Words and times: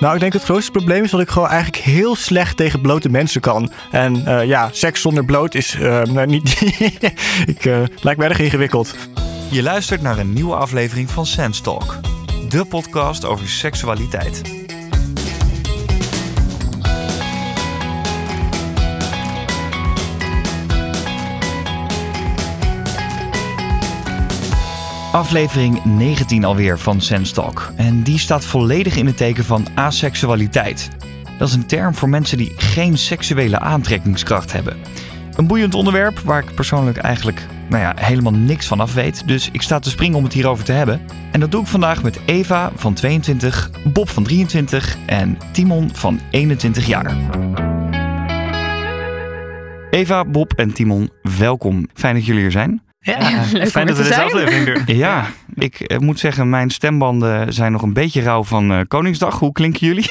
Nou, 0.00 0.14
ik 0.14 0.20
denk 0.20 0.32
het 0.32 0.42
grootste 0.42 0.70
probleem 0.70 1.04
is 1.04 1.10
dat 1.10 1.20
ik 1.20 1.28
gewoon 1.28 1.48
eigenlijk 1.48 1.84
heel 1.84 2.16
slecht 2.16 2.56
tegen 2.56 2.80
blote 2.80 3.08
mensen 3.08 3.40
kan. 3.40 3.72
En 3.90 4.26
eh, 4.26 4.46
ja, 4.46 4.68
seks 4.72 5.00
zonder 5.00 5.24
bloot 5.24 5.54
is 5.54 5.74
uh, 5.74 6.02
nou, 6.02 6.26
niet. 6.26 6.60
ik 7.54 7.64
uh, 7.64 7.82
lijkt 8.00 8.20
me 8.20 8.26
erg 8.26 8.38
ingewikkeld. 8.38 8.94
Je 9.50 9.62
luistert 9.62 10.02
naar 10.02 10.18
een 10.18 10.32
nieuwe 10.32 10.54
aflevering 10.54 11.10
van 11.10 11.26
Sense 11.26 11.62
Talk, 11.62 11.96
de 12.48 12.64
podcast 12.64 13.24
over 13.24 13.48
seksualiteit. 13.48 14.63
Aflevering 25.14 25.84
19 25.84 26.44
alweer 26.44 26.78
van 26.78 27.00
Sense 27.00 27.34
Talk. 27.34 27.72
En 27.76 28.02
die 28.02 28.18
staat 28.18 28.44
volledig 28.44 28.96
in 28.96 29.06
het 29.06 29.16
teken 29.16 29.44
van 29.44 29.66
aseksualiteit. 29.74 30.90
Dat 31.38 31.48
is 31.48 31.54
een 31.54 31.66
term 31.66 31.94
voor 31.94 32.08
mensen 32.08 32.38
die 32.38 32.52
geen 32.56 32.98
seksuele 32.98 33.58
aantrekkingskracht 33.58 34.52
hebben. 34.52 34.76
Een 35.34 35.46
boeiend 35.46 35.74
onderwerp 35.74 36.18
waar 36.18 36.42
ik 36.42 36.54
persoonlijk 36.54 36.96
eigenlijk 36.96 37.46
nou 37.68 37.82
ja, 37.82 37.92
helemaal 37.96 38.32
niks 38.32 38.66
van 38.66 38.80
af 38.80 38.94
weet. 38.94 39.26
Dus 39.26 39.48
ik 39.52 39.62
sta 39.62 39.78
te 39.78 39.90
springen 39.90 40.16
om 40.16 40.24
het 40.24 40.32
hierover 40.32 40.64
te 40.64 40.72
hebben. 40.72 41.00
En 41.32 41.40
dat 41.40 41.50
doe 41.50 41.60
ik 41.60 41.66
vandaag 41.66 42.02
met 42.02 42.20
Eva 42.24 42.72
van 42.76 42.94
22, 42.94 43.70
Bob 43.92 44.08
van 44.08 44.22
23 44.22 44.96
en 45.06 45.38
Timon 45.52 45.90
van 45.92 46.20
21 46.30 46.86
jaar. 46.86 47.16
Eva, 49.90 50.24
Bob 50.24 50.52
en 50.52 50.72
Timon, 50.72 51.10
welkom. 51.38 51.88
Fijn 51.94 52.14
dat 52.14 52.26
jullie 52.26 52.40
hier 52.42 52.50
zijn. 52.50 52.83
Ja, 53.04 53.44
fijn 53.66 53.86
dat 53.86 53.96
we 53.96 54.02
deze 54.02 54.22
aflevering 54.22 54.64
doen. 54.64 54.96
Ja, 54.96 55.26
ik 55.54 55.80
eh, 55.80 55.98
moet 55.98 56.18
zeggen, 56.18 56.50
mijn 56.50 56.70
stembanden 56.70 57.52
zijn 57.52 57.72
nog 57.72 57.82
een 57.82 57.92
beetje 57.92 58.22
rauw 58.22 58.44
van 58.44 58.72
uh, 58.72 58.80
Koningsdag. 58.88 59.38
Hoe 59.38 59.52
klinken 59.52 59.86
jullie? 59.86 60.10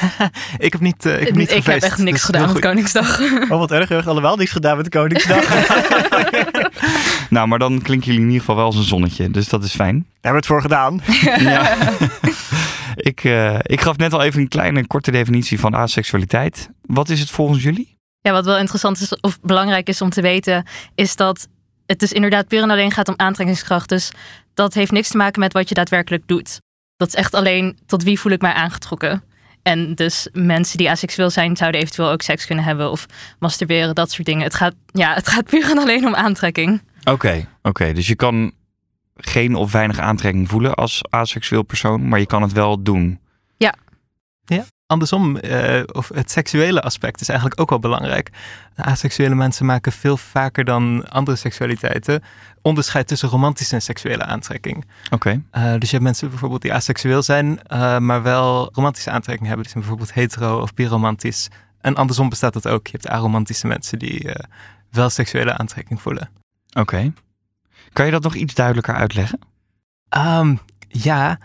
ik 0.58 0.72
heb 0.72 0.80
niet, 0.80 1.06
uh, 1.06 1.20
ik 1.20 1.26
heb 1.26 1.36
niet 1.36 1.52
Ik 1.52 1.64
heb 1.64 1.82
echt 1.82 1.98
niks 1.98 2.10
dus 2.10 2.22
gedaan 2.22 2.52
met 2.52 2.58
Koningsdag. 2.58 3.20
Oh, 3.50 3.58
wat 3.58 3.70
erg. 3.70 3.88
We 3.88 3.94
hebben 3.94 4.12
allemaal 4.12 4.36
niks 4.36 4.50
gedaan 4.50 4.76
met 4.76 4.88
Koningsdag. 4.88 5.48
nou, 7.30 7.48
maar 7.48 7.58
dan 7.58 7.82
klinken 7.82 8.06
jullie 8.06 8.20
in 8.20 8.26
ieder 8.26 8.40
geval 8.40 8.56
wel 8.56 8.64
als 8.64 8.76
een 8.76 8.82
zonnetje. 8.82 9.30
Dus 9.30 9.48
dat 9.48 9.64
is 9.64 9.74
fijn. 9.74 10.06
Daar 10.20 10.32
hebben 10.32 10.32
we 10.32 10.36
het 10.36 10.46
voor 10.46 10.60
gedaan. 10.60 11.00
ja. 11.52 11.76
ik, 12.94 13.24
uh, 13.24 13.58
ik 13.62 13.80
gaf 13.80 13.96
net 13.96 14.12
al 14.12 14.22
even 14.22 14.40
een 14.40 14.48
kleine 14.48 14.86
korte 14.86 15.10
definitie 15.10 15.60
van 15.60 15.74
aseksualiteit. 15.74 16.70
Wat 16.82 17.08
is 17.08 17.20
het 17.20 17.30
volgens 17.30 17.62
jullie? 17.62 17.96
Ja, 18.20 18.32
wat 18.32 18.44
wel 18.44 18.58
interessant 18.58 19.00
is 19.00 19.20
of 19.20 19.40
belangrijk 19.40 19.88
is 19.88 20.00
om 20.00 20.10
te 20.10 20.22
weten, 20.22 20.66
is 20.94 21.16
dat 21.16 21.48
het 21.88 21.98
dus 21.98 22.12
inderdaad 22.12 22.48
puur 22.48 22.62
en 22.62 22.70
alleen 22.70 22.90
gaat 22.90 23.08
om 23.08 23.14
aantrekkingskracht. 23.16 23.88
Dus 23.88 24.10
dat 24.54 24.74
heeft 24.74 24.92
niks 24.92 25.08
te 25.08 25.16
maken 25.16 25.40
met 25.40 25.52
wat 25.52 25.68
je 25.68 25.74
daadwerkelijk 25.74 26.22
doet. 26.26 26.60
Dat 26.96 27.08
is 27.08 27.14
echt 27.14 27.34
alleen 27.34 27.78
tot 27.86 28.02
wie 28.02 28.20
voel 28.20 28.32
ik 28.32 28.40
mij 28.40 28.52
aangetrokken. 28.52 29.22
En 29.62 29.94
dus 29.94 30.28
mensen 30.32 30.78
die 30.78 30.90
asexueel 30.90 31.30
zijn, 31.30 31.56
zouden 31.56 31.80
eventueel 31.80 32.10
ook 32.10 32.22
seks 32.22 32.46
kunnen 32.46 32.64
hebben 32.64 32.90
of 32.90 33.06
masturberen, 33.38 33.94
dat 33.94 34.10
soort 34.10 34.26
dingen. 34.26 34.42
Het 34.42 34.54
gaat, 34.54 34.74
ja, 34.92 35.14
het 35.14 35.28
gaat 35.28 35.44
puur 35.50 35.70
en 35.70 35.78
alleen 35.78 36.06
om 36.06 36.14
aantrekking. 36.14 36.82
Oké, 37.04 37.48
oké. 37.62 37.92
Dus 37.92 38.06
je 38.06 38.16
kan 38.16 38.52
geen 39.16 39.54
of 39.54 39.72
weinig 39.72 39.98
aantrekking 39.98 40.48
voelen 40.48 40.74
als 40.74 41.02
asexueel 41.10 41.62
persoon, 41.62 42.08
maar 42.08 42.18
je 42.18 42.26
kan 42.26 42.42
het 42.42 42.52
wel 42.52 42.82
doen. 42.82 43.20
Ja. 43.56 43.74
Ja, 44.44 44.64
andersom, 44.88 45.36
uh, 45.44 45.82
of 45.92 46.10
het 46.14 46.30
seksuele 46.30 46.82
aspect 46.82 47.20
is 47.20 47.28
eigenlijk 47.28 47.60
ook 47.60 47.70
wel 47.70 47.78
belangrijk. 47.78 48.30
Aseksuele 48.76 49.34
mensen 49.34 49.66
maken 49.66 49.92
veel 49.92 50.16
vaker 50.16 50.64
dan 50.64 51.08
andere 51.08 51.36
seksualiteiten 51.36 52.22
onderscheid 52.62 53.06
tussen 53.06 53.28
romantische 53.28 53.74
en 53.74 53.82
seksuele 53.82 54.24
aantrekking. 54.24 54.84
Oké. 55.10 55.30
Uh, 55.30 55.72
dus 55.78 55.90
je 55.90 55.96
hebt 55.96 56.02
mensen 56.02 56.28
bijvoorbeeld 56.28 56.62
die 56.62 56.74
aseksueel 56.74 57.22
zijn, 57.22 57.60
uh, 57.72 57.98
maar 57.98 58.22
wel 58.22 58.70
romantische 58.72 59.10
aantrekking 59.10 59.46
hebben. 59.46 59.64
Die 59.64 59.72
zijn 59.72 59.84
bijvoorbeeld 59.84 60.14
hetero 60.14 60.60
of 60.60 60.74
biromantisch. 60.74 61.48
En 61.80 61.94
andersom 61.94 62.28
bestaat 62.28 62.52
dat 62.52 62.68
ook. 62.68 62.86
Je 62.86 62.92
hebt 62.92 63.08
aromantische 63.08 63.66
mensen 63.66 63.98
die 63.98 64.30
wel 64.90 65.10
seksuele 65.10 65.56
aantrekking 65.56 66.02
voelen. 66.02 66.28
Oké. 66.72 67.12
Kan 67.92 68.06
je 68.06 68.12
dat 68.12 68.22
nog 68.22 68.34
iets 68.34 68.54
duidelijker 68.54 68.94
uitleggen? 68.94 69.38
Um, 70.16 70.60
ja, 70.88 71.38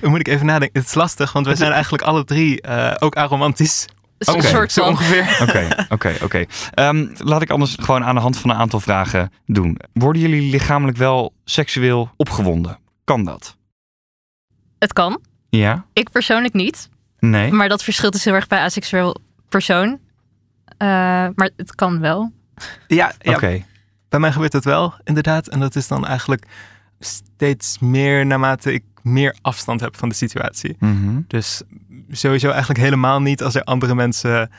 Dan 0.00 0.10
moet 0.10 0.20
ik 0.20 0.28
even 0.28 0.46
nadenken. 0.46 0.80
Het 0.80 0.88
is 0.88 0.94
lastig, 0.94 1.32
want 1.32 1.46
we 1.46 1.56
zijn 1.56 1.72
eigenlijk 1.72 2.02
alle 2.02 2.24
drie 2.24 2.66
uh, 2.66 2.94
ook 2.98 3.16
aromantisch. 3.16 3.86
Oké, 4.18 4.46
okay, 4.46 4.68
zo 4.68 4.84
ongeveer. 4.84 5.36
Oké, 5.48 5.86
oké, 5.88 6.14
oké. 6.22 6.44
Ehm, 6.74 7.06
laat 7.16 7.42
ik 7.42 7.50
anders 7.50 7.76
gewoon 7.80 8.04
aan 8.04 8.14
de 8.14 8.20
hand 8.20 8.38
van 8.38 8.50
een 8.50 8.56
aantal 8.56 8.80
vragen 8.80 9.32
doen. 9.46 9.78
Worden 9.92 10.22
jullie 10.22 10.50
lichamelijk 10.50 10.96
wel 10.96 11.32
seksueel 11.44 12.10
opgewonden? 12.16 12.78
Kan 13.04 13.24
dat? 13.24 13.56
Het 14.78 14.92
kan. 14.92 15.20
Ja? 15.50 15.84
Ik 15.92 16.10
persoonlijk 16.10 16.54
niet. 16.54 16.88
Nee. 17.18 17.52
Maar 17.52 17.68
dat 17.68 17.84
verschilt 17.84 18.12
dus 18.12 18.24
heel 18.24 18.34
erg 18.34 18.46
bij 18.46 18.60
aseksueel 18.60 19.16
persoon. 19.48 19.88
Uh, 19.88 19.98
maar 21.34 21.50
het 21.56 21.74
kan 21.74 22.00
wel. 22.00 22.32
Ja, 22.86 23.12
ja. 23.18 23.34
oké. 23.34 23.64
Bij 24.08 24.20
mij 24.20 24.32
gebeurt 24.32 24.52
het 24.52 24.64
wel, 24.64 24.94
inderdaad. 25.04 25.48
En 25.48 25.60
dat 25.60 25.76
is 25.76 25.88
dan 25.88 26.06
eigenlijk 26.06 26.46
steeds 26.98 27.78
meer 27.78 28.26
naarmate 28.26 28.72
ik 28.72 28.82
meer 29.02 29.36
afstand 29.42 29.80
heb 29.80 29.96
van 29.96 30.08
de 30.08 30.14
situatie. 30.14 30.76
Mhm. 30.78 31.20
Dus 31.26 31.62
sowieso 32.10 32.48
eigenlijk 32.48 32.80
helemaal 32.80 33.20
niet 33.20 33.42
als 33.42 33.54
er 33.54 33.62
andere 33.62 33.94
mensen 33.94 34.50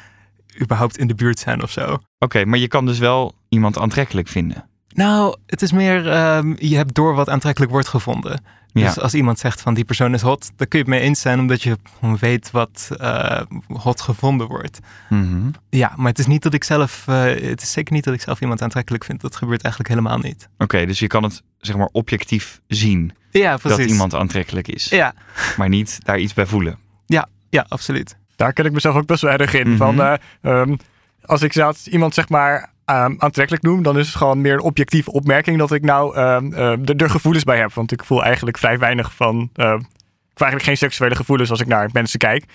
überhaupt 0.61 0.97
in 0.97 1.07
de 1.07 1.15
buurt 1.15 1.39
zijn 1.39 1.63
of 1.63 1.71
zo. 1.71 1.97
Oké, 2.19 2.45
maar 2.45 2.59
je 2.59 2.67
kan 2.67 2.85
dus 2.85 2.99
wel 2.99 3.33
iemand 3.49 3.77
aantrekkelijk 3.77 4.27
vinden. 4.27 4.69
Nou, 4.93 5.37
het 5.45 5.61
is 5.61 5.71
meer, 5.71 6.17
um, 6.35 6.55
je 6.59 6.75
hebt 6.75 6.93
door 6.93 7.15
wat 7.15 7.29
aantrekkelijk 7.29 7.71
wordt 7.71 7.87
gevonden. 7.87 8.43
Dus 8.73 8.99
als 8.99 9.13
iemand 9.13 9.39
zegt 9.39 9.61
van 9.61 9.73
die 9.73 9.85
persoon 9.85 10.13
is 10.13 10.21
hot, 10.21 10.51
dan 10.55 10.67
kun 10.67 10.79
je 10.79 10.85
het 10.85 10.93
mee 10.93 11.01
eens 11.03 11.21
zijn 11.21 11.39
omdat 11.39 11.63
je 11.63 11.77
weet 12.19 12.51
wat 12.51 12.89
uh, 13.01 13.41
hot 13.67 14.01
gevonden 14.01 14.47
wordt. 14.47 14.79
Mhm. 15.09 15.49
Ja, 15.69 15.93
maar 15.95 16.07
het 16.07 16.19
is 16.19 16.27
niet 16.27 16.43
dat 16.43 16.53
ik 16.53 16.63
zelf, 16.63 17.05
uh, 17.09 17.23
het 17.23 17.61
is 17.61 17.71
zeker 17.71 17.93
niet 17.93 18.03
dat 18.03 18.13
ik 18.13 18.21
zelf 18.21 18.41
iemand 18.41 18.61
aantrekkelijk 18.61 19.03
vind. 19.03 19.21
Dat 19.21 19.35
gebeurt 19.35 19.61
eigenlijk 19.61 19.93
helemaal 19.93 20.17
niet. 20.17 20.49
Oké, 20.57 20.85
dus 20.85 20.99
je 20.99 21.07
kan 21.07 21.23
het 21.23 21.43
zeg 21.57 21.75
maar 21.75 21.89
objectief 21.91 22.61
zien. 22.67 23.13
Ja, 23.31 23.57
precies. 23.57 23.77
Dat 23.77 23.89
iemand 23.89 24.13
aantrekkelijk 24.13 24.67
is. 24.67 24.89
Ja. 24.89 25.13
Maar 25.57 25.69
niet 25.69 25.99
daar 26.05 26.19
iets 26.19 26.33
bij 26.33 26.45
voelen. 26.45 26.77
Ja, 27.05 27.27
ja, 27.49 27.65
absoluut. 27.67 28.17
Daar 28.35 28.53
ken 28.53 28.65
ik 28.65 28.71
mezelf 28.71 28.95
ook 28.95 29.05
best 29.05 29.21
wel 29.21 29.31
erg 29.31 29.53
in. 29.53 29.67
Mhm. 29.67 29.77
Van, 29.77 29.99
uh, 29.99 30.13
um, 30.41 30.77
als 31.21 31.41
ik 31.41 31.53
iemand 31.85 32.13
zeg 32.13 32.29
maar 32.29 32.71
aantrekkelijk 32.87 33.63
noem, 33.63 33.83
dan 33.83 33.97
is 33.97 34.07
het 34.07 34.15
gewoon 34.15 34.41
meer 34.41 34.53
een 34.53 34.61
objectieve 34.61 35.11
opmerking 35.11 35.57
dat 35.57 35.71
ik 35.71 35.83
nou 35.83 36.17
um, 36.17 36.53
uh, 36.53 37.01
er 37.01 37.09
gevoelens 37.09 37.43
bij 37.43 37.59
heb. 37.59 37.73
Want 37.73 37.91
ik 37.91 38.03
voel 38.03 38.23
eigenlijk 38.23 38.57
vrij 38.57 38.79
weinig 38.79 39.13
van. 39.13 39.35
Uh, 39.35 39.73
ik 39.73 40.43
voel 40.43 40.47
eigenlijk 40.47 40.63
geen 40.63 40.77
seksuele 40.77 41.15
gevoelens 41.15 41.49
als 41.49 41.59
ik 41.59 41.67
naar 41.67 41.89
mensen 41.93 42.19
kijk. 42.19 42.45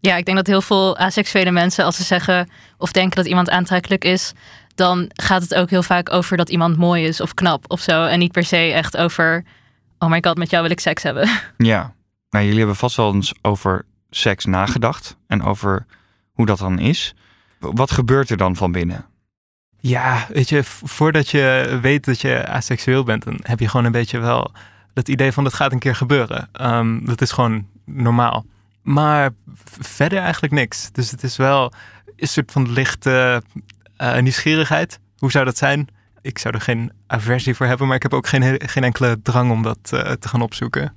Ja, 0.00 0.16
ik 0.16 0.24
denk 0.24 0.36
dat 0.36 0.46
heel 0.46 0.62
veel 0.62 0.96
aseksuele 0.98 1.50
mensen, 1.50 1.84
als 1.84 1.96
ze 1.96 2.02
zeggen 2.02 2.48
of 2.78 2.92
denken 2.92 3.16
dat 3.16 3.26
iemand 3.26 3.50
aantrekkelijk 3.50 4.04
is, 4.04 4.32
dan 4.74 5.10
gaat 5.12 5.42
het 5.42 5.54
ook 5.54 5.70
heel 5.70 5.82
vaak 5.82 6.12
over 6.12 6.36
dat 6.36 6.48
iemand 6.48 6.76
mooi 6.76 7.04
is 7.04 7.20
of 7.20 7.34
knap 7.34 7.64
of 7.68 7.80
zo. 7.80 8.04
En 8.04 8.18
niet 8.18 8.32
per 8.32 8.44
se 8.44 8.56
echt 8.56 8.96
over, 8.96 9.44
oh 9.98 10.10
my 10.10 10.18
god, 10.20 10.36
met 10.36 10.50
jou 10.50 10.62
wil 10.62 10.72
ik 10.72 10.80
seks 10.80 11.02
hebben. 11.02 11.28
Ja, 11.56 11.94
nou 12.30 12.44
jullie 12.44 12.58
hebben 12.58 12.76
vast 12.76 12.96
wel 12.96 13.14
eens 13.14 13.34
over 13.42 13.84
seks 14.10 14.44
nagedacht 14.44 15.16
en 15.26 15.42
over 15.42 15.86
hoe 16.32 16.46
dat 16.46 16.58
dan 16.58 16.78
is. 16.78 17.14
Wat 17.72 17.90
gebeurt 17.90 18.30
er 18.30 18.36
dan 18.36 18.56
van 18.56 18.72
binnen? 18.72 19.06
Ja, 19.80 20.26
weet 20.28 20.48
je, 20.48 20.64
voordat 20.64 21.28
je 21.28 21.78
weet 21.82 22.04
dat 22.04 22.20
je 22.20 22.46
asexueel 22.46 23.04
bent, 23.04 23.24
dan 23.24 23.38
heb 23.42 23.60
je 23.60 23.68
gewoon 23.68 23.86
een 23.86 23.92
beetje 23.92 24.18
wel 24.18 24.52
dat 24.92 25.08
idee 25.08 25.32
van 25.32 25.44
dat 25.44 25.54
gaat 25.54 25.72
een 25.72 25.78
keer 25.78 25.94
gebeuren. 25.94 26.48
Um, 26.60 27.04
dat 27.04 27.20
is 27.20 27.32
gewoon 27.32 27.66
normaal. 27.84 28.44
Maar 28.82 29.30
verder 29.80 30.18
eigenlijk 30.18 30.52
niks. 30.52 30.92
Dus 30.92 31.10
het 31.10 31.22
is 31.22 31.36
wel 31.36 31.72
een 32.16 32.28
soort 32.28 32.52
van 32.52 32.72
lichte 32.72 33.42
uh, 33.98 34.18
nieuwsgierigheid. 34.18 35.00
Hoe 35.18 35.30
zou 35.30 35.44
dat 35.44 35.56
zijn? 35.56 35.88
Ik 36.20 36.38
zou 36.38 36.54
er 36.54 36.60
geen 36.60 36.92
aversie 37.06 37.54
voor 37.54 37.66
hebben, 37.66 37.86
maar 37.86 37.96
ik 37.96 38.02
heb 38.02 38.14
ook 38.14 38.26
geen, 38.26 38.60
geen 38.66 38.84
enkele 38.84 39.22
drang 39.22 39.50
om 39.50 39.62
dat 39.62 39.90
uh, 39.94 40.00
te 40.00 40.28
gaan 40.28 40.42
opzoeken. 40.42 40.94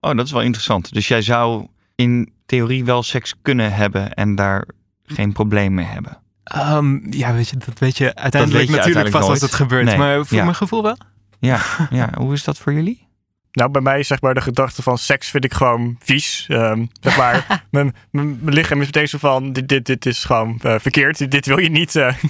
Oh, 0.00 0.16
dat 0.16 0.26
is 0.26 0.32
wel 0.32 0.42
interessant. 0.42 0.92
Dus 0.92 1.08
jij 1.08 1.22
zou 1.22 1.66
in 1.94 2.32
theorie 2.46 2.84
wel 2.84 3.02
seks 3.02 3.34
kunnen 3.42 3.72
hebben 3.72 4.14
en 4.14 4.34
daar 4.34 4.64
geen 5.18 5.32
probleem 5.32 5.74
mee 5.74 5.86
hebben? 5.86 6.20
Um, 6.56 7.06
ja, 7.10 7.34
weet 7.34 7.48
je, 7.48 7.56
dat 7.56 7.78
weet 7.78 7.98
je 7.98 8.14
uiteindelijk 8.14 8.60
weet 8.60 8.70
je 8.70 8.76
natuurlijk 8.76 9.10
pas 9.10 9.28
als 9.28 9.40
het 9.40 9.54
gebeurt. 9.54 9.84
Nee. 9.84 9.96
Maar 9.96 10.26
voor 10.26 10.36
ja. 10.36 10.44
mijn 10.44 10.56
gevoel 10.56 10.82
wel. 10.82 10.96
Ja, 11.38 11.60
ja, 11.90 12.10
hoe 12.14 12.32
is 12.32 12.44
dat 12.44 12.58
voor 12.58 12.72
jullie? 12.72 13.10
Nou, 13.52 13.70
bij 13.70 13.82
mij 13.82 14.02
zeg 14.02 14.20
maar 14.20 14.34
de 14.34 14.40
gedachte 14.40 14.82
van 14.82 14.98
seks 14.98 15.30
vind 15.30 15.44
ik 15.44 15.54
gewoon 15.54 15.96
vies. 15.98 16.46
Um, 16.50 16.90
zeg 17.00 17.16
maar, 17.16 17.46
mijn, 17.70 17.94
mijn, 18.10 18.38
lichaam 18.44 18.80
is 18.80 18.86
meteen 18.86 19.08
zo 19.08 19.18
van, 19.18 19.52
dit, 19.52 19.68
dit, 19.68 19.86
dit 19.86 20.06
is 20.06 20.24
gewoon 20.24 20.60
uh, 20.64 20.74
verkeerd. 20.78 21.18
Dit, 21.18 21.30
dit, 21.30 21.46
wil 21.46 21.58
je 21.58 21.70
niet. 21.70 21.94
Uh. 21.94 22.06
Oké, 22.06 22.28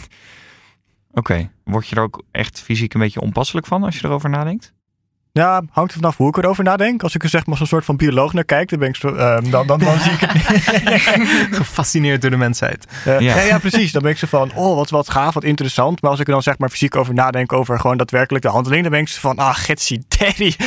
okay. 1.11 1.51
word 1.65 1.89
je 1.89 1.97
er 1.97 2.03
ook 2.03 2.23
echt 2.31 2.61
fysiek 2.61 2.95
een 2.95 3.01
beetje 3.01 3.21
onpasselijk 3.21 3.67
van 3.67 3.83
als 3.85 3.99
je 3.99 4.07
erover 4.07 4.31
nadenkt? 4.31 4.73
Ja, 5.35 5.63
hangt 5.71 5.91
er 5.91 5.99
vanaf 5.99 6.17
hoe 6.17 6.29
ik 6.29 6.37
erover 6.37 6.65
nadenk. 6.65 7.03
Als 7.03 7.15
ik 7.15 7.23
er 7.23 7.29
zeg 7.29 7.47
maar 7.47 7.57
zo'n 7.57 7.67
soort 7.67 7.85
van 7.85 7.97
bioloog 7.97 8.33
naar 8.33 8.45
kijk, 8.45 8.69
dan, 8.69 8.79
ben 8.79 8.89
ik 8.89 8.97
zo, 8.97 9.15
ehm, 9.15 9.51
dan, 9.51 9.67
dan, 9.67 9.79
dan 9.79 9.99
zie 9.99 10.13
ik 10.13 10.21
het 10.21 10.31
Gefascineerd 11.59 12.21
door 12.23 12.31
de 12.31 12.37
mensheid. 12.37 12.87
Ja. 13.05 13.19
ja. 13.19 13.41
Ja, 13.41 13.59
precies. 13.59 13.93
Dan 13.93 14.03
ben 14.03 14.11
ik 14.11 14.19
zo 14.19 14.27
van, 14.27 14.51
oh, 14.55 14.77
wat, 14.77 14.91
wat 14.91 15.11
gaaf, 15.11 15.35
wat 15.35 15.45
interessant. 15.45 16.03
Maar 16.03 16.11
als 16.11 16.21
ik 16.21 16.27
er 16.27 16.33
dan 16.33 16.43
zeg 16.43 16.59
maar 16.59 16.69
fysiek 16.69 16.97
over 16.97 17.15
nadenk, 17.15 17.53
over 17.53 17.81
gewoon 17.81 17.97
daadwerkelijk 17.97 18.45
de 18.45 18.51
handeling, 18.51 18.83
dan 18.83 18.91
ben 18.91 19.01
ik 19.01 19.09
zo 19.09 19.21
van, 19.21 19.37
ah, 19.37 19.55
getsie, 19.55 20.05
daddy. 20.19 20.53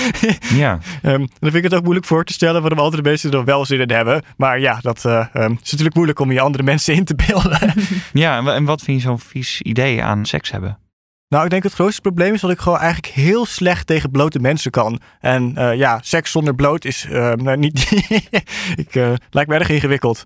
Ja, 0.56 0.80
Ehm, 1.02 1.18
dan 1.18 1.28
vind 1.40 1.56
ik 1.56 1.64
het 1.64 1.74
ook 1.74 1.84
moeilijk 1.84 2.06
voor 2.06 2.24
te 2.24 2.34
stellen 2.34 2.62
waarom 2.62 2.80
andere 2.80 3.02
mensen 3.02 3.32
er 3.32 3.44
wel 3.44 3.66
zin 3.66 3.80
in 3.80 3.92
hebben. 3.92 4.24
Maar 4.38 4.60
ja, 4.60 4.80
dat 4.82 5.06
eh, 5.06 5.26
ehm, 5.34 5.52
is 5.64 5.72
natuurlijk 5.72 5.96
moeilijk 5.96 6.20
om 6.20 6.32
je 6.32 6.40
andere 6.40 6.64
mensen 6.64 6.94
in 6.94 7.06
te 7.06 7.16
beelden. 7.16 7.74
ja 8.14 8.54
en 8.54 8.66
wat 8.66 8.82
vind 8.82 9.02
je 9.02 9.08
zo'n 9.08 9.20
vies 9.20 9.62
idee 9.62 10.04
aan 10.04 10.26
seks 10.26 10.52
hebben? 10.52 10.78
Nou, 11.27 11.44
ik 11.44 11.50
denk 11.50 11.63
het 11.63 11.74
grootste 11.74 12.01
probleem 12.01 12.33
is 12.33 12.42
dat 12.42 12.51
ik 12.51 12.60
gewoon 12.60 12.80
eigenlijk 12.80 13.13
heel 13.13 13.45
slecht 13.45 13.88
tegen 13.88 14.12
blote 14.12 14.39
mensen 14.39 14.72
kan. 14.72 15.00
En 15.19 15.57
eh, 15.57 15.75
ja, 15.77 16.00
seks 16.01 16.31
zonder 16.31 16.56
bloot 16.56 16.86
is 16.86 17.06
eh, 17.06 17.31
nou, 17.33 17.57
niet. 17.57 17.92
ik, 18.83 18.95
eh, 18.95 19.13
lijkt 19.30 19.50
me 19.50 19.56
erg 19.56 19.69
ingewikkeld. 19.69 20.24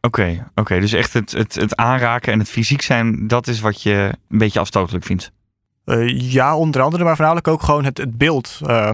Oké, 0.00 0.50
oké. 0.54 0.80
dus 0.80 0.92
echt 0.92 1.12
het, 1.12 1.32
het, 1.32 1.54
het 1.54 1.76
aanraken 1.76 2.32
en 2.32 2.38
het 2.38 2.48
fysiek 2.48 2.82
zijn, 2.82 3.26
dat 3.26 3.46
is 3.46 3.60
wat 3.60 3.82
je 3.82 4.12
een 4.28 4.38
beetje 4.38 4.60
afstotelijk 4.60 5.04
vindt. 5.04 5.30
Eh, 5.84 6.08
ja, 6.32 6.56
onder 6.56 6.82
andere, 6.82 7.04
maar 7.04 7.14
voornamelijk 7.14 7.48
ook 7.48 7.62
gewoon 7.62 7.84
het, 7.84 7.98
het 7.98 8.18
beeld. 8.18 8.58
Eh, 8.66 8.90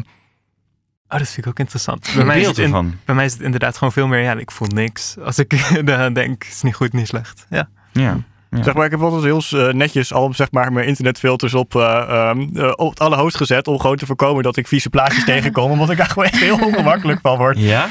Oh, 1.08 1.20
dat 1.20 1.28
vind 1.28 1.46
ik 1.46 1.52
ook 1.52 1.58
interessant. 1.58 2.10
Bij 2.14 2.24
mij, 2.24 2.36
is 2.36 2.42
beeld 2.42 2.56
het 2.56 2.66
in- 2.66 2.72
ervan. 2.72 2.98
bij 3.04 3.14
mij 3.14 3.24
is 3.24 3.32
het 3.32 3.40
inderdaad 3.40 3.76
gewoon 3.76 3.92
veel 3.92 4.06
meer, 4.06 4.20
ja, 4.22 4.32
ik 4.34 4.50
voel 4.50 4.68
niks. 4.68 5.18
Als 5.18 5.38
ik 5.38 5.50
daaraan 5.86 6.12
denk, 6.12 6.44
is 6.44 6.62
niet 6.62 6.74
goed, 6.74 6.92
niet 6.92 7.06
slecht. 7.06 7.46
Ja. 7.50 7.68
Ja. 7.92 8.18
Ja. 8.56 8.62
Zeg 8.62 8.74
maar, 8.74 8.84
ik 8.84 8.90
heb 8.90 9.00
altijd 9.00 9.22
heel 9.22 9.66
eh, 9.66 9.74
netjes 9.74 10.12
al 10.12 10.32
zeg 10.34 10.50
maar, 10.50 10.72
mijn 10.72 10.86
internetfilters 10.86 11.54
op, 11.54 11.74
eh, 11.76 11.82
ehm, 12.08 12.56
eh, 12.56 12.72
op 12.76 12.90
het 12.90 13.00
allerhoogst 13.00 13.36
gezet. 13.36 13.68
Om 13.68 13.78
gewoon 13.80 13.96
te 13.96 14.06
voorkomen 14.06 14.42
dat 14.42 14.56
ik 14.56 14.66
vieze 14.68 14.90
plaatjes 14.90 15.24
tegenkom. 15.34 15.70
Omdat 15.70 15.90
ik 15.90 15.96
daar 15.96 16.06
gewoon 16.08 16.24
echt 16.28 16.40
heel 16.40 16.58
ongemakkelijk 16.58 17.20
van 17.20 17.36
word. 17.36 17.58
Ja? 17.58 17.88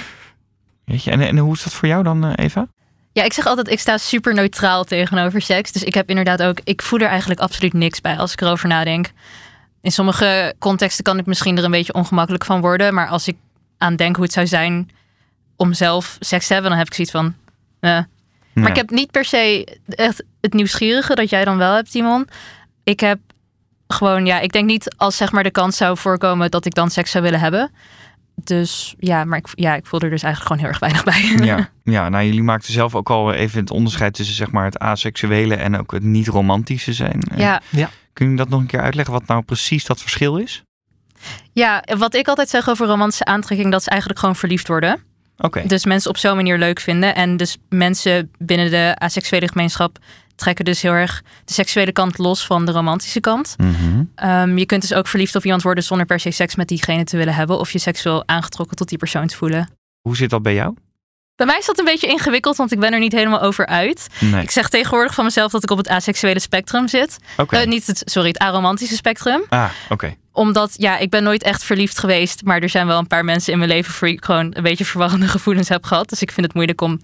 Weet 0.86 1.04
je, 1.04 1.12
en, 1.12 1.22
en 1.22 1.38
hoe 1.38 1.54
is 1.54 1.64
dat 1.64 1.74
voor 1.74 1.88
jou 1.88 2.04
dan, 2.04 2.34
Eva? 2.34 2.68
Ja, 3.12 3.24
ik 3.24 3.34
zeg 3.34 3.46
altijd, 3.46 3.70
ik 3.70 3.80
sta 3.80 3.98
super 3.98 4.34
neutraal 4.34 4.84
tegenover 4.84 5.42
seks. 5.42 5.72
Dus 5.72 5.84
ik 5.84 5.94
heb 5.94 6.10
inderdaad 6.10 6.44
ook, 6.44 6.60
ik 6.64 6.82
voel 6.82 7.00
er 7.00 7.08
eigenlijk 7.08 7.40
absoluut 7.40 7.74
niks 7.74 8.02
bij 8.02 8.18
als 8.18 8.32
ik 8.32 8.42
erover 8.42 8.68
nadenk. 8.68 9.12
In 9.82 9.92
sommige 9.92 10.54
contexten 10.60 11.04
kan 11.04 11.18
ik 11.20 11.26
misschien 11.26 11.58
er 11.58 11.64
een 11.64 11.72
beetje 11.72 11.94
ongemakkelijk 11.94 12.46
van 12.46 12.62
worden. 12.62 12.94
Maar 12.94 13.08
als 13.08 13.28
ik 13.28 13.36
aan 13.78 13.96
denk 13.96 14.16
hoe 14.16 14.24
het 14.26 14.34
zou 14.34 14.48
zijn 14.48 14.90
om 15.56 15.74
zelf 15.74 16.18
seks 16.20 16.48
te 16.48 16.54
hebben, 16.54 16.72
dan 16.72 16.80
heb 16.80 16.88
ik 16.88 16.94
zoiets 16.94 17.14
van. 17.14 17.34
eh. 17.80 18.00
Maar 18.54 18.70
ik 18.70 18.76
heb 18.76 18.90
niet 18.90 19.12
per 19.12 19.26
se 19.26 19.68
echt 19.88 20.24
het 20.42 20.54
nieuwsgierige 20.54 21.16
dat 21.16 21.30
jij 21.30 21.46
dan 21.46 21.58
wel 21.58 21.74
hebt, 21.74 21.92
Timon. 21.92 22.28
Ik 22.84 23.00
heb 23.00 23.20
gewoon, 23.88 24.26
ja, 24.26 24.40
ik 24.40 24.52
denk 24.52 24.66
niet 24.66 24.96
als 24.98 25.18
zeg 25.18 25.32
maar 25.32 25.44
de 25.44 25.52
kans 25.52 25.78
zou 25.78 25.98
voorkomen 25.98 26.52
dat 26.52 26.66
ik 26.66 26.74
dan 26.74 26.90
seks 26.90 27.12
zou 27.12 27.24
willen 27.24 27.40
hebben. 27.40 27.72
Dus 28.36 28.96
ja, 29.00 29.24
maar 29.26 29.38
ik, 29.38 29.48
ja, 29.56 29.76
ik 29.76 29.86
voel 29.86 30.00
er 30.00 30.10
dus 30.10 30.24
eigenlijk 30.24 30.54
gewoon 30.54 30.62
heel 30.62 30.82
erg 30.82 31.04
weinig 31.04 31.38
bij. 31.38 31.46
Ja, 31.48 31.70
ja, 31.96 32.10
nou 32.10 32.26
jullie 32.26 32.44
maakten 32.44 32.74
zelf 32.74 32.96
ook 32.96 33.10
al 33.10 33.34
even 33.34 33.60
het 33.60 33.72
onderscheid 33.72 34.14
tussen 34.14 34.36
zeg 34.36 34.52
maar 34.52 34.66
het 34.66 34.80
asexuele 34.80 35.56
en 35.56 35.80
ook 35.80 35.92
het 35.92 36.04
niet 36.04 36.28
romantische 36.28 36.94
zijn. 36.94 37.22
Eh, 37.22 37.38
ja. 37.38 37.90
Kun 38.14 38.30
je 38.30 38.36
dat 38.36 38.50
nog 38.50 38.60
een 38.60 38.66
keer 38.66 38.82
uitleggen 38.82 39.14
wat 39.14 39.28
nou 39.28 39.42
precies 39.42 39.86
dat 39.86 40.02
verschil 40.02 40.38
is? 40.38 40.64
Ja, 41.52 41.84
wat 41.98 42.16
ik 42.16 42.28
altijd 42.28 42.50
zeg 42.50 42.70
over 42.70 42.88
romantische 42.88 43.26
aantrekking, 43.26 43.72
dat 43.72 43.82
is 43.82 43.88
eigenlijk 43.88 44.20
gewoon 44.20 44.36
verliefd 44.36 44.68
worden. 44.68 45.04
Dus 45.66 45.86
mensen 45.86 46.10
op 46.10 46.18
zo'n 46.18 46.36
manier 46.36 46.58
leuk 46.58 46.80
vinden. 46.80 47.16
En 47.16 47.38
dus 47.38 47.58
mensen 47.70 48.32
binnen 48.38 48.70
de 48.70 48.96
asexuele 48.98 49.48
gemeenschap 49.48 49.98
trekken 50.36 50.66
dus 50.66 50.82
heel 50.82 50.92
erg 50.92 51.22
de 51.46 51.54
seksuele 51.54 51.92
kant 51.92 52.18
los 52.18 52.46
van 52.46 52.66
de 52.66 52.72
romantische 52.72 53.20
kant. 53.20 53.56
Mhm. 53.58 54.04
Ehm, 54.16 54.58
je 54.58 54.66
kunt 54.66 54.82
dus 54.82 54.94
ook 54.94 55.08
verliefd 55.08 55.36
op 55.36 55.44
iemand 55.44 55.62
worden 55.62 55.84
zonder 55.84 56.06
per 56.06 56.20
se 56.20 56.32
seks 56.32 56.56
met 56.56 56.68
diegene 56.68 57.04
te 57.04 57.18
willen 57.18 57.34
hebben. 57.34 57.60
Of 57.60 57.72
je 57.72 57.80
seksueel 57.80 58.24
aangetrokken 58.26 58.78
tot 58.78 58.90
die 58.90 58.98
persoon 58.98 59.28
te 59.28 59.36
voelen. 59.36 59.70
Hoe 60.02 60.16
zit 60.16 60.30
dat 60.30 60.42
bij 60.42 60.54
jou? 60.54 60.74
Bij 61.36 61.46
mij 61.46 61.58
is 61.58 61.66
dat 61.66 61.80
een 61.80 61.86
beetje 61.86 62.08
ingewikkeld, 62.08 62.56
want 62.56 62.72
ik 62.72 62.80
ben 62.80 62.94
er 62.94 63.00
niet 63.00 63.12
helemaal 63.12 63.42
over 63.42 63.66
uit. 63.66 64.08
Nee. 64.20 64.42
Ik 64.42 64.52
zeg 64.52 64.70
tegenwoordig 64.70 65.14
van 65.14 65.24
mezelf 65.24 65.52
dat 65.52 65.64
ik 65.64 65.72
op 65.72 65.78
het 65.78 65.88
asexuele 65.88 66.40
spectrum 66.40 66.88
zit. 66.88 67.18
Eh, 67.50 67.66
niet 67.66 67.88
het, 67.88 68.02
sorry, 68.06 68.28
het 68.28 68.38
aromantische 68.38 68.96
spectrum. 68.96 69.44
Ah, 69.50 69.70
oké. 69.90 70.16
Omdat, 70.34 70.74
ja, 70.78 70.98
ik 70.98 71.10
ben 71.10 71.24
nooit 71.24 71.44
echt 71.44 71.64
verliefd 71.64 72.00
geweest. 72.00 72.44
Maar 72.44 72.60
er 72.62 72.70
zijn 72.70 72.88
wel 72.88 72.98
een 73.00 73.08
paar 73.08 73.26
mensen 73.26 73.52
in 73.54 73.58
mijn 73.60 73.70
leven 73.70 73.94
voor 73.94 74.08
wie 74.08 74.18
ik 74.18 74.26
gewoon 74.26 74.52
een 74.56 74.64
beetje 74.64 74.86
verwarrende 74.86 75.28
gevoelens 75.38 75.70
heb 75.70 75.86
gehad. 75.86 76.10
Dus 76.10 76.22
ik 76.22 76.32
vind 76.32 76.46
het 76.46 76.56
moeilijk 76.56 76.82
om 76.82 77.00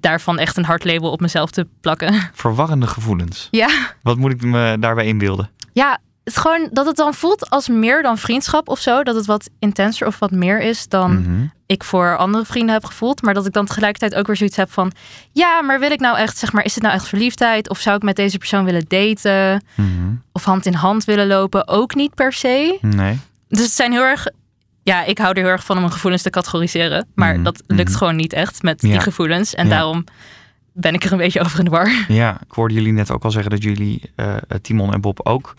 daarvan 0.00 0.38
echt 0.38 0.56
een 0.56 0.64
hard 0.64 0.84
label 0.84 1.10
op 1.10 1.20
mezelf 1.20 1.50
te 1.50 1.66
plakken. 1.80 2.30
Verwarrende 2.32 2.86
gevoelens. 2.86 3.48
Ja, 3.50 3.68
Wat 4.02 4.16
moet 4.16 4.32
ik 4.32 4.42
me 4.42 4.76
daarbij 4.80 5.06
inbeelden? 5.06 5.50
ja 5.72 5.98
het 6.34 6.36
gewoon 6.36 6.68
dat 6.72 6.86
het 6.86 6.96
dan 6.96 7.14
voelt 7.14 7.50
als 7.50 7.68
meer 7.68 8.02
dan 8.02 8.18
vriendschap 8.18 8.68
of 8.68 8.78
zo. 8.80 9.02
Dat 9.02 9.14
het 9.14 9.26
wat 9.26 9.50
intenser 9.58 10.06
of 10.06 10.18
wat 10.18 10.30
meer 10.30 10.60
is 10.60 10.88
dan 10.88 11.20
Mhm. 11.20 11.46
ik 11.66 11.84
voor 11.84 12.16
andere 12.16 12.44
vrienden 12.44 12.74
heb 12.74 12.84
gevoeld. 12.84 13.22
Maar 13.22 13.34
dat 13.34 13.46
ik 13.46 13.52
dan 13.52 13.66
tegelijkertijd 13.66 14.14
ook 14.14 14.26
weer 14.26 14.36
zoiets 14.36 14.56
heb 14.56 14.72
van... 14.72 14.92
Ja, 15.32 15.62
maar 15.62 15.80
wil 15.80 15.90
ik 15.90 16.00
nou 16.00 16.16
echt, 16.18 16.38
zeg 16.38 16.52
maar, 16.52 16.64
is 16.64 16.74
het 16.74 16.82
nou 16.82 16.94
echt 16.94 17.08
verliefdheid? 17.08 17.68
Of 17.68 17.78
zou 17.78 17.96
ik 17.96 18.02
met 18.02 18.16
deze 18.16 18.38
persoon 18.38 18.64
willen 18.64 18.84
daten? 18.88 19.64
Mhm. 19.74 19.88
Of 20.32 20.44
hand 20.44 20.66
in 20.66 20.74
hand 20.74 21.04
willen 21.04 21.26
lopen? 21.26 21.68
Ook 21.68 21.94
niet 21.94 22.14
per 22.14 22.32
se. 22.32 22.78
Nee. 22.80 23.18
Dus 23.48 23.60
het 23.62 23.70
zijn 23.72 23.92
heel 23.92 24.02
erg. 24.02 24.26
Ja, 24.82 25.04
ik 25.04 25.18
hou 25.18 25.30
er 25.32 25.42
heel 25.42 25.50
erg 25.52 25.64
van 25.64 25.74
om 25.76 25.82
mijn 25.82 25.94
gevoelens 25.94 26.22
te 26.22 26.30
categoriseren. 26.30 27.06
Maar 27.14 27.34
Mhm, 27.34 27.42
dat 27.42 27.62
lukt 27.66 27.96
gewoon 27.96 28.16
niet 28.16 28.32
echt 28.32 28.62
met 28.62 28.82
Ja. 28.82 28.88
die 28.88 29.00
gevoelens. 29.00 29.54
En 29.54 29.64
Ja. 29.68 29.70
daarom 29.74 30.04
ben 30.72 30.94
ik 30.94 31.04
er 31.04 31.12
een 31.12 31.18
beetje 31.18 31.40
over 31.40 31.58
in 31.58 31.64
de 31.64 31.70
war. 31.70 32.04
Ja, 32.08 32.38
ik 32.48 32.52
hoorde 32.54 32.74
jullie 32.74 32.92
net 32.92 33.10
ook 33.10 33.24
al 33.24 33.30
zeggen 33.30 33.50
dat 33.50 33.62
jullie, 33.62 34.10
eh, 34.16 34.34
Timon 34.62 34.92
en 34.92 35.00
Bob, 35.00 35.20
ook 35.26 35.54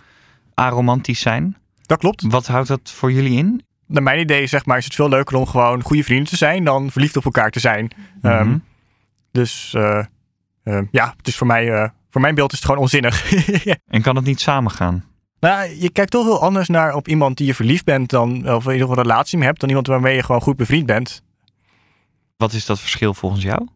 aromantisch 0.59 1.19
zijn. 1.19 1.57
Dat 1.81 1.99
klopt. 1.99 2.23
Wat 2.27 2.47
houdt 2.47 2.67
dat 2.67 2.91
voor 2.91 3.11
jullie 3.11 3.37
in? 3.37 3.63
Naar 3.87 4.03
mijn 4.03 4.19
idee 4.19 4.47
zeg 4.47 4.65
maar, 4.65 4.77
is 4.77 4.85
het 4.85 4.95
veel 4.95 5.09
leuker 5.09 5.35
om 5.37 5.45
gewoon 5.45 5.81
goede 5.81 6.03
vrienden 6.03 6.27
te 6.27 6.35
zijn 6.37 6.63
dan 6.63 6.91
verliefd 6.91 7.17
op 7.17 7.25
elkaar 7.25 7.51
te 7.51 7.59
zijn. 7.59 7.91
Ehm, 8.21 8.47
Mhm. 8.47 8.57
dus 9.31 9.73
eh, 9.75 10.05
eh, 10.63 10.81
ja, 10.91 11.13
het 11.17 11.27
is 11.27 11.35
voor 11.37 11.47
mij, 11.47 11.73
eh, 11.73 11.89
voor 12.09 12.21
mijn 12.21 12.35
beeld 12.35 12.51
is 12.51 12.57
het 12.57 12.67
gewoon 12.67 12.81
onzinnig. 12.81 13.31
En 13.87 14.01
kan 14.01 14.15
het 14.15 14.25
niet 14.25 14.39
samengaan? 14.41 15.03
nou, 15.39 15.69
je 15.79 15.89
kijkt 15.91 16.11
toch 16.11 16.25
heel 16.25 16.41
anders 16.41 16.67
naar 16.67 16.93
op 16.93 17.07
iemand 17.07 17.37
die 17.37 17.47
je 17.47 17.53
verliefd 17.53 17.85
bent 17.85 18.09
dan, 18.09 18.29
of 18.49 18.65
in 18.65 18.71
ieder 18.71 18.87
geval 18.87 19.03
een 19.03 19.09
relatie 19.09 19.37
mee 19.37 19.47
hebt, 19.47 19.59
dan 19.59 19.69
iemand 19.69 19.87
waarmee 19.87 20.15
je 20.15 20.23
gewoon 20.23 20.41
goed 20.41 20.57
bevriend 20.57 20.85
bent. 20.85 21.23
Wat 22.37 22.53
is 22.53 22.65
dat 22.65 22.79
verschil 22.79 23.13
volgens 23.13 23.43
jou? 23.43 23.67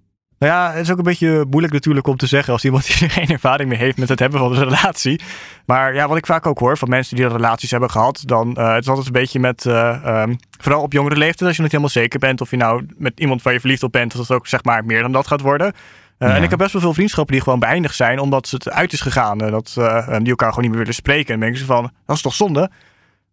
Nou 0.44 0.56
ja, 0.56 0.72
het 0.72 0.82
is 0.82 0.92
ook 0.92 0.98
een 0.98 1.04
beetje 1.04 1.46
moeilijk 1.50 1.74
natuurlijk 1.74 2.08
om 2.08 2.18
te 2.18 2.28
zeggen 2.28 2.54
als 2.54 2.64
iemand 2.64 2.86
die 2.88 3.08
er 3.08 3.14
geen 3.14 3.28
ervaring 3.28 3.70
mee 3.70 3.78
heeft 3.78 3.98
met 3.98 4.10
het 4.10 4.20
hebben 4.20 4.40
van 4.40 4.56
een 4.56 4.64
relatie. 4.64 5.22
Maar 5.66 5.94
ja, 5.94 6.08
wat 6.08 6.18
ik 6.18 6.26
vaak 6.26 6.46
ook 6.46 6.60
hoor 6.60 6.78
van 6.78 6.90
mensen 6.90 7.16
die 7.16 7.28
relaties 7.28 7.72
hebben 7.72 7.90
gehad, 7.90 8.24
dan 8.26 8.56
eh, 8.56 8.74
het 8.74 8.82
is 8.82 8.88
altijd 8.88 9.06
een 9.06 9.12
beetje 9.14 9.40
met, 9.40 9.66
eh, 9.66 10.06
ehm, 10.06 10.36
vooral 10.60 10.82
op 10.82 10.94
jongere 10.94 11.16
leeftijd, 11.16 11.48
als 11.48 11.56
je 11.56 11.62
niet 11.62 11.72
helemaal 11.72 11.94
zeker 11.94 12.20
bent 12.20 12.42
of 12.42 12.50
je 12.52 12.58
nou 12.58 12.86
met 12.98 13.20
iemand 13.20 13.42
waar 13.42 13.54
je 13.54 13.60
verliefd 13.60 13.84
op 13.84 13.92
bent, 13.92 14.12
dat 14.12 14.22
het 14.22 14.32
ook 14.32 14.48
zeg 14.48 14.64
maar 14.64 14.86
meer 14.86 15.02
dan 15.02 15.12
dat 15.12 15.28
gaat 15.28 15.42
worden. 15.42 15.74
Eh, 16.18 16.28
Ja. 16.28 16.36
En 16.36 16.44
ik 16.44 16.50
heb 16.50 16.60
best 16.60 16.74
wel 16.74 16.82
veel 16.82 16.94
vriendschappen 16.94 17.34
die 17.34 17.44
gewoon 17.44 17.60
beëindigd 17.60 17.96
zijn 17.96 18.20
omdat 18.20 18.50
het 18.50 18.70
uit 18.70 18.94
is 18.94 19.02
gegaan. 19.02 19.42
En 19.42 19.52
dat 19.52 19.74
die 19.74 20.30
elkaar 20.30 20.50
gewoon 20.50 20.62
niet 20.62 20.70
meer 20.70 20.80
willen 20.80 20.94
spreken. 20.94 21.34
En 21.34 21.40
dan 21.40 21.50
denk 21.50 21.54
ik 21.54 21.68
zo 21.68 21.74
van, 21.74 21.92
dat 22.06 22.16
is 22.16 22.22
toch 22.22 22.34
zonde? 22.34 22.70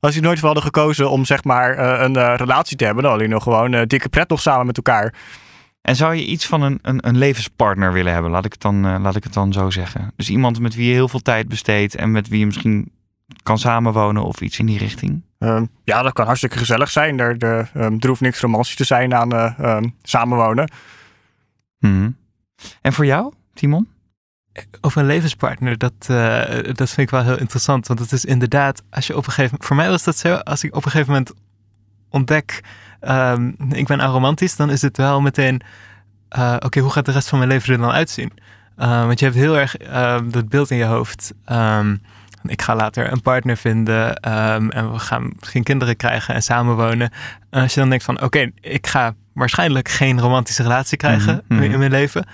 Als 0.01 0.15
je 0.15 0.21
nooit 0.21 0.39
voor 0.39 0.47
hadden 0.47 0.65
gekozen 0.65 1.11
om 1.11 1.25
zeg 1.25 1.45
maar 1.45 1.79
een 1.79 2.37
relatie 2.37 2.77
te 2.77 2.85
hebben, 2.85 3.03
dan 3.03 3.13
hadden 3.13 3.31
nog 3.31 3.43
gewoon 3.43 3.85
dikke 3.85 4.09
pret 4.09 4.29
nog 4.29 4.41
samen 4.41 4.67
met 4.67 4.77
elkaar. 4.77 5.15
En 5.83 5.97
zou 5.97 6.15
je 6.15 6.27
iets 6.27 6.47
van 6.47 6.63
een, 6.63 6.79
een, 6.83 7.09
een 7.09 7.17
levenspartner 7.17 7.93
willen 7.93 8.13
hebben? 8.13 8.31
Laat 8.31 8.45
ik, 8.45 8.53
het 8.53 8.61
dan, 8.61 8.87
eh, 8.87 8.97
laat 9.01 9.17
ik 9.17 9.25
het 9.25 9.33
dan 9.33 9.53
zo 9.53 9.71
zeggen. 9.71 10.13
Dus 10.17 10.31
iemand 10.31 10.61
met 10.61 10.75
wie 10.75 10.89
je 10.89 10.95
heel 10.95 11.09
veel 11.09 11.21
tijd 11.21 11.49
besteedt 11.49 11.95
en 11.95 12.11
met 12.11 12.29
wie 12.29 12.39
je 12.39 12.47
misschien 12.47 12.93
kan 13.43 13.59
samenwonen 13.59 14.23
of 14.23 14.41
iets 14.41 14.59
in 14.59 14.67
die 14.67 14.79
richting. 14.79 15.23
Ehm, 15.39 15.65
ja, 15.85 16.03
dat 16.03 16.13
kan 16.13 16.27
hartstikke 16.27 16.59
gezellig 16.59 16.91
zijn. 16.91 17.19
Er, 17.19 17.37
er, 17.39 17.71
ehm, 17.75 17.97
er 17.99 18.09
hoeft 18.09 18.21
niks 18.21 18.41
romantisch 18.41 18.75
te 18.75 18.85
zijn 18.85 19.15
aan 19.15 19.33
eh, 19.33 19.59
ehm, 19.59 19.89
samenwonen. 20.03 20.71
Mhm. 21.79 22.11
En 22.81 22.93
voor 22.93 23.07
jou, 23.07 23.33
Timon? 23.55 23.89
Over 24.81 25.01
een 25.01 25.07
levenspartner, 25.07 25.79
dat, 25.79 25.93
eh, 26.07 26.75
dat 26.75 26.91
vind 26.91 26.99
ik 26.99 27.11
wel 27.11 27.23
heel 27.23 27.39
interessant. 27.39 27.87
Want 27.87 27.99
het 27.99 28.13
is 28.13 28.25
inderdaad, 28.25 28.83
als 28.91 29.07
je 29.07 29.17
op 29.17 29.27
een 29.27 29.33
gegeven 29.33 29.63
voor 29.63 29.77
mij 29.77 29.89
was 29.89 30.05
dat 30.05 30.19
zo, 30.19 30.35
als 30.35 30.65
ik 30.65 30.77
op 30.77 30.85
een 30.85 30.91
gegeven 30.91 31.13
moment 31.13 31.33
ontdek, 32.09 32.61
ehm, 33.01 33.51
ik 33.73 33.87
ben 33.87 34.01
aromantisch, 34.01 34.57
dan 34.57 34.71
is 34.71 34.83
het 34.83 34.97
wel 34.97 35.21
meteen, 35.21 35.61
eh, 36.29 36.57
oké, 36.59 36.81
hoe 36.81 36.91
gaat 36.91 37.07
de 37.07 37.13
rest 37.13 37.29
van 37.29 37.39
mijn 37.39 37.51
leven 37.51 37.73
er 37.73 37.79
dan 37.81 37.91
uitzien? 37.91 38.33
Eh, 38.77 39.05
want 39.07 39.19
je 39.19 39.25
hebt 39.25 39.37
heel 39.37 39.59
erg 39.59 39.77
ehm, 39.77 40.31
dat 40.31 40.49
beeld 40.49 40.71
in 40.71 40.77
je 40.77 40.85
hoofd. 40.85 41.33
ehm, 41.45 41.97
ik 42.43 42.63
ga 42.63 42.75
later 42.77 43.13
een 43.13 43.23
partner 43.23 43.57
vinden 43.57 44.15
en 44.21 44.93
we 44.93 44.99
gaan 44.99 45.33
misschien 45.39 45.63
kinderen 45.63 45.97
krijgen 45.97 46.35
en 46.35 46.43
samenwonen. 46.43 47.11
En 47.51 47.63
als 47.63 47.75
je 47.75 47.81
dan 47.81 47.89
denkt 47.89 48.05
van, 48.05 48.23
oké, 48.23 48.51
ik 48.61 48.87
ga 48.87 49.15
waarschijnlijk 49.35 49.89
geen 49.89 50.21
romantische 50.21 50.63
relatie 50.63 50.97
krijgen 50.97 51.43
Mhm, 51.49 51.61
mhm. 51.63 51.73
in 51.73 51.79
mijn 51.79 51.91
leven. 51.91 52.25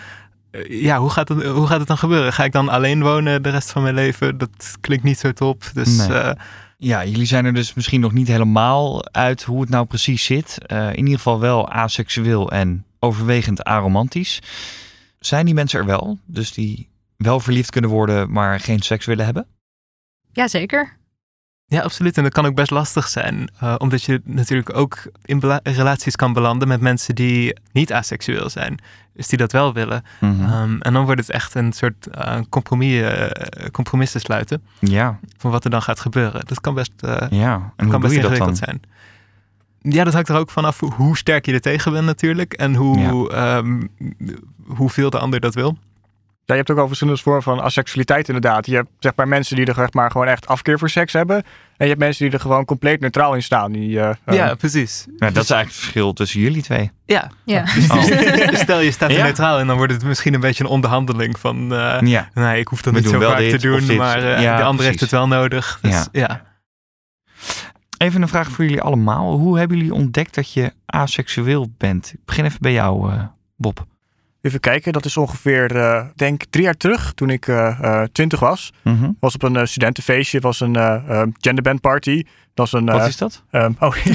Eh, 0.50 0.82
Ja, 0.82 0.98
hoe 0.98 1.10
gaat, 1.10 1.28
het, 1.28 1.42
hoe 1.44 1.66
gaat 1.66 1.78
het 1.78 1.88
dan 1.88 1.98
gebeuren? 1.98 2.32
Ga 2.32 2.44
ik 2.44 2.52
dan 2.52 2.68
alleen 2.68 3.02
wonen 3.02 3.42
de 3.42 3.48
rest 3.50 3.70
van 3.72 3.82
mijn 3.82 3.94
leven? 3.94 4.38
Dat 4.38 4.76
klinkt 4.80 5.04
niet 5.04 5.18
zo 5.18 5.32
top. 5.32 5.64
Dus 5.72 6.06
Nee. 6.06 6.32
Ja, 6.78 7.04
jullie 7.04 7.26
zijn 7.26 7.44
er 7.44 7.54
dus 7.54 7.74
misschien 7.74 8.00
nog 8.00 8.12
niet 8.12 8.28
helemaal 8.28 9.12
uit 9.12 9.42
hoe 9.42 9.60
het 9.60 9.70
nou 9.70 9.86
precies 9.86 10.24
zit. 10.24 10.58
Eh, 10.66 10.88
in 10.88 10.98
ieder 10.98 11.16
geval 11.16 11.40
wel 11.40 11.70
aseksueel 11.70 12.50
en 12.50 12.84
overwegend 12.98 13.64
aromantisch. 13.64 14.42
Zijn 15.18 15.44
die 15.44 15.54
mensen 15.54 15.78
er 15.80 15.86
wel? 15.86 16.18
Dus 16.24 16.52
die 16.52 16.88
wel 17.16 17.40
verliefd 17.40 17.70
kunnen 17.70 17.90
worden, 17.90 18.32
maar 18.32 18.60
geen 18.60 18.82
seks 18.82 19.06
willen 19.06 19.24
hebben? 19.24 19.46
Jazeker. 20.32 20.96
Ja, 21.68 21.80
absoluut. 21.82 22.16
En 22.16 22.22
dat 22.22 22.32
kan 22.32 22.46
ook 22.46 22.54
best 22.54 22.70
lastig 22.70 23.08
zijn. 23.08 23.48
eh, 23.60 23.74
omdat 23.78 24.02
je 24.02 24.20
natuurlijk 24.24 24.76
ook 24.76 25.02
in 25.24 25.42
relaties 25.62 26.16
kan 26.16 26.32
belanden 26.32 26.68
met 26.68 26.80
mensen 26.80 27.14
die 27.14 27.56
niet 27.72 27.92
asexueel 27.92 28.50
zijn. 28.50 28.78
Dus 29.14 29.26
die 29.28 29.38
dat 29.38 29.52
wel 29.52 29.72
willen. 29.72 30.02
Mhm. 30.20 30.42
Ehm, 30.44 30.76
en 30.80 30.92
dan 30.92 31.04
wordt 31.04 31.20
het 31.20 31.30
echt 31.30 31.54
een 31.54 31.72
soort 31.72 32.06
eh, 32.06 32.36
compromis, 32.48 33.00
eh, 33.02 33.30
compromis 33.72 34.10
te 34.10 34.18
sluiten. 34.18 34.62
ja, 34.80 35.18
Van 35.36 35.50
wat 35.50 35.64
er 35.64 35.70
dan 35.70 35.82
gaat 35.82 36.00
gebeuren. 36.00 36.46
Dat 36.46 36.60
kan 36.60 36.74
best, 36.74 36.92
ja. 37.00 37.72
En 37.76 37.88
kan 37.88 38.00
best 38.00 38.12
ingewikkeld 38.22 38.56
zijn. 38.64 38.80
Ja, 39.94 40.04
dat 40.04 40.12
hangt 40.12 40.28
er 40.28 40.36
ook 40.36 40.50
vanaf 40.50 40.80
hoe- 40.80 41.16
sterk 41.16 41.46
je 41.46 41.52
er 41.52 41.60
tegen 41.60 41.92
bent 41.92 42.04
natuurlijk. 42.04 42.52
En 42.52 42.74
hoe, 42.74 42.98
ehm, 43.32 43.82
hoeveel 44.66 45.10
de 45.10 45.18
ander 45.18 45.40
dat 45.40 45.54
wil. 45.54 45.78
Ja, 46.48 46.54
je 46.54 46.60
hebt 46.60 46.70
ook 46.70 46.78
al 46.78 46.86
verschillende 46.86 47.20
vormen 47.22 47.42
van 47.42 47.60
asexualiteit 47.62 48.26
inderdaad. 48.26 48.66
Je 48.66 48.74
hebt 48.74 48.88
zeg 48.98 49.12
maar 49.16 49.28
mensen 49.28 49.56
die 49.56 49.66
er 49.66 49.74
zeg 49.74 49.92
maar, 49.92 50.10
gewoon 50.10 50.26
echt 50.26 50.46
afkeer 50.46 50.78
voor 50.78 50.90
seks 50.90 51.12
hebben. 51.12 51.36
En 51.36 51.44
je 51.76 51.86
hebt 51.86 51.98
mensen 51.98 52.24
die 52.24 52.34
er 52.34 52.40
gewoon 52.40 52.64
compleet 52.64 53.00
neutraal 53.00 53.34
in 53.34 53.42
staan. 53.42 53.72
Die, 53.72 54.00
eh, 54.00 54.08
eh, 54.24 54.34
ja, 54.34 54.54
precies. 54.54 55.04
Nou, 55.06 55.32
dat 55.32 55.42
is 55.42 55.50
eigenlijk 55.50 55.66
het 55.66 55.74
verschil 55.74 56.12
tussen 56.12 56.40
jullie 56.40 56.62
twee. 56.62 56.90
Ja, 57.04 57.30
Ja. 57.44 57.64
Oh. 57.90 58.02
stel 58.52 58.80
je 58.80 58.90
staat 58.90 59.10
er 59.10 59.16
Ja. 59.16 59.22
neutraal 59.24 59.58
en 59.58 59.66
dan 59.66 59.76
wordt 59.76 59.92
het 59.92 60.04
misschien 60.04 60.34
een 60.34 60.40
beetje 60.40 60.64
een 60.64 60.70
onderhandeling 60.70 61.38
van... 61.38 61.72
eh, 61.74 61.98
Ja. 62.00 62.28
Nee, 62.34 62.60
ik 62.60 62.68
hoef 62.68 62.82
dat 62.82 62.94
We 62.94 63.00
niet 63.00 63.08
zo 63.08 63.18
wel 63.18 63.30
vaak 63.30 63.40
te 63.40 63.58
doen, 63.58 63.96
maar 63.96 64.18
eh, 64.22 64.42
Ja, 64.42 64.56
de 64.56 64.62
ander 64.62 64.68
precies. 64.84 64.84
heeft 64.86 65.00
het 65.00 65.10
wel 65.10 65.28
nodig. 65.28 65.78
Dus, 65.82 65.92
Ja. 65.92 66.06
ja. 66.12 66.42
Even 67.98 68.22
een 68.22 68.28
vraag 68.28 68.48
voor 68.50 68.64
jullie 68.64 68.80
allemaal. 68.82 69.38
Hoe 69.38 69.58
hebben 69.58 69.76
jullie 69.76 69.94
ontdekt 69.94 70.34
dat 70.34 70.52
je 70.52 70.72
asexueel 70.86 71.68
bent? 71.78 72.12
Ik 72.12 72.24
begin 72.24 72.44
even 72.44 72.58
bij 72.60 72.72
jou, 72.72 73.12
eh, 73.12 73.22
Bob. 73.56 73.86
Even 74.46 74.60
kijken, 74.60 74.92
dat 74.92 75.04
is 75.04 75.16
ongeveer, 75.16 75.76
eh 75.76 76.04
denk 76.14 76.42
drie 76.50 76.64
jaar 76.64 76.76
terug, 76.76 77.12
toen 77.14 77.30
ik 77.30 77.48
eh, 77.48 77.78
eh, 77.80 78.08
twintig 78.12 78.40
was. 78.40 78.72
Mhm. 78.82 79.10
was 79.20 79.34
op 79.34 79.42
een 79.42 79.68
studentenfeestje, 79.68 80.40
was 80.40 80.60
een 80.60 80.76
eh 80.76 80.94
eh, 81.08 81.28
genderband 81.40 81.80
party. 81.80 82.24
Dat 82.54 82.66
is 82.66 82.72
een, 82.72 82.86
Wat 82.86 83.06
is 83.06 83.16
dat? 83.16 83.42
ehm, 83.50 83.72
oh, 83.78 83.96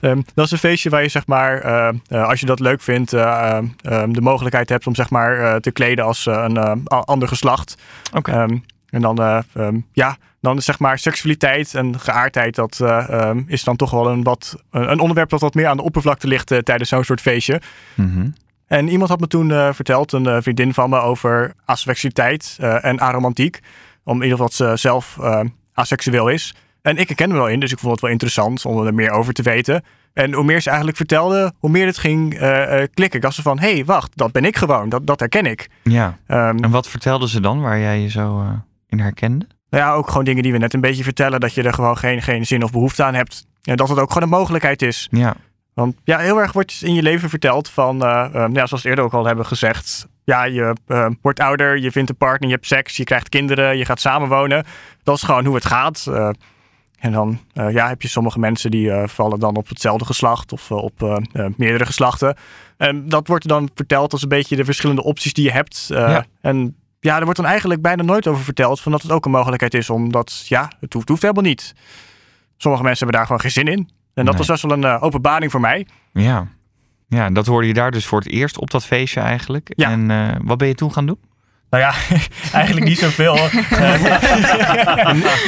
ehm, 0.00 0.20
dat 0.34 0.44
is 0.44 0.50
een 0.50 0.58
feestje 0.58 0.90
waar 0.90 1.02
je 1.02 1.08
zeg 1.08 1.26
maar, 1.26 1.62
als 2.08 2.40
je 2.40 2.46
dat 2.46 2.60
leuk 2.60 2.80
vindt, 2.82 3.12
ehm, 3.12 3.66
ehm, 3.80 4.12
de 4.12 4.20
mogelijkheid 4.20 4.68
hebt 4.68 4.86
om 4.86 4.94
zeg 4.94 5.10
maar 5.10 5.60
te 5.60 5.70
kleden 5.70 6.04
als 6.04 6.26
een 6.26 6.86
ander 6.86 7.28
geslacht. 7.28 7.76
Oké. 8.12 8.30
Ehm, 8.32 8.58
en 8.90 9.00
dan, 9.00 9.18
ehm, 9.22 9.80
ja, 9.92 10.16
dan 10.40 10.56
is 10.56 10.64
zeg 10.64 10.78
maar 10.78 10.98
seksualiteit 10.98 11.74
en 11.74 12.00
geaardheid, 12.00 12.54
dat 12.54 12.80
ehm, 12.80 13.42
is 13.46 13.64
dan 13.64 13.76
toch 13.76 13.90
wel 13.90 14.08
een, 14.08 14.22
wat, 14.22 14.56
een 14.70 15.00
onderwerp 15.00 15.30
dat 15.30 15.40
wat 15.40 15.54
meer 15.54 15.66
aan 15.66 15.76
de 15.76 15.82
oppervlakte 15.82 16.26
ligt 16.26 16.46
tijdens 16.46 16.88
zo'n 16.88 17.04
soort 17.04 17.20
feestje. 17.20 17.60
Mhm. 17.94 18.28
En 18.66 18.88
iemand 18.88 19.10
had 19.10 19.20
me 19.20 19.26
toen 19.26 19.50
eh, 19.50 19.72
verteld, 19.72 20.12
een 20.12 20.26
eh, 20.26 20.36
vriendin 20.40 20.74
van 20.74 20.90
me, 20.90 21.00
over 21.00 21.54
asexualiteit 21.64 22.56
eh, 22.60 22.84
en 22.84 23.00
aromantiek. 23.00 23.60
Om 24.04 24.16
in 24.16 24.28
ieder 24.28 24.38
geval 24.38 24.46
dat 24.46 24.76
ze 24.78 24.88
zelf 24.88 25.18
asexueel 25.72 26.28
is. 26.28 26.54
En 26.82 26.96
ik 26.96 27.08
herkende 27.08 27.34
me 27.34 27.40
wel 27.40 27.48
in, 27.48 27.60
dus 27.60 27.72
ik 27.72 27.78
vond 27.78 27.92
het 27.92 28.00
wel 28.00 28.10
interessant 28.10 28.64
om 28.64 28.86
er 28.86 28.94
meer 28.94 29.10
over 29.10 29.32
te 29.32 29.42
weten. 29.42 29.84
En 30.12 30.32
hoe 30.32 30.44
meer 30.44 30.60
ze 30.60 30.68
eigenlijk 30.68 30.98
vertelde, 30.98 31.52
hoe 31.58 31.70
meer 31.70 31.86
het 31.86 31.98
ging 31.98 32.30
klikken. 32.94 33.16
Ik 33.16 33.20
dacht 33.20 33.34
zo 33.34 33.42
van, 33.42 33.58
hé, 33.58 33.72
hey, 33.72 33.84
wacht, 33.84 34.12
dat 34.14 34.32
ben 34.32 34.44
ik 34.44 34.56
gewoon, 34.56 34.88
dat, 34.88 35.06
dat 35.06 35.20
herken 35.20 35.46
ik. 35.46 35.68
Ja. 35.82 36.18
Ehm, 36.26 36.58
En 36.58 36.70
wat 36.70 36.88
vertelden 36.88 37.28
ze 37.28 37.40
dan 37.40 37.60
waar 37.60 37.78
jij 37.78 38.00
je 38.00 38.08
zo 38.08 38.44
in 38.88 39.00
herkende? 39.00 39.46
nou 39.70 39.84
ja, 39.84 39.92
ook 39.92 40.08
gewoon 40.08 40.24
dingen 40.24 40.42
die 40.42 40.52
we 40.52 40.58
net 40.58 40.74
een 40.74 40.80
beetje 40.80 41.02
vertellen, 41.02 41.40
dat 41.40 41.54
je 41.54 41.62
er 41.62 41.72
gewoon 41.72 41.96
geen, 41.96 42.22
geen 42.22 42.46
zin 42.46 42.62
of 42.62 42.70
behoefte 42.70 43.04
aan 43.04 43.14
hebt. 43.14 43.46
En 43.62 43.76
dat 43.76 43.88
het 43.88 43.98
ook 43.98 44.12
gewoon 44.12 44.22
een 44.22 44.38
mogelijkheid 44.38 44.82
is. 44.82 45.08
Ja. 45.10 45.34
Want 45.76 45.96
ja, 46.04 46.18
heel 46.18 46.40
erg 46.40 46.52
wordt 46.52 46.80
in 46.82 46.94
je 46.94 47.02
leven 47.02 47.28
verteld 47.28 47.68
van, 47.68 48.04
eh, 48.04 48.46
ja, 48.52 48.66
zoals 48.66 48.82
we 48.82 48.88
eerder 48.88 49.04
ook 49.04 49.12
al 49.12 49.26
hebben 49.26 49.46
gezegd. 49.46 50.08
Ja, 50.26 50.44
je 50.44 50.76
eh, 50.86 51.06
wordt 51.22 51.40
ouder, 51.40 51.78
je 51.78 51.90
vindt 51.90 52.10
een 52.10 52.16
partner, 52.16 52.48
je 52.48 52.54
hebt 52.54 52.66
seks, 52.66 52.96
je 52.96 53.04
krijgt 53.04 53.28
kinderen, 53.28 53.76
je 53.76 53.84
gaat 53.84 54.00
samenwonen. 54.00 54.64
Dat 55.02 55.16
is 55.16 55.22
gewoon 55.22 55.44
hoe 55.44 55.54
het 55.54 55.64
gaat. 55.64 56.06
Eh, 56.08 56.28
en 56.98 57.12
dan 57.12 57.40
eh, 57.52 57.72
ja, 57.72 57.88
heb 57.88 58.02
je 58.02 58.08
sommige 58.08 58.38
mensen 58.38 58.70
die 58.70 58.92
vallen 58.92 59.38
dan 59.38 59.56
op 59.56 59.68
hetzelfde 59.68 60.04
geslacht 60.04 60.52
of 60.52 60.70
op 60.70 61.22
meerdere 61.56 61.86
geslachten. 61.86 62.36
En 62.76 63.08
dat 63.08 63.26
wordt 63.26 63.48
dan 63.48 63.70
verteld 63.74 64.12
als 64.12 64.22
een 64.22 64.28
beetje 64.28 64.56
de 64.56 64.64
verschillende 64.64 65.02
opties 65.02 65.32
die 65.32 65.44
je 65.44 65.52
hebt. 65.52 65.84
Ja. 65.88 66.24
En 66.40 66.76
ja, 67.00 67.16
er 67.16 67.24
wordt 67.24 67.40
dan 67.40 67.48
eigenlijk 67.48 67.82
bijna 67.82 68.02
nooit 68.02 68.26
over 68.26 68.44
verteld 68.44 68.80
van 68.80 68.92
dat 68.92 69.02
het 69.02 69.10
ook 69.10 69.24
een 69.24 69.30
mogelijkheid 69.30 69.74
is. 69.74 69.90
Omdat 69.90 70.46
ja, 70.48 70.70
het 70.80 70.92
hoeft, 70.92 71.08
hoeft 71.08 71.22
helemaal 71.22 71.42
niet. 71.42 71.74
Sommige 72.56 72.84
mensen 72.84 73.06
hebben 73.06 73.16
daar 73.16 73.26
gewoon 73.26 73.40
geen 73.40 73.64
zin 73.64 73.78
in. 73.78 73.90
En 74.16 74.24
dat 74.24 74.34
Nee. 74.34 74.36
was 74.36 74.46
best 74.46 74.62
wel 74.62 74.72
een 74.72 74.84
eh, 74.84 75.02
openbaring 75.02 75.50
voor 75.50 75.60
mij. 75.60 75.86
Ja. 76.12 76.46
Ja, 77.08 77.30
dat 77.30 77.46
hoorde 77.46 77.66
je 77.66 77.74
daar 77.74 77.90
dus 77.90 78.06
voor 78.06 78.18
het 78.18 78.28
eerst 78.28 78.58
op 78.58 78.70
dat 78.70 78.84
feestje 78.86 79.20
eigenlijk. 79.20 79.72
Ja. 79.76 79.90
En 79.90 80.10
eh, 80.10 80.28
wat 80.42 80.58
ben 80.58 80.68
je 80.68 80.74
toen 80.74 80.92
gaan 80.92 81.06
doen? 81.06 81.18
Nou 81.70 81.82
ja, 81.82 81.94
eigenlijk 82.52 82.86
niet 82.86 82.98
zoveel. 82.98 83.34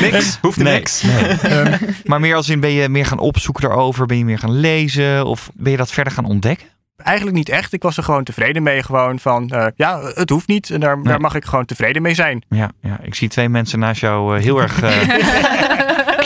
Niks, 0.01 0.39
hoeft 0.41 0.59
er 0.59 0.65
Nee, 0.65 0.75
niks. 0.75 1.03
nee. 1.03 1.37
maar 2.05 2.21
meer 2.21 2.37
als 2.37 2.49
in, 2.49 2.61
ben 2.61 2.71
je 2.71 2.89
meer 2.89 3.07
gaan 3.07 3.19
opzoeken 3.19 3.65
erover? 3.71 4.07
Ben 4.07 4.19
je 4.19 4.25
meer 4.25 4.39
gaan 4.39 4.61
lezen? 4.61 5.27
Of 5.27 5.51
ben 5.55 5.71
je 5.71 5.77
dat 5.79 5.93
verder 5.93 6.13
gaan 6.13 6.25
ontdekken? 6.25 6.67
eigenlijk 6.97 7.37
niet 7.37 7.49
echt. 7.49 7.73
Ik 7.73 7.83
was 7.83 7.97
er 7.97 8.03
gewoon 8.03 8.25
tevreden 8.25 8.63
mee. 8.63 8.83
Gewoon 8.83 9.19
van, 9.19 9.49
eh, 9.51 9.67
ja, 9.77 10.01
het 10.15 10.31
hoeft 10.31 10.49
niet. 10.49 10.71
En 10.71 10.81
daar, 10.81 10.95
Nee. 10.97 11.05
daar 11.05 11.21
mag 11.21 11.35
ik 11.35 11.45
gewoon 11.45 11.65
tevreden 11.65 12.03
mee 12.03 12.15
zijn. 12.15 12.43
Ja, 12.49 12.71
ja, 12.81 12.99
ik 13.03 13.15
zie 13.15 13.29
twee 13.29 13.49
mensen 13.49 13.79
naast 13.79 14.01
jou 14.01 14.37
eh, 14.37 14.43
heel 14.43 14.61
erg 14.63 14.83
eh, 14.83 14.91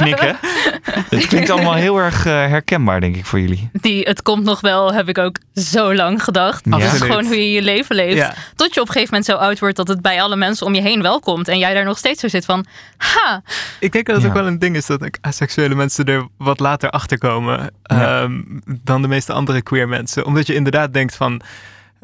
knikken. 0.02 0.36
Het 1.10 1.26
klinkt 1.26 1.50
allemaal 1.50 1.74
heel 1.74 1.98
erg 1.98 2.26
eh, 2.26 2.32
herkenbaar, 2.32 3.00
denk 3.00 3.16
ik, 3.16 3.26
voor 3.26 3.40
jullie. 3.40 3.70
Die 3.72 4.02
het 4.02 4.22
komt 4.22 4.44
nog 4.44 4.60
wel, 4.60 4.92
heb 4.92 5.08
ik 5.08 5.18
ook 5.18 5.36
zo 5.54 5.94
lang 5.94 6.24
gedacht. 6.24 6.64
Ja. 6.64 6.70
Dat 6.78 6.92
is 6.92 7.00
gewoon 7.00 7.24
hoe 7.24 7.36
je 7.36 7.52
je 7.52 7.62
leven 7.62 7.96
leeft. 7.96 8.16
Ja. 8.16 8.34
Tot 8.54 8.74
je 8.74 8.80
op 8.80 8.86
een 8.86 8.92
gegeven 8.92 9.14
moment 9.14 9.24
zo 9.24 9.36
oud 9.36 9.58
wordt 9.58 9.76
dat 9.76 9.88
het 9.88 10.02
bij 10.02 10.22
alle 10.22 10.36
mensen 10.36 10.66
om 10.66 10.74
je 10.74 10.80
heen 10.82 11.02
wel 11.02 11.20
komt. 11.20 11.48
En 11.48 11.58
jij 11.58 11.74
daar 11.74 11.84
nog 11.84 11.98
steeds 11.98 12.20
zo 12.20 12.28
zit 12.28 12.44
van, 12.44 12.64
ha, 12.96 13.42
Ik 13.80 13.92
denk 13.92 14.06
dat 14.06 14.14
het 14.14 14.24
Ja. 14.24 14.30
ook 14.30 14.36
wel 14.36 14.46
een 14.46 14.58
ding 14.58 14.76
is 14.76 14.86
dat 14.86 15.18
asexuele 15.20 15.74
mensen 15.74 16.04
er 16.04 16.28
wat 16.38 16.60
later 16.60 16.90
achter 16.90 17.18
komen 17.18 17.70
Ja. 17.82 18.22
ehm, 18.22 18.40
dan 18.64 19.02
de 19.02 19.08
meeste 19.08 19.32
andere 19.32 19.62
queer 19.62 19.88
mensen. 19.88 20.24
Omdat 20.26 20.46
je 20.46 20.54
inderdaad 20.54 20.92
denkt 20.92 21.16
van, 21.16 21.40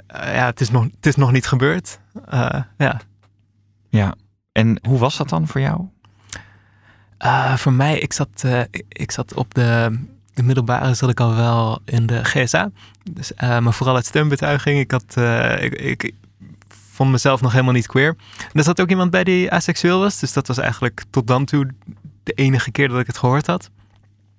eh, 0.06 0.34
ja, 0.34 0.46
het 0.46 0.60
is 0.60 0.70
nog, 0.70 0.84
het 0.96 1.06
is 1.06 1.16
nog 1.16 1.32
niet 1.32 1.46
gebeurd. 1.46 1.98
Eh, 2.28 2.60
ja. 2.78 3.00
Ja. 3.90 4.14
En 4.52 4.78
hoe 4.88 4.98
was 4.98 5.16
dat 5.16 5.28
dan 5.28 5.46
voor 5.46 5.60
jou? 5.60 5.80
Eh, 7.18 7.56
voor 7.56 7.72
mij, 7.72 7.98
ik 7.98 8.12
zat, 8.12 8.28
eh, 8.36 8.60
ik- 8.88 9.10
zat 9.10 9.34
op 9.34 9.54
de, 9.54 9.98
de 10.34 10.42
middelbare 10.42 10.94
zat 10.94 11.10
ik 11.10 11.20
al 11.20 11.34
wel 11.34 11.80
in 11.84 12.06
de 12.06 12.24
GSA. 12.24 12.70
Dus, 13.10 13.34
eh, 13.34 13.58
maar 13.58 13.72
vooral 13.72 13.94
uit 13.94 14.06
steunbetuiging. 14.06 14.78
Ik, 14.78 14.90
had, 14.90 15.16
ik, 15.60 15.74
ik 15.74 16.12
vond 16.92 17.10
mezelf 17.10 17.40
nog 17.40 17.52
helemaal 17.52 17.72
niet 17.72 17.86
queer. 17.86 18.16
En 18.38 18.48
er 18.52 18.62
zat 18.62 18.80
ook 18.80 18.90
iemand 18.90 19.10
bij 19.10 19.24
die 19.24 19.52
asexueel 19.52 19.98
was. 20.00 20.18
Dus 20.18 20.32
dat 20.32 20.46
was 20.46 20.58
eigenlijk 20.58 21.02
tot 21.10 21.26
dan 21.26 21.44
toe 21.44 21.70
de 22.22 22.32
enige 22.32 22.70
keer 22.70 22.88
dat 22.88 23.00
ik 23.00 23.06
het 23.06 23.18
gehoord 23.18 23.46
had. 23.46 23.70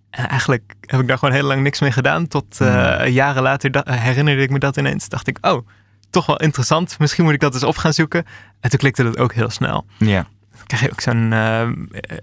En 0.09 0.27
eigenlijk 0.29 0.73
heb 0.81 0.99
ik 0.99 1.07
daar 1.07 1.17
gewoon 1.17 1.33
heel 1.33 1.43
lang 1.43 1.61
niks 1.63 1.79
mee 1.79 1.91
gedaan. 1.91 2.27
Tot 2.27 2.61
eh, 2.61 3.07
jaren 3.07 3.41
later 3.43 3.83
herinnerde 3.91 4.41
ik 4.41 4.49
me 4.49 4.59
dat 4.59 4.77
ineens. 4.77 5.09
Dacht 5.09 5.27
ik, 5.27 5.37
oh, 5.41 5.67
toch 6.09 6.25
wel 6.25 6.37
interessant. 6.39 6.99
Misschien 6.99 7.23
moet 7.23 7.33
ik 7.33 7.39
dat 7.39 7.53
eens 7.53 7.63
op 7.63 7.77
gaan 7.77 7.93
zoeken. 7.93 8.25
En 8.59 8.69
toen 8.69 8.79
klikte 8.79 9.03
dat 9.03 9.17
ook 9.17 9.33
heel 9.33 9.49
snel 9.49 9.85
Ja. 9.97 10.27
Krijg 10.69 10.83
je 10.83 10.91
ook 10.91 11.01
zo'n. 11.01 11.33
eh, 11.33 11.67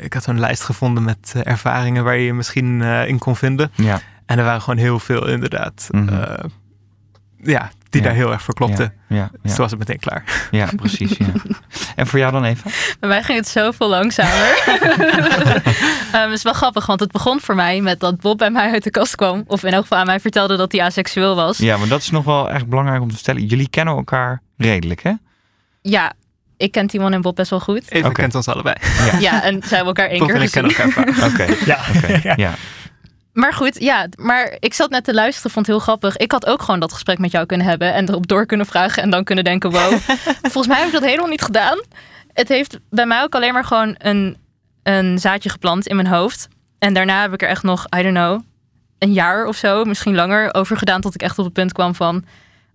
ik 0.05 0.13
had 0.15 0.23
zo'n 0.23 0.41
lijst 0.41 0.63
gevonden 0.63 1.03
met 1.05 1.33
eh, 1.37 1.41
ervaringen 1.53 2.05
waar 2.05 2.17
je 2.17 2.25
je 2.25 2.35
misschien 2.35 2.83
eh, 2.83 3.09
in 3.09 3.19
kon 3.19 3.37
vinden. 3.37 3.71
Ja. 3.75 4.01
En 4.27 4.39
er 4.39 4.45
waren 4.45 4.61
gewoon 4.63 4.79
heel 4.79 4.99
veel, 4.99 5.29
inderdaad. 5.29 5.89
Mhm. 5.91 6.09
eh, 6.09 6.45
ja, 7.43 7.71
die 7.91 8.01
Ja. 8.01 8.07
daar 8.07 8.17
heel 8.17 8.33
erg 8.33 8.43
voor 8.43 8.55
klopten. 8.55 8.93
Ja, 9.09 9.17
ja, 9.17 9.23
Dus 9.33 9.41
ja. 9.43 9.49
toen 9.49 9.59
was 9.59 9.71
het 9.71 9.79
meteen 9.79 9.99
klaar. 9.99 10.49
ja 10.51 10.69
precies. 10.77 11.17
Ja. 11.17 11.27
En 11.97 12.07
voor 12.07 12.19
jou 12.19 12.33
dan 12.33 12.45
even? 12.45 12.71
bij 13.01 13.09
mij 13.09 13.23
ging 13.23 13.39
het 13.39 13.49
zoveel 13.49 13.89
langzamer. 13.89 14.63
Ehm, 16.13 16.25
het 16.25 16.33
is 16.33 16.43
wel 16.43 16.53
grappig, 16.53 16.87
want 16.87 17.01
het 17.01 17.11
begon 17.13 17.41
voor 17.41 17.55
mij 17.55 17.81
met 17.81 18.01
dat 18.01 18.21
Bob 18.21 18.39
bij 18.39 18.51
mij 18.51 18.71
uit 18.71 18.83
de 18.85 18.91
kast 18.91 19.15
kwam. 19.17 19.45
Of 19.47 19.63
in 19.65 19.73
elk 19.73 19.83
geval 19.83 19.99
aan 19.99 20.07
mij 20.07 20.21
vertelde 20.21 20.57
dat 20.57 20.73
hij 20.73 20.83
asexueel 20.83 21.35
was. 21.37 21.59
Ja, 21.59 21.77
maar 21.77 21.89
dat 21.89 22.01
is 22.01 22.11
nog 22.11 22.25
wel 22.25 22.51
echt 22.51 22.67
belangrijk 22.69 23.03
om 23.03 23.09
te 23.09 23.15
vertellen. 23.15 23.45
Jullie 23.47 23.69
kennen 23.69 23.95
elkaar 23.97 24.43
redelijk, 24.57 25.03
hè? 25.03 25.13
Ja, 25.83 26.13
ik 26.57 26.73
ken 26.73 26.87
Timon 26.87 27.13
en 27.13 27.21
Bob 27.21 27.37
best 27.37 27.51
wel 27.51 27.61
goed. 27.61 27.91
Even 27.91 28.13
kent 28.13 28.35
ons 28.35 28.49
allebei. 28.49 28.77
Ja, 29.19 29.43
en 29.49 29.63
zij 29.63 29.77
hebben 29.77 29.87
elkaar 29.87 30.09
één 30.09 30.19
Bob 30.19 30.29
keer 30.29 30.37
en 30.37 30.43
ik 30.43 30.49
gezien. 30.53 30.75
kennen 30.75 30.97
elkaar 30.97 31.15
vaak. 31.15 31.33
Oké. 31.33 31.55
Ja, 31.73 31.79
Oké. 31.97 32.21
ja. 32.23 32.35
Ja. 32.37 32.55
Maar 33.33 33.53
goed, 33.55 33.81
ja, 33.81 34.09
maar 34.19 34.57
ik 34.59 34.75
zat 34.75 34.91
net 34.91 35.05
te 35.05 35.15
luisteren, 35.15 35.51
vond 35.51 35.67
het 35.67 35.75
heel 35.77 35.85
grappig. 35.85 36.17
Ik 36.17 36.33
had 36.33 36.47
ook 36.47 36.63
gewoon 36.63 36.81
dat 36.81 36.93
gesprek 36.93 37.19
met 37.19 37.31
jou 37.31 37.47
kunnen 37.47 37.67
hebben 37.67 37.95
en 37.95 38.09
erop 38.09 38.27
door 38.27 38.47
kunnen 38.47 38.67
vragen 38.67 39.03
en 39.03 39.11
dan 39.11 39.25
kunnen 39.25 39.45
denken, 39.45 39.71
wow. 39.71 39.93
Volgens 40.43 40.67
mij 40.67 40.77
heb 40.77 40.87
ik 40.87 40.93
dat 40.93 41.05
helemaal 41.05 41.29
niet 41.29 41.43
gedaan. 41.43 41.81
Het 42.33 42.49
heeft 42.49 42.79
bij 42.91 43.07
mij 43.07 43.23
ook 43.23 43.35
alleen 43.35 43.53
maar 43.53 43.65
gewoon 43.65 43.95
een, 43.99 44.37
een 44.83 45.19
zaadje 45.19 45.49
geplant 45.49 45.87
in 45.87 45.97
mijn 45.97 46.09
hoofd. 46.09 46.49
En 46.79 46.95
daarna 46.95 47.21
heb 47.23 47.33
ik 47.33 47.43
er 47.43 47.49
echt 47.49 47.63
nog, 47.63 47.85
I 47.99 48.03
don't 48.03 48.15
know, 48.15 48.41
een 48.99 49.13
jaar 49.13 49.47
of 49.47 49.57
zo, 49.57 49.85
misschien 49.85 50.15
langer 50.15 50.55
over 50.55 50.77
gedaan 50.77 51.01
tot 51.01 51.15
ik 51.15 51.23
echt 51.23 51.39
op 51.39 51.45
het 51.45 51.55
punt 51.55 51.73
kwam 51.73 51.95
van, 51.95 52.25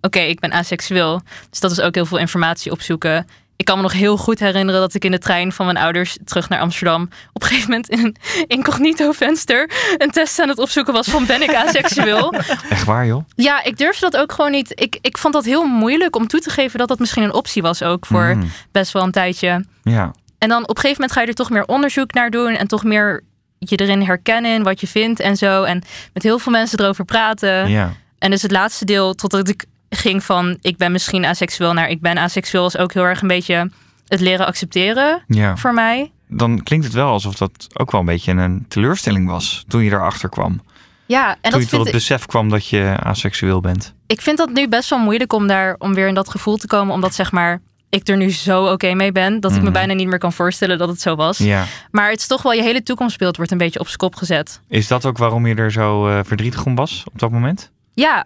oké, 0.01 0.19
ik 0.19 0.39
ben 0.39 0.51
asexueel. 0.51 1.21
Dus 1.50 1.59
dat 1.59 1.71
is 1.71 1.81
ook 1.81 1.95
heel 1.95 2.05
veel 2.05 2.17
informatie 2.17 2.71
opzoeken. 2.71 3.27
Ik 3.62 3.68
kan 3.68 3.75
me 3.75 3.82
nog 3.84 3.94
heel 3.94 4.18
goed 4.18 4.39
herinneren 4.39 4.82
dat 4.82 4.94
ik 4.94 5.06
in 5.06 5.12
de 5.12 5.18
trein 5.18 5.51
van 5.51 5.65
mijn 5.65 5.77
ouders 5.77 6.18
terug 6.25 6.50
naar 6.50 6.60
Amsterdam 6.60 7.10
op 7.34 7.41
een 7.41 7.48
gegeven 7.48 7.70
moment 7.70 7.89
in 7.89 8.00
een 8.06 8.15
incognito 8.48 9.12
venster 9.12 9.70
een 9.98 10.12
test 10.12 10.39
aan 10.39 10.50
het 10.50 10.58
opzoeken 10.58 10.94
was 10.94 11.08
van 11.08 11.25
ben 11.25 11.41
ik 11.41 11.53
asexueel. 11.56 12.34
Echt 12.70 12.84
waar, 12.84 13.06
joh? 13.06 13.24
Ja, 13.36 13.63
ik 13.63 13.77
durfde 13.77 14.10
dat 14.10 14.22
ook 14.22 14.32
gewoon 14.32 14.51
niet. 14.51 14.72
Ik, 14.82 14.98
ik 15.01 15.18
vond 15.18 15.34
dat 15.34 15.46
heel 15.46 15.63
moeilijk 15.65 16.15
om 16.15 16.27
toe 16.27 16.39
te 16.39 16.50
geven 16.50 16.80
dat 16.80 16.88
dat 16.88 17.00
misschien 17.00 17.24
een 17.24 17.34
optie 17.34 17.62
was 17.62 17.84
ook 17.84 18.06
voor 18.06 18.36
Mm. 18.36 18.51
best 18.72 18.91
wel 18.91 19.03
een 19.03 19.12
tijdje. 19.12 19.65
Ja. 19.84 20.12
En 20.38 20.50
dan 20.50 20.62
op 20.63 20.70
een 20.70 20.75
gegeven 20.75 20.91
moment 21.01 21.12
ga 21.12 21.22
je 21.22 21.27
er 21.27 21.34
toch 21.34 21.50
meer 21.50 21.65
onderzoek 21.65 22.13
naar 22.13 22.30
doen 22.30 22.53
en 22.56 22.68
toch 22.68 22.84
meer 22.84 23.24
je 23.58 23.75
erin 23.75 24.01
herkennen 24.01 24.63
wat 24.63 24.82
je 24.82 24.88
vindt 24.88 25.20
en 25.20 25.36
zo. 25.38 25.63
En 25.63 25.84
met 26.13 26.24
heel 26.24 26.39
veel 26.39 26.51
mensen 26.51 26.80
erover 26.80 27.06
praten. 27.06 27.70
Ja. 27.70 27.94
En 28.20 28.32
dus 28.32 28.41
het 28.41 28.51
laatste 28.51 28.86
deel, 28.86 29.13
totdat 29.13 29.50
ik 29.50 29.65
ging 29.95 30.24
van 30.24 30.57
ik 30.62 30.77
ben 30.77 30.91
misschien 30.91 31.25
aseksueel 31.25 31.74
naar 31.74 31.89
ik 31.89 32.01
ben 32.01 32.17
aseksueel, 32.17 32.65
is 32.67 32.77
ook 32.77 32.93
heel 32.93 33.03
erg 33.03 33.21
een 33.21 33.27
beetje 33.27 33.69
het 34.07 34.19
leren 34.19 34.45
accepteren 34.45 35.24
ja. 35.27 35.57
voor 35.57 35.74
mij. 35.74 36.12
Dan 36.27 36.63
klinkt 36.63 36.86
het 36.86 36.93
wel 36.93 37.07
alsof 37.12 37.36
dat 37.36 37.67
ook 37.74 37.91
wel 37.91 38.00
een 38.00 38.05
beetje 38.07 38.31
een 38.31 38.65
teleurstelling 38.67 39.27
was 39.27 39.65
toen 39.67 39.83
je 39.83 39.91
erachter 39.91 40.29
kwam. 40.29 40.62
Ja, 41.05 41.29
en 41.41 41.51
toen 41.51 41.60
dat 41.60 41.69
je 41.69 41.75
tot 41.75 41.86
het 41.86 41.93
besef 41.95 42.25
kwam 42.25 42.50
dat 42.50 42.67
je 42.67 42.95
aseksueel 43.03 43.62
bent. 43.62 43.93
ik 44.07 44.21
vind 44.21 44.38
dat 44.38 44.50
nu 44.50 44.67
best 44.67 44.89
wel 44.89 45.00
moeilijk 45.00 45.33
om 45.33 45.48
daar 45.48 45.75
om 45.77 45.93
weer 45.93 46.07
in 46.07 46.13
dat 46.13 46.29
gevoel 46.29 46.57
te 46.57 46.67
komen, 46.67 46.93
omdat 46.93 47.13
zeg 47.13 47.31
maar 47.31 47.62
ik 47.89 48.07
er 48.07 48.17
nu 48.17 48.29
zo 48.31 48.65
oké 48.71 48.93
mee 48.93 49.12
ben 49.12 49.39
dat 49.39 49.51
ik 49.51 49.57
me 49.57 49.63
Mhm. 49.63 49.74
bijna 49.74 49.93
niet 49.93 50.07
meer 50.07 50.17
kan 50.17 50.33
voorstellen 50.33 50.77
dat 50.77 50.89
het 50.89 51.01
zo 51.01 51.15
was. 51.15 51.38
Ja. 51.38 51.65
Maar 51.91 52.10
het 52.10 52.19
is 52.19 52.27
toch 52.27 52.41
wel 52.41 52.53
je 52.53 52.62
hele 52.63 52.83
toekomstbeeld 52.83 53.36
wordt 53.38 53.51
een 53.51 53.57
beetje 53.57 53.79
op 53.79 53.86
zijn 53.86 53.98
kop 53.98 54.15
gezet. 54.15 54.62
Is 54.67 54.88
dat 54.88 55.05
ook 55.05 55.17
waarom 55.17 55.48
je 55.48 55.55
er 55.55 55.71
zo 55.71 56.07
eh, 56.07 56.19
verdrietig 56.24 56.65
om 56.65 56.75
was 56.75 57.03
op 57.13 57.19
dat 57.19 57.31
moment? 57.31 57.71
Ja, 57.93 58.25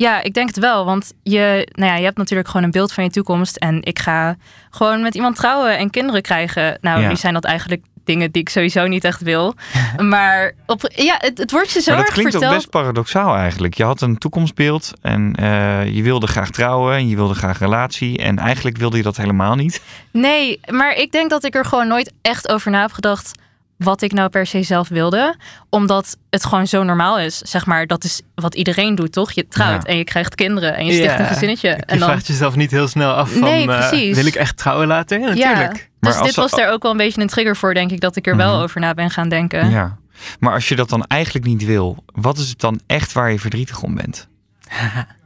ja, 0.00 0.22
ik 0.22 0.34
denk 0.34 0.48
het 0.48 0.58
wel. 0.58 0.84
Want 0.84 1.12
je, 1.22 1.68
nou 1.72 1.90
ja, 1.90 1.96
je 1.96 2.04
hebt 2.04 2.16
natuurlijk 2.16 2.48
gewoon 2.48 2.62
een 2.62 2.70
beeld 2.70 2.92
van 2.92 3.04
je 3.04 3.10
toekomst. 3.10 3.56
En 3.56 3.82
ik 3.82 3.98
ga 3.98 4.36
gewoon 4.70 5.02
met 5.02 5.14
iemand 5.14 5.36
trouwen 5.36 5.78
en 5.78 5.90
kinderen 5.90 6.22
krijgen. 6.22 6.78
Nou, 6.80 7.00
Ja. 7.00 7.08
nu 7.08 7.16
zijn 7.16 7.34
dat 7.34 7.44
eigenlijk 7.44 7.82
dingen 8.04 8.30
die 8.30 8.42
ik 8.42 8.48
sowieso 8.48 8.86
niet 8.86 9.04
echt 9.04 9.20
wil. 9.20 9.54
maar 9.98 10.52
op, 10.66 10.90
ja, 10.94 11.14
het, 11.18 11.38
het 11.38 11.50
wordt 11.50 11.72
je 11.72 11.80
zo 11.80 11.90
maar 11.90 11.96
dat 12.00 12.06
erg 12.06 12.14
klinkt 12.14 12.34
ook 12.34 12.40
verteld. 12.40 12.60
best 12.60 12.70
paradoxaal 12.70 13.36
eigenlijk. 13.36 13.74
Je 13.74 13.84
had 13.84 14.00
een 14.00 14.18
toekomstbeeld 14.18 14.92
en 15.02 15.34
eh, 15.34 15.94
je 15.94 16.02
wilde 16.02 16.26
graag 16.26 16.50
trouwen 16.50 16.94
en 16.94 17.08
je 17.08 17.16
wilde 17.16 17.34
graag 17.34 17.60
een 17.60 17.66
relatie. 17.66 18.18
En 18.18 18.38
eigenlijk 18.38 18.76
wilde 18.76 18.96
je 18.96 19.02
dat 19.02 19.16
helemaal 19.16 19.54
niet. 19.54 19.82
Nee, 20.10 20.60
maar 20.70 20.94
ik 20.96 21.12
denk 21.12 21.30
dat 21.30 21.44
ik 21.44 21.54
er 21.54 21.64
gewoon 21.64 21.88
nooit 21.88 22.12
echt 22.22 22.48
over 22.48 22.70
na 22.70 22.80
heb 22.80 22.92
gedacht 22.92 23.38
wat 23.84 24.02
ik 24.02 24.12
nou 24.12 24.28
per 24.28 24.46
se 24.46 24.62
zelf 24.62 24.88
wilde. 24.88 25.34
Omdat 25.70 26.16
het 26.30 26.44
gewoon 26.46 26.66
zo 26.66 26.82
normaal 26.82 27.18
is. 27.18 27.38
Zeg 27.38 27.66
maar, 27.66 27.86
dat 27.86 28.04
is 28.04 28.22
wat 28.34 28.54
iedereen 28.54 28.94
doet, 28.94 29.12
toch? 29.12 29.32
Je 29.32 29.48
trouwt 29.48 29.82
Ja. 29.82 29.88
en 29.88 29.96
je 29.96 30.04
krijgt 30.04 30.34
kinderen 30.34 30.76
en 30.76 30.86
je 30.86 30.92
sticht 30.92 31.18
een 31.18 31.26
gezinnetje. 31.26 31.68
Je 31.68 31.74
En 31.74 31.98
dan, 31.98 32.08
vraagt 32.08 32.26
jezelf 32.26 32.56
niet 32.56 32.70
heel 32.70 32.88
snel 32.88 33.12
af 33.12 33.30
van, 33.30 33.40
Nee, 33.42 33.68
eh, 33.70 34.14
wil 34.14 34.26
ik 34.26 34.34
echt 34.34 34.56
trouwen 34.56 34.86
later? 34.86 35.18
Ja, 35.20 35.26
natuurlijk. 35.26 35.76
ja, 35.76 35.82
Maar 36.00 36.12
dus 36.12 36.22
dit 36.22 36.34
was 36.34 36.50
daar 36.50 36.72
ook 36.72 36.82
wel 36.82 36.90
een 36.90 36.96
beetje 36.96 37.20
een 37.20 37.28
trigger 37.28 37.56
voor, 37.56 37.74
denk 37.74 37.90
ik, 37.90 38.00
dat 38.00 38.16
ik 38.16 38.26
er 38.26 38.36
wel 38.36 38.54
Mhm. 38.54 38.62
over 38.62 38.80
na 38.80 38.94
ben 38.94 39.10
gaan 39.10 39.28
denken. 39.28 39.70
Ja. 39.70 39.96
Maar 40.38 40.52
als 40.52 40.68
je 40.68 40.76
dat 40.76 40.88
dan 40.88 41.04
eigenlijk 41.06 41.44
niet 41.46 41.64
wil, 41.64 42.04
wat 42.14 42.38
is 42.38 42.48
het 42.48 42.60
dan 42.60 42.80
echt 42.86 43.12
waar 43.12 43.32
je 43.32 43.38
verdrietig 43.38 43.82
om 43.82 43.94
bent? 43.94 44.28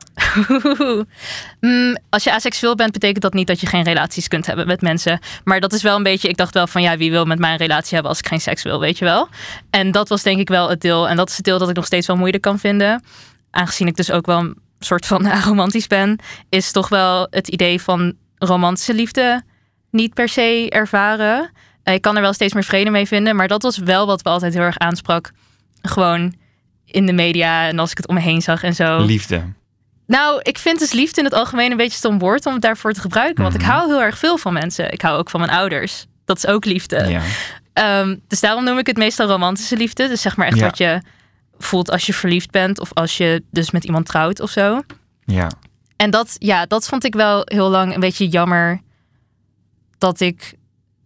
Mm, 1.60 1.96
als 2.10 2.24
je 2.24 2.32
aseksueel 2.32 2.74
bent, 2.74 2.92
betekent 2.92 3.22
dat 3.22 3.34
niet 3.34 3.46
dat 3.46 3.60
je 3.60 3.66
geen 3.66 3.82
relaties 3.82 4.28
kunt 4.28 4.46
hebben 4.46 4.66
met 4.66 4.80
mensen. 4.80 5.18
Maar 5.44 5.60
dat 5.60 5.72
is 5.72 5.82
wel 5.82 5.96
een 5.96 6.02
beetje, 6.02 6.28
ik 6.28 6.36
dacht 6.36 6.54
wel 6.54 6.66
van 6.66 6.82
ja, 6.82 6.96
wie 6.96 7.10
wil 7.10 7.24
met 7.24 7.38
mij 7.38 7.50
een 7.52 7.56
relatie 7.56 7.92
hebben 7.92 8.10
als 8.10 8.18
ik 8.18 8.26
geen 8.26 8.40
seks 8.40 8.62
wil, 8.62 8.80
weet 8.80 8.98
je 8.98 9.04
wel. 9.04 9.28
En 9.70 9.90
dat 9.90 10.08
was 10.08 10.22
denk 10.22 10.38
ik 10.40 10.48
wel 10.48 10.68
het 10.68 10.80
deel. 10.80 11.08
En 11.08 11.16
dat 11.16 11.28
is 11.28 11.36
het 11.36 11.44
deel 11.44 11.58
dat 11.58 11.68
ik 11.68 11.76
nog 11.76 11.86
steeds 11.86 12.06
wel 12.06 12.16
moeilijk 12.16 12.42
kan 12.42 12.58
vinden. 12.58 13.02
Aangezien 13.50 13.86
ik 13.86 13.96
dus 13.96 14.10
ook 14.10 14.26
wel 14.26 14.38
een 14.38 14.56
soort 14.78 15.06
van 15.06 15.26
aromantisch 15.30 15.86
ben, 15.86 16.18
is 16.48 16.70
toch 16.72 16.88
wel 16.88 17.26
het 17.30 17.48
idee 17.48 17.80
van 17.80 18.14
romantische 18.38 18.94
liefde 18.94 19.42
niet 19.90 20.14
per 20.14 20.28
se 20.28 20.66
ervaren. 20.68 21.50
Eh, 21.82 21.94
Ik 21.94 22.02
kan 22.02 22.16
er 22.16 22.22
wel 22.22 22.32
steeds 22.32 22.54
meer 22.54 22.64
vrede 22.64 22.90
mee 22.90 23.06
vinden, 23.06 23.36
maar 23.36 23.48
dat 23.48 23.62
was 23.62 23.78
wel 23.78 24.06
wat 24.06 24.22
we 24.22 24.28
altijd 24.28 24.54
heel 24.54 24.62
erg 24.62 24.78
aansprak. 24.78 25.32
Gewoon 25.82 26.34
in 26.84 27.06
de 27.06 27.12
media 27.12 27.68
en 27.68 27.78
als 27.78 27.90
ik 27.90 27.96
het 27.96 28.08
om 28.08 28.14
me 28.14 28.20
heen 28.20 28.42
zag 28.42 28.62
en 28.62 28.74
zo. 28.74 28.98
Liefde. 29.04 29.42
Nou, 30.14 30.40
ik 30.42 30.58
vind 30.58 30.78
dus 30.78 30.92
liefde 30.92 31.18
in 31.18 31.24
het 31.24 31.34
algemeen 31.34 31.70
een 31.70 31.76
beetje 31.76 31.96
stom 31.98 32.18
woord 32.18 32.46
om 32.46 32.52
het 32.52 32.62
daarvoor 32.62 32.92
te 32.92 33.00
gebruiken. 33.00 33.42
Want 33.42 33.54
ik 33.54 33.60
Mhm. 33.60 33.70
hou 33.70 33.86
heel 33.88 34.02
erg 34.02 34.18
veel 34.18 34.38
van 34.38 34.52
mensen. 34.52 34.92
Ik 34.92 35.00
hou 35.02 35.18
ook 35.18 35.30
van 35.30 35.40
mijn 35.40 35.52
ouders. 35.52 36.06
Dat 36.24 36.36
is 36.36 36.46
ook 36.46 36.64
liefde. 36.64 37.06
Ja. 37.08 37.22
Ehm, 37.72 38.16
dus 38.28 38.40
daarom 38.40 38.64
noem 38.64 38.78
ik 38.78 38.86
het 38.86 38.96
meestal 38.96 39.28
romantische 39.28 39.76
liefde. 39.76 40.08
Dus 40.08 40.20
zeg 40.22 40.36
maar 40.36 40.46
echt 40.46 40.58
Ja. 40.58 40.64
wat 40.64 40.78
je 40.78 41.00
voelt 41.58 41.90
als 41.90 42.06
je 42.06 42.14
verliefd 42.14 42.50
bent. 42.50 42.80
Of 42.80 42.92
als 42.92 43.16
je 43.16 43.42
dus 43.50 43.70
met 43.70 43.84
iemand 43.84 44.06
trouwt 44.06 44.40
of 44.40 44.50
zo. 44.50 44.82
ja. 45.24 45.50
En 45.96 46.10
dat, 46.10 46.36
ja, 46.38 46.66
dat 46.66 46.88
vond 46.88 47.04
ik 47.04 47.14
wel 47.14 47.42
heel 47.44 47.68
lang 47.70 47.94
een 47.94 48.00
beetje 48.00 48.28
jammer. 48.28 48.80
Dat 49.98 50.20
ik 50.20 50.54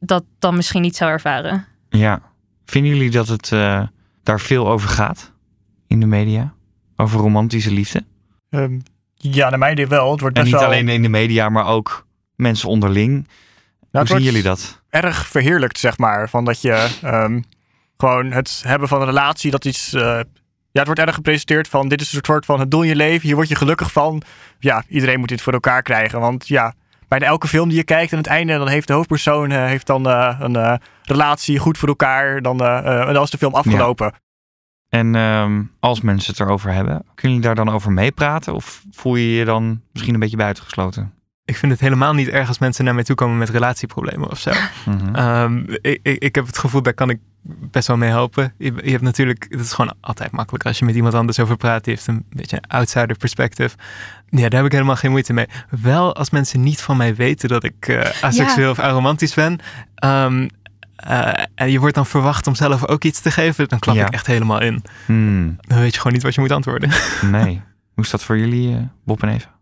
dat 0.01 0.25
dan 0.39 0.57
misschien 0.57 0.83
niet 0.83 0.97
zou 0.97 1.11
ervaren. 1.11 1.67
Ja. 1.89 2.23
Vinden 2.65 2.93
jullie 2.95 3.11
dat 3.11 3.29
het 3.29 3.53
eh, 3.53 3.83
daar 4.23 4.41
veel 4.41 4.69
over 4.69 4.89
gaat 4.89 5.33
in 5.87 6.01
de 6.01 6.07
media? 6.07 6.53
Over 6.97 7.21
romantische 7.21 7.73
liefde? 7.73 8.05
Ehm, 8.51 8.79
ja, 9.19 9.49
naar 9.49 9.59
mijn 9.59 9.73
idee 9.73 9.87
wel. 9.87 10.11
Het 10.11 10.21
wordt 10.21 10.37
En 10.39 10.45
niet 10.45 10.53
wel 10.53 10.65
alleen 10.65 10.89
in 10.89 11.03
de 11.03 11.09
media, 11.09 11.49
maar 11.49 11.67
ook 11.67 12.07
mensen 12.35 12.69
onderling. 12.69 13.29
Nou, 13.91 14.07
Hoe 14.07 14.17
zien 14.17 14.25
jullie 14.25 14.43
dat? 14.43 14.83
erg 14.91 15.27
verheerlijkt, 15.27 15.79
zeg 15.79 15.99
maar. 15.99 16.29
Van 16.29 16.45
dat 16.45 16.61
je 16.63 16.89
ehm, 17.03 17.41
gewoon 17.97 18.33
het 18.33 18.63
hebben 18.67 18.89
van 18.89 19.01
een 19.01 19.07
relatie, 19.07 19.51
dat 19.51 19.65
iets. 19.65 19.93
eh, 19.95 20.21
ja, 20.71 20.85
het 20.85 20.87
wordt 20.87 21.01
erg 21.01 21.15
gepresenteerd 21.15 21.69
van 21.69 21.89
dit 21.89 22.01
is 22.01 22.13
een 22.13 22.21
soort 22.25 22.45
van 22.45 22.61
het 22.61 22.71
doel 22.71 22.83
in 22.83 22.89
je 22.89 22.97
leven. 22.97 23.27
Hier 23.27 23.35
word 23.37 23.49
je 23.49 23.55
gelukkig 23.55 23.93
van. 23.93 24.23
Ja, 24.59 24.83
iedereen 24.89 25.19
moet 25.19 25.29
dit 25.29 25.43
voor 25.43 25.53
elkaar 25.53 25.83
krijgen. 25.83 26.21
Want 26.21 26.49
ja, 26.49 26.75
bijna 27.09 27.27
elke 27.27 27.49
film 27.49 27.69
die 27.69 27.77
je 27.77 27.85
kijkt 27.85 28.13
aan 28.13 28.19
het 28.19 28.27
einde, 28.27 28.59
dan 28.59 28.69
heeft 28.69 28.87
de 28.87 28.93
hoofdpersoon 28.93 29.51
eh, 29.51 29.65
heeft 29.65 29.87
dan 29.87 30.09
eh, 30.09 30.37
een 30.41 30.81
relatie 31.03 31.59
goed 31.59 31.79
voor 31.79 31.89
elkaar. 31.89 32.43
Dan, 32.43 32.65
en 32.65 33.13
dan 33.13 33.23
is 33.23 33.31
de 33.31 33.39
film 33.39 33.55
afgelopen. 33.55 34.13
En 34.89 35.15
ehm, 35.15 35.63
als 35.81 36.01
mensen 36.01 36.31
het 36.33 36.41
erover 36.41 36.73
hebben, 36.73 36.95
kunnen 37.15 37.39
jullie 37.39 37.41
daar 37.55 37.65
dan 37.65 37.75
over 37.75 37.93
meepraten? 37.93 38.55
Of 38.55 38.83
voel 38.91 39.17
je 39.17 39.31
je 39.35 39.45
dan 39.45 39.81
misschien 39.93 40.15
een 40.15 40.21
beetje 40.21 40.37
buitengesloten? 40.37 41.13
Ik 41.45 41.57
vind 41.57 41.73
het 41.73 41.81
helemaal 41.81 42.15
niet 42.15 42.29
erg 42.29 42.49
als 42.49 42.59
mensen 42.59 42.85
naar 42.85 42.95
mij 42.95 43.05
toe 43.05 43.17
komen 43.17 43.39
met 43.39 43.49
relatieproblemen 43.49 44.31
of 44.31 44.39
zo. 44.39 44.51
Mhm. 44.87 45.15
Ehm, 45.15 45.59
ik, 45.81 45.99
ik, 46.03 46.23
ik 46.23 46.35
heb 46.35 46.47
het 46.47 46.59
gevoel, 46.59 46.83
daar 46.83 46.95
kan 46.95 47.11
ik 47.11 47.19
best 47.71 47.87
wel 47.89 47.97
mee 47.97 48.09
helpen. 48.09 48.55
Je, 48.59 48.73
je 48.85 48.91
hebt 48.91 49.03
natuurlijk, 49.03 49.47
het 49.49 49.61
is 49.61 49.73
gewoon 49.73 49.95
altijd 50.01 50.31
makkelijk 50.31 50.67
als 50.67 50.79
je 50.79 50.85
met 50.85 50.95
iemand 50.95 51.15
anders 51.15 51.39
over 51.39 51.57
praat. 51.57 51.85
Die 51.85 51.95
heeft 51.95 52.07
een 52.07 52.25
beetje 52.31 52.57
een 52.57 52.71
outsider 52.71 53.17
perspective. 53.17 53.77
Ja, 54.29 54.49
daar 54.49 54.57
heb 54.59 54.65
ik 54.65 54.73
helemaal 54.73 54.97
geen 54.97 55.11
moeite 55.11 55.33
mee. 55.33 55.47
Wel 55.83 56.15
als 56.15 56.31
mensen 56.31 56.61
niet 56.63 56.81
van 56.81 56.97
mij 56.97 57.15
weten 57.15 57.49
dat 57.49 57.65
ik 57.65 57.89
eh 57.89 58.23
asexueel 58.23 58.71
of 58.71 58.79
aromantisch 58.79 59.35
ben. 59.35 59.59
ehm, 59.95 60.49
eh, 60.99 61.45
en 61.55 61.71
je 61.71 61.79
wordt 61.79 61.95
dan 61.95 62.07
verwacht 62.07 62.47
om 62.47 62.55
zelf 62.55 62.87
ook 62.89 63.05
iets 63.05 63.21
te 63.21 63.31
geven. 63.31 63.69
Dan 63.69 63.79
klap 63.79 63.95
Ja. 63.97 64.07
ik 64.07 64.13
echt 64.13 64.27
helemaal 64.27 64.61
in. 64.61 64.83
Hmm, 65.07 65.57
Dan 65.61 65.79
weet 65.79 65.93
je 65.93 65.97
gewoon 65.99 66.13
niet 66.13 66.23
wat 66.23 66.35
je 66.35 66.41
moet 66.41 66.53
antwoorden. 66.53 66.91
nee. 67.31 67.63
Hoe 67.95 68.05
is 68.05 68.11
dat 68.11 68.23
voor 68.25 68.39
jullie, 68.39 68.75
eh, 68.77 68.83
Bob 69.05 69.23
en 69.23 69.29
Eva? 69.29 69.57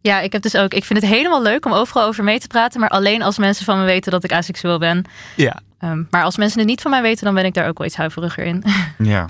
Ja, 0.00 0.20
ik 0.20 0.32
heb 0.32 0.42
dus 0.42 0.56
ook. 0.56 0.74
Ik 0.74 0.84
vind 0.84 1.00
het 1.02 1.10
helemaal 1.10 1.42
leuk 1.42 1.66
om 1.66 1.72
overal 1.72 2.06
over 2.06 2.24
mee 2.24 2.38
te 2.38 2.46
praten. 2.46 2.80
Maar 2.80 2.88
alleen 2.88 3.22
als 3.22 3.38
mensen 3.38 3.64
van 3.64 3.78
me 3.78 3.84
weten 3.84 4.12
dat 4.12 4.24
ik 4.24 4.32
aseksueel 4.32 4.78
ben. 4.78 5.04
ja, 5.36 5.60
Ehm, 5.78 6.02
maar 6.10 6.22
als 6.22 6.36
mensen 6.36 6.58
het 6.58 6.68
niet 6.68 6.80
van 6.80 6.90
mij 6.90 7.02
weten, 7.02 7.24
dan 7.24 7.34
ben 7.34 7.44
ik 7.44 7.54
daar 7.54 7.68
ook 7.68 7.78
wel 7.78 7.86
iets 7.86 7.96
huiveriger 7.96 8.44
in. 8.44 8.62
Ja. 8.98 9.26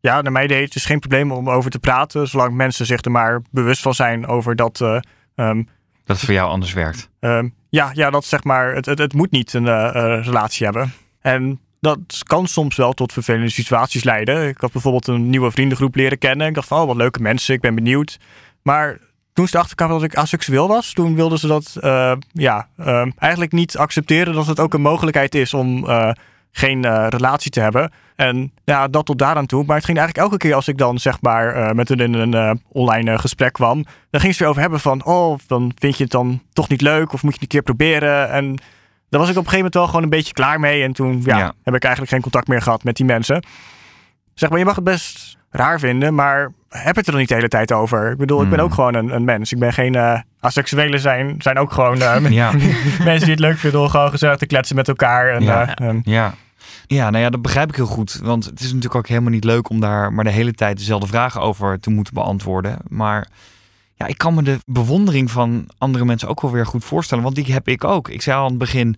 Ja, 0.00 0.20
naar 0.22 0.32
mijn 0.32 0.44
idee, 0.44 0.64
het 0.64 0.74
is 0.74 0.84
geen 0.84 0.98
probleem 0.98 1.32
om 1.32 1.50
over 1.50 1.70
te 1.70 1.78
praten. 1.78 2.28
Zolang 2.28 2.54
mensen 2.54 2.86
zich 2.86 3.02
er 3.04 3.10
maar 3.10 3.42
bewust 3.50 3.82
van 3.82 3.94
zijn 3.94 4.26
over 4.26 4.56
dat. 4.56 4.80
eh, 4.80 4.96
ehm, 5.34 5.56
Dat 6.04 6.16
het 6.16 6.24
voor 6.24 6.34
jou 6.34 6.50
anders 6.50 6.72
werkt. 6.72 7.08
Ehm, 7.20 7.48
ja, 7.72 7.90
ja, 7.94 8.10
dat 8.10 8.24
zeg 8.24 8.44
maar, 8.44 8.74
het, 8.74 8.86
het, 8.86 8.98
het 8.98 9.14
moet 9.14 9.30
niet 9.30 9.52
een 9.52 9.66
eh, 9.66 9.88
eh, 9.88 10.24
relatie 10.24 10.64
hebben. 10.64 10.92
En 11.20 11.60
dat 11.80 11.98
kan 12.22 12.46
soms 12.46 12.76
wel 12.76 12.92
tot 12.92 13.12
vervelende 13.12 13.50
situaties 13.50 14.04
leiden. 14.04 14.48
Ik 14.48 14.60
had 14.60 14.72
bijvoorbeeld 14.72 15.06
een 15.06 15.30
nieuwe 15.30 15.50
vriendengroep 15.50 15.94
leren 15.94 16.18
kennen. 16.18 16.46
Ik 16.46 16.54
dacht 16.54 16.68
van, 16.68 16.80
oh, 16.80 16.86
wat 16.86 16.96
leuke 16.96 17.22
mensen, 17.22 17.54
ik 17.54 17.60
ben 17.60 17.74
benieuwd. 17.74 18.18
Maar 18.62 18.98
toen 19.32 19.48
ze 19.48 19.56
erachter 19.56 19.88
dat 19.88 20.02
ik 20.02 20.16
asexueel 20.16 20.68
was, 20.68 20.92
toen 20.92 21.14
wilden 21.14 21.38
ze 21.38 21.46
dat 21.46 21.76
eh, 21.80 22.12
ja, 22.32 22.68
ehm, 22.76 23.10
eigenlijk 23.18 23.52
niet 23.52 23.76
accepteren 23.76 24.34
dat 24.34 24.46
het 24.46 24.60
ook 24.60 24.74
een 24.74 24.80
mogelijkheid 24.80 25.34
is 25.34 25.54
om 25.54 25.88
eh, 25.88 26.10
geen 26.52 26.84
eh, 26.84 27.06
relatie 27.08 27.50
te 27.50 27.60
hebben. 27.60 27.92
En 28.16 28.52
ja, 28.64 28.88
dat 28.88 29.06
tot 29.06 29.18
daaraan 29.18 29.46
toe. 29.46 29.64
Maar 29.66 29.76
het 29.76 29.84
ging 29.84 29.98
eigenlijk 29.98 30.28
elke 30.28 30.44
keer 30.46 30.54
als 30.54 30.68
ik 30.68 30.78
dan 30.78 30.98
zeg 30.98 31.20
maar 31.20 31.54
eh, 31.54 31.72
met 31.74 31.88
hun 31.88 31.98
in 32.00 32.14
een 32.14 32.34
eh, 32.34 32.50
online 32.68 33.18
gesprek 33.18 33.52
kwam, 33.52 33.84
dan 34.10 34.20
ging 34.20 34.32
ze 34.32 34.38
weer 34.38 34.48
over 34.48 34.60
hebben 34.62 34.80
van, 34.80 35.04
oh, 35.04 35.38
dan 35.46 35.72
vind 35.78 35.96
je 35.96 36.02
het 36.02 36.12
dan 36.12 36.42
toch 36.52 36.68
niet 36.68 36.80
leuk 36.80 37.12
of 37.12 37.22
moet 37.22 37.32
je 37.34 37.40
het 37.40 37.42
een 37.42 37.48
keer 37.48 37.62
proberen. 37.62 38.30
En 38.30 38.54
daar 39.08 39.20
was 39.20 39.30
ik 39.30 39.36
op 39.36 39.44
een 39.44 39.50
gegeven 39.50 39.56
moment 39.56 39.74
wel 39.74 39.86
gewoon 39.86 40.02
een 40.02 40.08
beetje 40.08 40.32
klaar 40.32 40.60
mee. 40.60 40.82
En 40.82 40.92
toen 40.92 41.22
ja, 41.24 41.38
Ja. 41.38 41.52
heb 41.62 41.74
ik 41.74 41.82
eigenlijk 41.82 42.12
geen 42.12 42.22
contact 42.22 42.48
meer 42.48 42.62
gehad 42.62 42.84
met 42.84 42.96
die 42.96 43.06
mensen. 43.06 43.44
Zeg 44.34 44.50
maar, 44.50 44.58
je 44.58 44.64
mag 44.64 44.74
het 44.74 44.84
best 44.84 45.38
raar 45.50 45.78
vinden, 45.78 46.14
maar 46.14 46.52
heb 46.72 46.96
het 46.96 47.04
er 47.06 47.10
dan 47.12 47.20
niet 47.20 47.28
de 47.28 47.34
hele 47.34 47.48
tijd 47.48 47.72
over. 47.72 48.10
Ik 48.10 48.16
bedoel, 48.18 48.42
ik 48.42 48.48
ben 48.48 48.58
Hmm. 48.58 48.68
ook 48.68 48.74
gewoon 48.74 48.94
een, 48.94 49.14
een 49.14 49.24
mens. 49.24 49.52
Ik 49.52 49.58
ben 49.58 49.72
geen 49.72 49.94
uh, 49.96 50.20
asexuele 50.40 50.98
zijn, 50.98 51.34
zijn 51.38 51.58
ook 51.58 51.72
gewoon 51.72 52.00
eh, 52.02 52.30
Ja. 52.40 52.52
mensen 53.04 53.20
die 53.20 53.30
het 53.30 53.38
leuk 53.38 53.58
vinden 53.58 53.80
om 53.80 53.88
gewoon 53.88 54.10
gezellig 54.10 54.36
te 54.36 54.46
kletsen 54.46 54.76
met 54.76 54.88
elkaar. 54.88 55.28
En, 55.34 55.42
Ja. 55.42 55.74
eh, 55.74 55.94
Ja. 56.02 56.34
Ja, 56.86 57.10
nou 57.10 57.22
ja, 57.24 57.30
dat 57.30 57.42
begrijp 57.42 57.68
ik 57.68 57.76
heel 57.76 57.86
goed. 57.86 58.20
Want 58.22 58.44
het 58.44 58.60
is 58.60 58.66
natuurlijk 58.66 58.94
ook 58.94 59.08
helemaal 59.08 59.30
niet 59.30 59.44
leuk 59.44 59.68
om 59.68 59.80
daar 59.80 60.12
maar 60.12 60.24
de 60.24 60.30
hele 60.30 60.52
tijd 60.52 60.76
dezelfde 60.78 61.06
vragen 61.06 61.40
over 61.40 61.80
te 61.80 61.90
moeten 61.90 62.14
beantwoorden. 62.14 62.78
Maar 62.88 63.26
ja, 63.94 64.06
ik 64.06 64.18
kan 64.18 64.34
me 64.34 64.42
de 64.42 64.58
bewondering 64.66 65.30
van 65.30 65.68
andere 65.78 66.04
mensen 66.04 66.28
ook 66.28 66.40
wel 66.40 66.50
weer 66.50 66.66
goed 66.66 66.84
voorstellen. 66.84 67.24
Want 67.24 67.34
die 67.36 67.52
heb 67.52 67.68
ik 67.68 67.84
ook. 67.84 68.08
Ik 68.08 68.22
zei 68.22 68.36
al 68.36 68.42
aan 68.44 68.48
het 68.50 68.58
begin, 68.58 68.96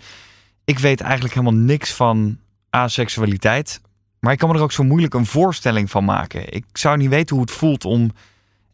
ik 0.65 0.79
weet 0.79 1.01
eigenlijk 1.01 1.35
helemaal 1.35 1.61
niks 1.61 1.93
van 1.93 2.39
aseksualiteit. 2.71 3.81
Maar 4.25 4.33
ik 4.33 4.39
kan 4.39 4.49
me 4.49 4.55
er 4.55 4.63
ook 4.63 4.73
zo 4.73 4.85
moeilijk 4.85 5.15
een 5.15 5.27
voorstelling 5.27 5.91
van 5.91 6.05
maken. 6.05 6.53
Ik 6.53 6.65
zou 6.73 6.97
niet 6.97 7.09
weten 7.09 7.37
hoe 7.37 7.45
het 7.45 7.55
voelt 7.55 7.85
om 7.85 8.11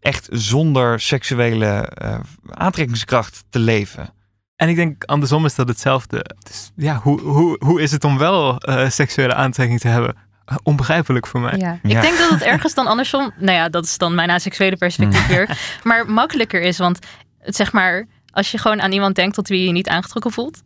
echt 0.00 0.28
zonder 0.30 1.00
seksuele 1.00 1.66
eh, 1.66 2.18
aantrekkingskracht 2.50 3.44
te 3.48 3.58
leven. 3.58 4.14
En 4.56 4.68
ik 4.68 4.76
denk 4.76 5.04
andersom 5.04 5.44
is 5.44 5.54
dat 5.54 5.68
hetzelfde. 5.68 6.24
Dus 6.42 6.72
ja, 6.76 7.00
hoe, 7.02 7.20
hoe, 7.20 7.56
hoe 7.64 7.82
is 7.82 7.92
het 7.92 8.04
om 8.04 8.18
wel 8.18 8.58
eh, 8.58 8.90
seksuele 8.90 9.34
aantrekking 9.34 9.80
te 9.80 9.88
hebben? 9.88 10.16
onbegrijpelijk 10.62 11.26
voor 11.26 11.40
mij. 11.40 11.58
Ja. 11.58 11.78
Ja. 11.82 11.96
Ik 11.96 12.02
denk 12.02 12.18
dat 12.18 12.30
het 12.30 12.42
ergens 12.42 12.74
dan 12.74 12.86
andersom, 12.86 13.32
nou 13.36 13.56
ja, 13.56 13.68
dat 13.68 13.84
is 13.84 13.98
dan 13.98 14.14
mijn 14.14 14.30
aseksuele 14.30 14.76
perspectief 14.76 15.26
weer, 15.26 15.58
maar 15.82 16.10
makkelijker 16.10 16.60
is. 16.60 16.78
Want 16.78 16.98
het, 17.38 17.56
zeg 17.56 17.72
maar, 17.72 18.06
als 18.30 18.50
je 18.50 18.58
gewoon 18.58 18.80
aan 18.80 18.92
iemand 18.92 19.14
denkt 19.14 19.34
tot 19.34 19.48
wie 19.48 19.60
je 19.60 19.66
je 19.66 19.72
niet 19.72 19.88
aangetrokken 19.88 20.32
voelt, 20.32 20.62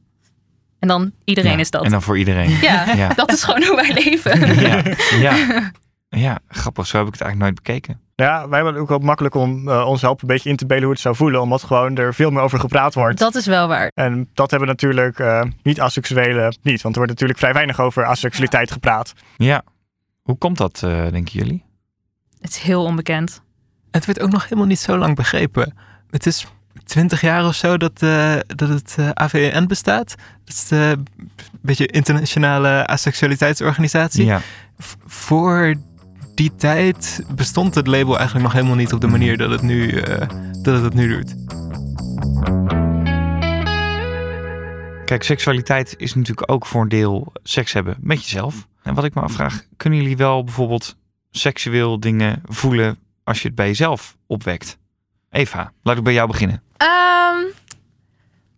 en 0.85 0.91
dan 0.91 1.13
iedereen 1.25 1.53
Ja, 1.53 1.59
is 1.59 1.71
dat. 1.71 1.85
En 1.85 1.91
dan 1.91 2.03
voor 2.03 2.19
iedereen. 2.19 2.51
Ja, 2.51 2.93
Ja. 2.97 3.09
dat 3.09 3.33
is 3.33 3.43
gewoon 3.43 3.63
hoe 3.63 3.77
wij 3.77 3.93
leven. 4.05 4.61
Ja, 4.61 4.83
ja. 5.19 5.71
ja, 6.27 6.39
grappig. 6.49 6.87
Zo 6.87 6.99
heb 6.99 7.07
ik 7.07 7.13
het 7.13 7.23
eigenlijk 7.23 7.53
nooit 7.53 7.55
bekeken. 7.55 8.01
Ja, 8.15 8.49
wij 8.49 8.55
hebben 8.57 8.73
het 8.73 8.83
ook 8.83 8.89
wel 8.89 8.99
makkelijk 8.99 9.35
om 9.35 9.69
eh, 9.69 9.87
ons 9.87 10.01
helpen 10.01 10.29
een 10.29 10.35
beetje 10.35 10.51
in 10.51 10.57
te 10.57 10.67
belen 10.67 10.83
hoe 10.83 10.93
het 10.93 11.01
zou 11.01 11.17
voelen. 11.17 11.41
Omdat 11.41 11.63
gewoon 11.63 11.97
er 11.97 12.15
veel 12.15 12.31
meer 12.31 12.43
over 12.43 12.61
gepraat 12.61 12.95
wordt. 12.95 13.19
Dat 13.19 13.35
is 13.35 13.47
wel 13.47 13.69
waar. 13.69 13.91
En 13.95 14.29
dat 14.35 14.51
hebben 14.51 14.69
natuurlijk 14.69 15.19
eh, 15.19 15.43
niet-asexuelen 15.63 16.57
niet. 16.63 16.83
Want 16.83 16.95
er 16.95 17.01
wordt 17.01 17.11
natuurlijk 17.11 17.39
vrij 17.39 17.53
weinig 17.53 17.81
over 17.81 18.05
asexualiteit 18.05 18.71
gepraat. 18.73 19.13
Ja. 19.37 19.63
Hoe 20.23 20.37
komt 20.39 20.59
dat, 20.59 20.83
eh, 20.85 20.91
denken 21.11 21.33
jullie? 21.39 21.65
Het 22.41 22.51
is 22.51 22.59
heel 22.59 22.85
onbekend. 22.85 23.43
Het 23.91 24.07
werd 24.07 24.21
ook 24.21 24.31
nog 24.31 24.43
helemaal 24.43 24.67
niet 24.67 24.79
zo 24.81 24.97
lang 24.99 25.15
begrepen. 25.17 25.75
Het 26.11 26.27
is 26.27 26.47
twintig 26.85 27.21
jaar 27.21 27.47
of 27.47 27.55
zo 27.55 27.77
dat, 27.77 28.03
eh, 28.03 28.37
dat 28.47 28.69
het 28.69 28.95
eh, 28.99 29.09
AVN 29.09 29.67
bestaat. 29.67 30.15
Dat 30.45 30.55
is 30.55 30.69
de 30.69 31.03
beetje 31.61 31.87
internationale 31.87 32.87
asexualiteitsorganisatie. 32.87 34.25
Ja. 34.25 34.41
Voor 35.07 35.75
die 36.35 36.55
tijd 36.57 37.25
bestond 37.35 37.75
het 37.75 37.87
label 37.87 38.17
eigenlijk 38.17 38.45
nog 38.45 38.53
helemaal 38.53 38.77
niet 38.77 38.93
op 38.93 39.01
de 39.01 39.07
manier 39.07 39.37
dat 39.37 39.51
het 39.51 39.63
nu, 39.63 39.91
eh, 39.91 40.29
dat 40.63 40.75
het, 40.75 40.83
het 40.83 40.95
nu 40.95 41.09
doet. 41.09 41.35
Kijk, 45.05 45.23
seksualiteit 45.23 45.95
is 45.99 46.15
natuurlijk 46.15 46.51
ook 46.51 46.67
voor 46.67 46.83
een 46.83 46.89
deel 46.89 47.33
seks 47.43 47.73
hebben 47.73 47.97
met 48.01 48.23
jezelf. 48.23 48.67
En 48.83 48.95
wat 48.95 49.05
ik 49.05 49.15
me 49.15 49.21
afvraag, 49.21 49.63
kunnen 49.77 49.99
jullie 49.99 50.17
wel 50.17 50.45
bijvoorbeeld 50.45 50.97
seksueel 51.31 52.01
dingen 52.01 52.43
voelen 52.45 52.99
als 53.25 53.43
je 53.43 53.47
het 53.47 53.57
bij 53.57 53.67
jezelf 53.67 54.17
opwekt? 54.27 54.79
Eva, 55.31 55.73
laat 55.83 55.97
ik 55.97 56.03
bij 56.03 56.13
jou 56.13 56.29
beginnen. 56.29 56.63
Ehm, 56.77 57.37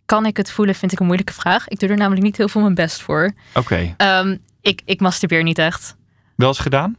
kan 0.05 0.25
ik 0.25 0.37
het 0.37 0.51
voelen, 0.51 0.75
vind 0.75 0.91
ik 0.91 0.99
een 0.99 1.05
moeilijke 1.05 1.33
vraag. 1.33 1.67
Ik 1.67 1.79
doe 1.79 1.89
er 1.89 1.97
namelijk 1.97 2.23
niet 2.23 2.37
heel 2.37 2.49
veel 2.49 2.61
mijn 2.61 2.73
best 2.75 3.01
voor. 3.01 3.31
Oké, 3.53 3.93
Ehm, 3.97 4.37
ik, 4.61 4.81
ik 4.85 4.99
masturbeer 4.99 5.43
niet 5.43 5.57
echt. 5.57 5.95
wel 6.35 6.47
eens 6.47 6.59
gedaan? 6.59 6.95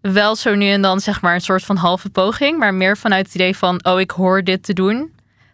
Wel 0.00 0.36
zo 0.36 0.54
nu 0.54 0.68
en 0.70 0.82
dan 0.82 1.00
zeg 1.00 1.20
maar 1.20 1.34
een 1.34 1.40
soort 1.40 1.64
van 1.64 1.76
halve 1.76 2.10
poging, 2.10 2.58
maar 2.58 2.74
meer 2.74 2.96
vanuit 2.96 3.26
het 3.26 3.34
idee 3.34 3.56
van, 3.56 3.84
oh, 3.84 4.00
ik 4.00 4.10
hoor 4.10 4.42
dit 4.44 4.62
te 4.62 4.72
doen, 4.72 5.12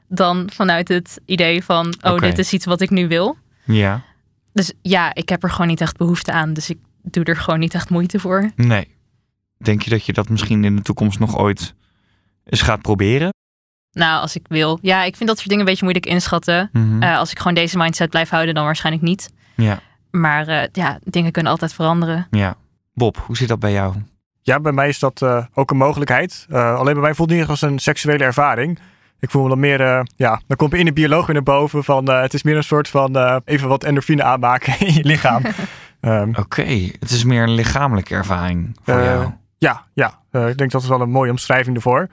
dan 0.09 0.51
vanuit 0.55 0.89
het 0.89 1.21
idee 1.25 1.65
van, 1.65 1.95
oh, 2.01 2.19
dit 2.19 2.39
is 2.39 2.53
iets 2.53 2.65
wat 2.65 2.81
ik 2.81 2.91
nu 2.91 3.09
wil. 3.09 3.37
Ja. 3.65 4.03
Dus 4.53 4.73
ja, 4.83 5.15
ik 5.15 5.29
heb 5.29 5.43
er 5.43 5.51
gewoon 5.51 5.67
niet 5.67 5.81
echt 5.81 5.97
behoefte 5.97 6.33
aan, 6.33 6.53
dus 6.53 6.71
ik 6.71 6.79
doe 7.03 7.25
er 7.25 7.37
gewoon 7.37 7.61
niet 7.61 7.75
echt 7.75 7.91
moeite 7.91 8.19
voor. 8.21 8.51
Nee. 8.57 8.95
Denk 9.59 9.83
je 9.83 9.91
dat 9.91 10.07
je 10.07 10.13
dat 10.13 10.29
misschien 10.29 10.65
in 10.65 10.77
de 10.77 10.83
toekomst 10.83 11.19
nog 11.19 11.37
ooit 11.39 11.75
eens 12.45 12.63
gaat 12.63 12.83
proberen? 12.83 13.31
Nou, 13.93 14.21
als 14.21 14.37
ik 14.37 14.45
wil. 14.49 14.79
Ja, 14.83 15.03
ik 15.03 15.17
vind 15.17 15.29
dat 15.29 15.37
soort 15.39 15.49
dingen 15.49 15.65
een 15.65 15.71
beetje 15.71 15.85
moeilijk 15.85 16.07
inschatten. 16.07 16.69
Mhm. 16.73 17.03
Eh, 17.03 17.19
als 17.19 17.31
ik 17.31 17.39
gewoon 17.39 17.55
deze 17.55 17.77
mindset 17.79 18.11
blijf 18.11 18.31
houden, 18.31 18.55
dan 18.55 18.65
waarschijnlijk 18.65 19.05
niet. 19.05 19.33
ja, 19.57 19.81
Maar 20.11 20.47
eh, 20.49 20.69
ja, 20.73 20.99
dingen 21.05 21.33
kunnen 21.33 21.53
altijd 21.53 21.75
veranderen. 21.75 22.27
ja. 22.31 22.55
Bob, 22.95 23.17
hoe 23.27 23.37
zit 23.37 23.49
dat 23.49 23.59
bij 23.59 23.73
jou? 23.73 23.95
Ja, 24.43 24.61
bij 24.61 24.73
mij 24.73 24.89
is 24.89 24.99
dat 24.99 25.23
eh, 25.23 25.45
ook 25.55 25.71
een 25.71 25.77
mogelijkheid. 25.77 26.47
Eh, 26.51 26.75
alleen 26.75 26.93
bij 26.93 27.03
mij 27.03 27.15
voelt 27.15 27.29
het 27.29 27.39
niet 27.39 27.49
echt 27.49 27.61
als 27.63 27.71
een 27.71 27.79
seksuele 27.79 28.25
ervaring. 28.25 28.79
Ik 29.21 29.31
voel 29.31 29.43
me 29.43 29.49
dan 29.49 29.61
meer, 29.61 29.81
eh, 29.81 30.01
ja, 30.17 30.41
dan 30.47 30.57
komt 30.57 30.75
in 30.75 30.85
de 30.85 30.93
bioloog 30.93 31.27
weer 31.27 31.35
naar 31.35 31.45
boven 31.45 31.85
van 31.85 32.09
eh, 32.09 32.21
het 32.21 32.35
is 32.35 32.43
meer 32.43 32.57
een 32.57 32.65
soort 32.65 32.89
van 32.89 33.17
eh, 33.17 33.37
even 33.45 33.69
wat 33.69 33.85
endorfine 33.85 34.23
aanmaken 34.23 34.81
in 34.87 34.95
je 34.95 35.05
lichaam. 35.05 35.43
Ehm, 36.01 36.31
Oké, 36.39 36.63
het 37.01 37.11
is 37.11 37.25
meer 37.25 37.43
een 37.43 37.55
lichamelijke 37.55 38.15
ervaring 38.15 38.77
voor 38.83 39.03
jou. 39.03 39.31
ja, 39.59 39.85
ja 39.95 40.21
eh, 40.31 40.49
ik 40.49 40.59
denk 40.59 40.71
dat 40.71 40.83
is 40.83 40.89
wel 40.89 41.01
een 41.01 41.11
mooie 41.11 41.31
omschrijving 41.31 41.77
ervoor. 41.77 42.09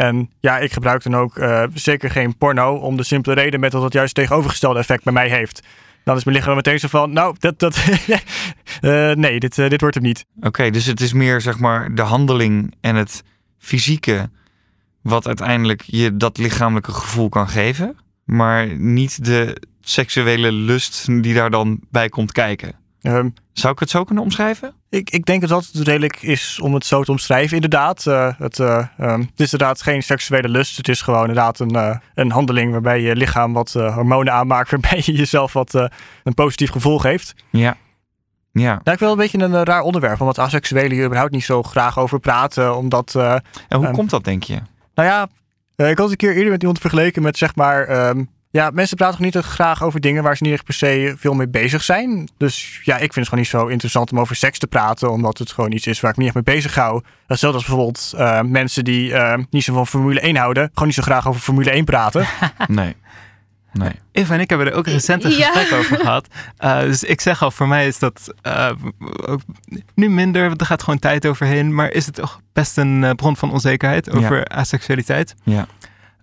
En 0.00 0.30
ja, 0.40 0.58
ik 0.58 0.72
gebruik 0.72 1.02
dan 1.02 1.16
ook 1.16 1.36
eh, 1.36 1.64
zeker 1.74 2.10
geen 2.10 2.36
porno 2.36 2.74
om 2.74 2.96
de 2.96 3.02
simpele 3.02 3.34
reden 3.34 3.60
met 3.60 3.72
dat 3.72 3.82
het 3.82 3.92
juist 3.92 4.14
tegenovergestelde 4.14 4.78
effect 4.78 5.04
bij 5.04 5.12
mij 5.12 5.28
heeft. 5.28 5.62
Dan 6.04 6.16
is 6.16 6.24
mijn 6.24 6.36
lichaam 6.36 6.54
meteen 6.54 6.78
zo 6.78 6.88
van, 6.88 7.12
nou, 7.12 7.36
dat, 7.38 7.58
dat, 7.58 7.76
eh, 8.80 9.10
nee, 9.12 9.40
dit, 9.40 9.58
eh, 9.58 9.68
dit 9.68 9.80
wordt 9.80 9.94
hem 9.94 10.04
niet. 10.04 10.26
Oké, 10.40 10.70
dus 10.70 10.86
het 10.86 11.00
is 11.00 11.12
meer 11.12 11.40
zeg 11.40 11.58
maar 11.58 11.94
de 11.94 12.02
handeling 12.02 12.74
en 12.80 12.96
het 12.96 13.22
fysieke 13.58 14.30
wat 15.02 15.26
uiteindelijk 15.26 15.82
je 15.86 16.16
dat 16.16 16.38
lichamelijke 16.38 16.92
gevoel 16.92 17.28
kan 17.28 17.48
geven, 17.48 17.96
maar 18.24 18.78
niet 18.78 19.24
de 19.24 19.62
seksuele 19.80 20.52
lust 20.52 21.06
die 21.22 21.34
daar 21.34 21.50
dan 21.50 21.80
bij 21.90 22.08
komt 22.08 22.32
kijken. 22.32 22.79
Ehm, 23.02 23.28
Zou 23.52 23.72
ik 23.72 23.78
het 23.78 23.90
zo 23.90 24.04
kunnen 24.04 24.24
omschrijven? 24.24 24.74
Ik, 24.90 25.10
ik 25.10 25.24
denk 25.24 25.40
dat 25.40 25.50
dat 25.50 25.70
redelijk 25.86 26.22
is 26.22 26.60
om 26.62 26.74
het 26.74 26.84
zo 26.86 27.02
te 27.04 27.10
omschrijven. 27.10 27.54
Inderdaad, 27.54 28.06
eh, 28.06 28.28
het, 28.38 28.58
eh, 28.58 28.86
ehm, 28.98 29.20
het 29.20 29.40
is 29.40 29.52
inderdaad 29.52 29.82
geen 29.82 30.02
seksuele 30.02 30.48
lust. 30.48 30.76
Het 30.76 30.88
is 30.88 31.02
gewoon 31.02 31.20
inderdaad 31.20 31.58
een, 31.58 31.70
eh, 31.70 31.96
een 32.14 32.30
handeling 32.30 32.72
waarbij 32.72 33.00
je 33.00 33.16
lichaam 33.16 33.52
wat 33.52 33.72
hormonen 33.72 34.32
aanmaakt. 34.32 34.70
Waarbij 34.80 35.02
je 35.04 35.12
jezelf 35.12 35.52
wat 35.52 35.74
een 36.24 36.34
positief 36.34 36.70
gevoel 36.70 36.98
geeft. 36.98 37.34
Ja. 37.50 37.76
Ja. 38.52 38.70
Nou, 38.84 38.90
ik 38.92 38.98
wel 38.98 39.10
een 39.12 39.16
beetje 39.16 39.38
een 39.38 39.64
raar 39.64 39.82
onderwerp. 39.82 40.20
Omdat 40.20 40.38
asexuelen 40.38 40.92
hier 40.92 41.04
überhaupt 41.04 41.32
niet 41.32 41.44
zo 41.44 41.62
graag 41.62 41.98
over 41.98 42.20
praten. 42.20 42.76
Omdat, 42.76 43.14
En 43.14 43.42
hoe 43.76 43.84
Ehm, 43.86 43.94
komt 43.94 44.10
dat, 44.10 44.24
denk 44.24 44.42
je? 44.42 44.58
nou 44.94 45.08
ja, 45.08 45.22
ik 45.88 45.98
had 45.98 46.10
het 46.10 46.10
een 46.10 46.16
keer 46.16 46.34
eerder 46.34 46.50
met 46.50 46.60
iemand 46.60 46.78
vergeleken 46.78 47.22
met 47.22 47.38
zeg 47.38 47.54
maar... 47.54 48.14
ja, 48.50 48.70
mensen 48.72 48.96
praten 48.96 49.16
gewoon 49.16 49.32
niet 49.32 49.42
echt 49.44 49.52
graag 49.54 49.82
over 49.82 50.00
dingen 50.00 50.22
waar 50.22 50.36
ze 50.36 50.42
niet 50.42 50.52
echt 50.52 50.64
per 50.64 50.74
se 50.74 51.14
veel 51.18 51.34
mee 51.34 51.48
bezig 51.48 51.82
zijn. 51.82 52.28
Dus 52.36 52.80
ja, 52.84 52.94
ik 52.94 53.00
vind 53.00 53.14
het 53.14 53.24
gewoon 53.24 53.40
niet 53.40 53.48
zo 53.48 53.66
interessant 53.66 54.12
om 54.12 54.20
over 54.20 54.36
seks 54.36 54.58
te 54.58 54.66
praten, 54.66 55.10
omdat 55.10 55.38
het 55.38 55.52
gewoon 55.52 55.72
iets 55.72 55.86
is 55.86 56.00
waar 56.00 56.10
ik 56.10 56.16
me 56.16 56.24
niet 56.24 56.34
echt 56.34 56.44
mee 56.46 56.54
bezig 56.56 56.74
hou. 56.74 57.02
Hetzelfde 57.26 57.58
als 57.58 57.66
bijvoorbeeld 57.66 58.12
eh, 58.16 58.40
mensen 58.42 58.84
die 58.84 59.14
eh, 59.14 59.38
niet 59.50 59.64
zo 59.64 59.72
van 59.74 59.86
Formule 59.86 60.20
1 60.20 60.36
houden, 60.36 60.62
gewoon 60.72 60.86
niet 60.88 60.96
zo 60.96 61.02
graag 61.02 61.28
over 61.28 61.40
Formule 61.40 61.70
1 61.70 61.84
praten. 61.84 62.26
Nee. 62.66 62.96
Nee. 63.72 63.92
Eva 64.12 64.34
en 64.34 64.40
ik 64.40 64.48
hebben 64.48 64.66
er 64.66 64.72
ook 64.74 64.86
recent 64.86 65.24
een 65.24 65.30
Ja. 65.30 65.52
gesprek 65.52 65.78
over 65.78 65.96
gehad. 65.98 66.26
Uh, 66.64 66.80
dus 66.80 67.04
ik 67.04 67.20
zeg 67.20 67.42
al, 67.42 67.50
voor 67.50 67.68
mij 67.68 67.86
is 67.86 67.98
dat 67.98 68.34
uh, 68.46 68.70
ook 69.26 69.40
nu 69.94 70.08
minder, 70.10 70.48
want 70.48 70.60
er 70.60 70.66
gaat 70.66 70.82
gewoon 70.82 70.98
tijd 70.98 71.26
overheen. 71.26 71.74
Maar 71.74 71.90
is 71.90 72.06
het 72.06 72.14
toch 72.14 72.40
best 72.52 72.76
een 72.76 73.12
bron 73.16 73.36
van 73.36 73.52
onzekerheid 73.52 74.10
over 74.10 74.36
Ja. 74.36 74.42
asexualiteit. 74.56 75.34
Ja. 75.44 75.66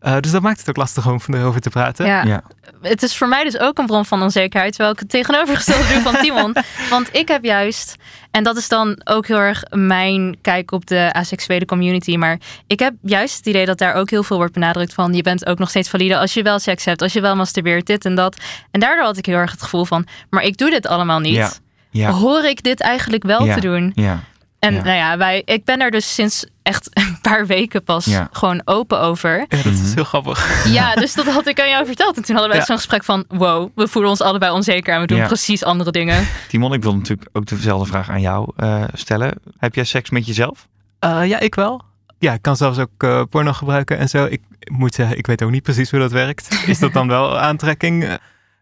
Uh, 0.01 0.17
dus 0.19 0.31
dat 0.31 0.41
maakt 0.41 0.59
het 0.59 0.69
ook 0.69 0.75
lastig 0.77 1.07
om 1.07 1.19
erover 1.33 1.61
te 1.61 1.69
praten. 1.69 2.05
Ja. 2.05 2.23
Ja. 2.23 2.43
Het 2.81 3.03
is 3.03 3.17
voor 3.17 3.27
mij 3.27 3.43
dus 3.43 3.57
ook 3.59 3.77
een 3.77 3.85
bron 3.85 4.05
van 4.05 4.21
onzekerheid, 4.21 4.71
terwijl 4.73 4.93
ik 4.93 4.99
het 4.99 5.09
tegenovergestelde 5.09 5.87
doe 5.93 6.01
van 6.01 6.15
Timon. 6.23 6.55
Want 6.89 7.09
ik 7.15 7.27
heb 7.27 7.43
juist, 7.43 7.95
en 8.31 8.43
dat 8.43 8.57
is 8.57 8.67
dan 8.67 9.01
ook 9.03 9.27
heel 9.27 9.37
erg 9.39 9.63
mijn 9.69 10.37
kijk 10.41 10.71
op 10.71 10.85
de 10.85 11.09
asexuele 11.13 11.65
community, 11.65 12.15
maar 12.15 12.39
ik 12.67 12.79
heb 12.79 12.93
juist 13.01 13.37
het 13.37 13.45
idee 13.45 13.65
dat 13.65 13.77
daar 13.77 13.93
ook 13.93 14.09
heel 14.09 14.23
veel 14.23 14.37
wordt 14.37 14.53
benadrukt 14.53 14.93
van 14.93 15.13
je 15.13 15.21
bent 15.21 15.45
ook 15.45 15.59
nog 15.59 15.69
steeds 15.69 15.89
valide 15.89 16.17
als 16.17 16.33
je 16.33 16.41
wel 16.43 16.59
seks 16.59 16.85
hebt, 16.85 17.01
als 17.01 17.13
je 17.13 17.21
wel 17.21 17.35
masturbeert, 17.35 17.85
dit 17.85 18.05
en 18.05 18.15
dat. 18.15 18.37
En 18.71 18.79
daardoor 18.79 19.05
had 19.05 19.17
ik 19.17 19.25
heel 19.25 19.35
erg 19.37 19.51
het 19.51 19.61
gevoel 19.61 19.85
van, 19.85 20.07
maar 20.29 20.43
ik 20.43 20.57
doe 20.57 20.69
dit 20.69 20.87
allemaal 20.87 21.19
niet. 21.19 21.35
Ja. 21.35 21.51
Ja. 21.89 22.11
Hoor 22.11 22.43
ik 22.43 22.63
dit 22.63 22.81
eigenlijk 22.81 23.23
wel 23.23 23.45
Ja. 23.45 23.53
te 23.53 23.59
doen? 23.61 23.91
Ja. 23.95 24.19
En 24.59 24.73
Ja. 24.73 24.83
nou 24.83 24.95
ja, 24.95 25.17
wij, 25.17 25.41
ik 25.45 25.65
ben 25.65 25.79
er 25.81 25.91
dus 25.91 26.13
sinds 26.13 26.45
echt 26.63 26.89
een 26.99 27.17
paar 27.21 27.45
weken 27.45 27.83
pas 27.83 28.05
Ja. 28.05 28.29
gewoon 28.31 28.61
open 28.65 28.99
over. 28.99 29.37
Ja, 29.39 29.45
dat 29.63 29.65
Mhm. 29.73 29.83
is 29.83 29.93
heel 29.93 30.03
grappig. 30.03 30.65
Ja, 30.67 30.95
dus 30.95 31.13
dat 31.13 31.25
had 31.25 31.47
ik 31.47 31.59
aan 31.61 31.69
jou 31.69 31.85
verteld. 31.85 32.15
En 32.17 32.23
toen 32.23 32.33
hadden 32.35 32.49
wij 32.51 32.59
Ja. 32.59 32.65
zo'n 32.67 32.75
gesprek 32.77 33.03
van... 33.03 33.25
wow, 33.27 33.69
we 33.75 33.87
voelen 33.87 34.11
ons 34.11 34.21
allebei 34.21 34.51
onzeker 34.51 34.93
en 34.93 35.01
we 35.01 35.07
doen 35.07 35.17
Ja. 35.17 35.25
precies 35.27 35.63
andere 35.63 35.91
dingen. 35.91 36.27
Timon, 36.49 36.73
ik 36.73 36.83
wil 36.83 36.95
natuurlijk 36.95 37.29
ook 37.33 37.45
dezelfde 37.45 37.85
vraag 37.87 38.09
aan 38.09 38.21
jou 38.21 38.51
eh, 38.55 38.83
stellen. 38.93 39.33
Heb 39.57 39.75
jij 39.75 39.83
seks 39.83 40.09
met 40.09 40.25
jezelf? 40.25 40.67
Uh, 41.05 41.27
ja, 41.27 41.39
ik 41.39 41.55
wel. 41.55 41.81
Ja, 42.19 42.33
ik 42.33 42.41
kan 42.41 42.55
zelfs 42.55 42.77
ook 42.79 43.03
uh, 43.03 43.21
porno 43.29 43.53
gebruiken 43.53 43.97
en 43.97 44.09
zo. 44.09 44.25
Ik 44.25 44.41
moet 44.71 44.93
zeggen, 44.93 45.17
ik 45.17 45.27
weet 45.27 45.43
ook 45.43 45.51
niet 45.51 45.63
precies 45.63 45.91
hoe 45.91 45.99
dat 45.99 46.11
werkt. 46.11 46.63
Is 46.65 46.79
dat 46.79 46.93
dan 46.93 47.07
wel 47.07 47.39
aantrekking? 47.49 48.03
Uh, 48.03 48.13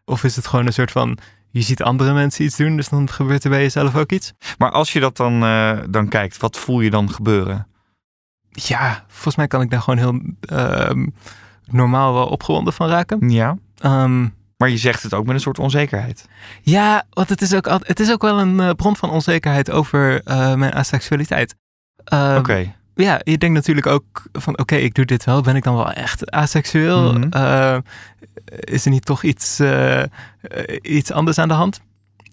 Of 0.06 0.24
is 0.24 0.36
het 0.36 0.48
gewoon 0.48 0.66
een 0.66 0.74
soort 0.74 0.92
van... 0.92 1.18
Je 1.56 1.62
ziet 1.62 1.84
andere 1.84 2.14
mensen 2.14 2.46
iets 2.46 2.56
doen, 2.58 2.76
dus 2.76 2.90
dan 2.90 3.10
gebeurt 3.10 3.44
er 3.44 3.50
bij 3.50 3.62
jezelf 3.62 3.96
ook 3.96 4.12
iets. 4.12 4.34
Maar 4.58 4.72
als 4.72 4.94
je 4.94 5.00
dat 5.00 5.18
dan, 5.18 5.44
eh, 5.44 5.78
dan 5.90 6.08
kijkt, 6.08 6.38
wat 6.38 6.58
voel 6.58 6.82
je 6.82 6.90
dan 6.90 7.10
gebeuren? 7.12 7.68
Ja, 8.50 9.04
volgens 9.08 9.36
mij 9.36 9.48
kan 9.48 9.62
ik 9.62 9.70
daar 9.70 9.82
gewoon 9.82 10.00
heel 10.00 10.22
ehm, 10.60 11.08
normaal 11.66 12.14
wel 12.14 12.28
opgewonden 12.28 12.74
van 12.74 12.88
raken. 12.90 13.30
Ja. 13.30 13.58
Ehm, 13.78 14.28
Maar 14.58 14.70
je 14.70 14.78
zegt 14.78 15.04
het 15.04 15.14
ook 15.14 15.26
met 15.26 15.36
een 15.36 15.42
soort 15.42 15.60
onzekerheid. 15.60 16.26
ja, 16.62 17.04
want 17.10 17.30
het 17.30 17.42
is 17.42 17.54
ook, 17.54 17.68
al- 17.68 17.80
het 17.84 18.00
is 18.00 18.12
ook 18.12 18.22
wel 18.22 18.40
een 18.40 18.60
eh, 18.60 18.70
bron 18.72 18.96
van 18.96 19.10
onzekerheid 19.10 19.72
over 19.72 20.22
eh, 20.24 20.54
mijn 20.56 20.74
asexualiteit. 20.74 21.56
Ehm, 22.04 22.38
Oké. 22.38 22.74
Ja, 22.96 23.22
je 23.24 23.38
denkt 23.38 23.56
natuurlijk 23.56 23.88
ook 23.88 24.24
van 24.32 24.58
oké, 24.60 24.76
ik 24.76 24.94
doe 24.94 25.06
dit 25.06 25.24
wel. 25.24 25.42
Ben 25.42 25.56
ik 25.56 25.64
dan 25.64 25.76
wel 25.76 25.92
echt 25.92 26.32
asexueel? 26.32 27.14
Mhm. 27.14 27.30
Eh, 27.30 27.78
is 28.60 28.86
er 28.86 28.92
niet 28.92 29.06
toch 29.06 29.24
iets, 29.24 29.60
eh, 29.60 30.04
iets 30.82 31.12
anders 31.12 31.38
aan 31.38 31.48
de 31.48 31.54
hand? 31.54 31.82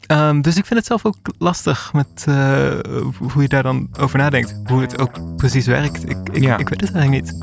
Ehm, 0.06 0.40
dus 0.40 0.56
ik 0.56 0.66
vind 0.66 0.78
het 0.78 0.88
zelf 0.88 1.04
ook 1.04 1.16
lastig 1.38 1.92
met 1.92 2.24
eh, 2.28 2.78
hoe 3.18 3.42
je 3.42 3.48
daar 3.48 3.62
dan 3.62 3.88
over 3.98 4.18
nadenkt. 4.18 4.60
Hoe 4.64 4.80
het 4.80 4.98
ook 5.00 5.36
precies 5.36 5.66
werkt. 5.66 6.08
Ik, 6.10 6.28
ik, 6.32 6.42
Ja. 6.42 6.56
ik 6.58 6.68
weet 6.68 6.80
het 6.80 6.94
eigenlijk 6.94 7.24
niet. 7.24 7.38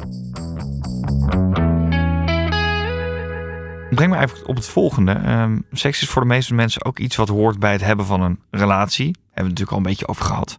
Breng 3.89 4.11
me 4.11 4.17
even 4.19 4.47
op 4.47 4.55
het 4.55 4.65
volgende. 4.65 5.11
Ehm, 5.11 5.57
seks 5.71 6.01
is 6.01 6.09
voor 6.09 6.21
de 6.21 6.27
meeste 6.27 6.53
mensen 6.53 6.85
ook 6.85 6.99
iets 6.99 7.15
wat 7.15 7.29
hoort 7.29 7.59
bij 7.59 7.71
het 7.71 7.81
hebben 7.83 8.05
van 8.05 8.21
een 8.21 8.39
relatie. 8.51 9.11
we 9.11 9.17
het 9.33 9.43
natuurlijk 9.43 9.71
al 9.71 9.77
een 9.77 9.83
beetje 9.83 10.07
over 10.07 10.25
gehad. 10.25 10.57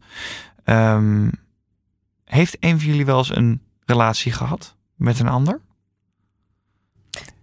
Ehm, 0.64 1.29
heeft 2.31 2.57
een 2.61 2.79
van 2.81 2.88
jullie 2.88 3.05
wel 3.07 3.19
eens 3.19 3.37
een 3.37 3.62
relatie 3.85 4.33
gehad 4.33 4.77
met 4.97 5.19
een 5.21 5.29
ander? 5.29 5.61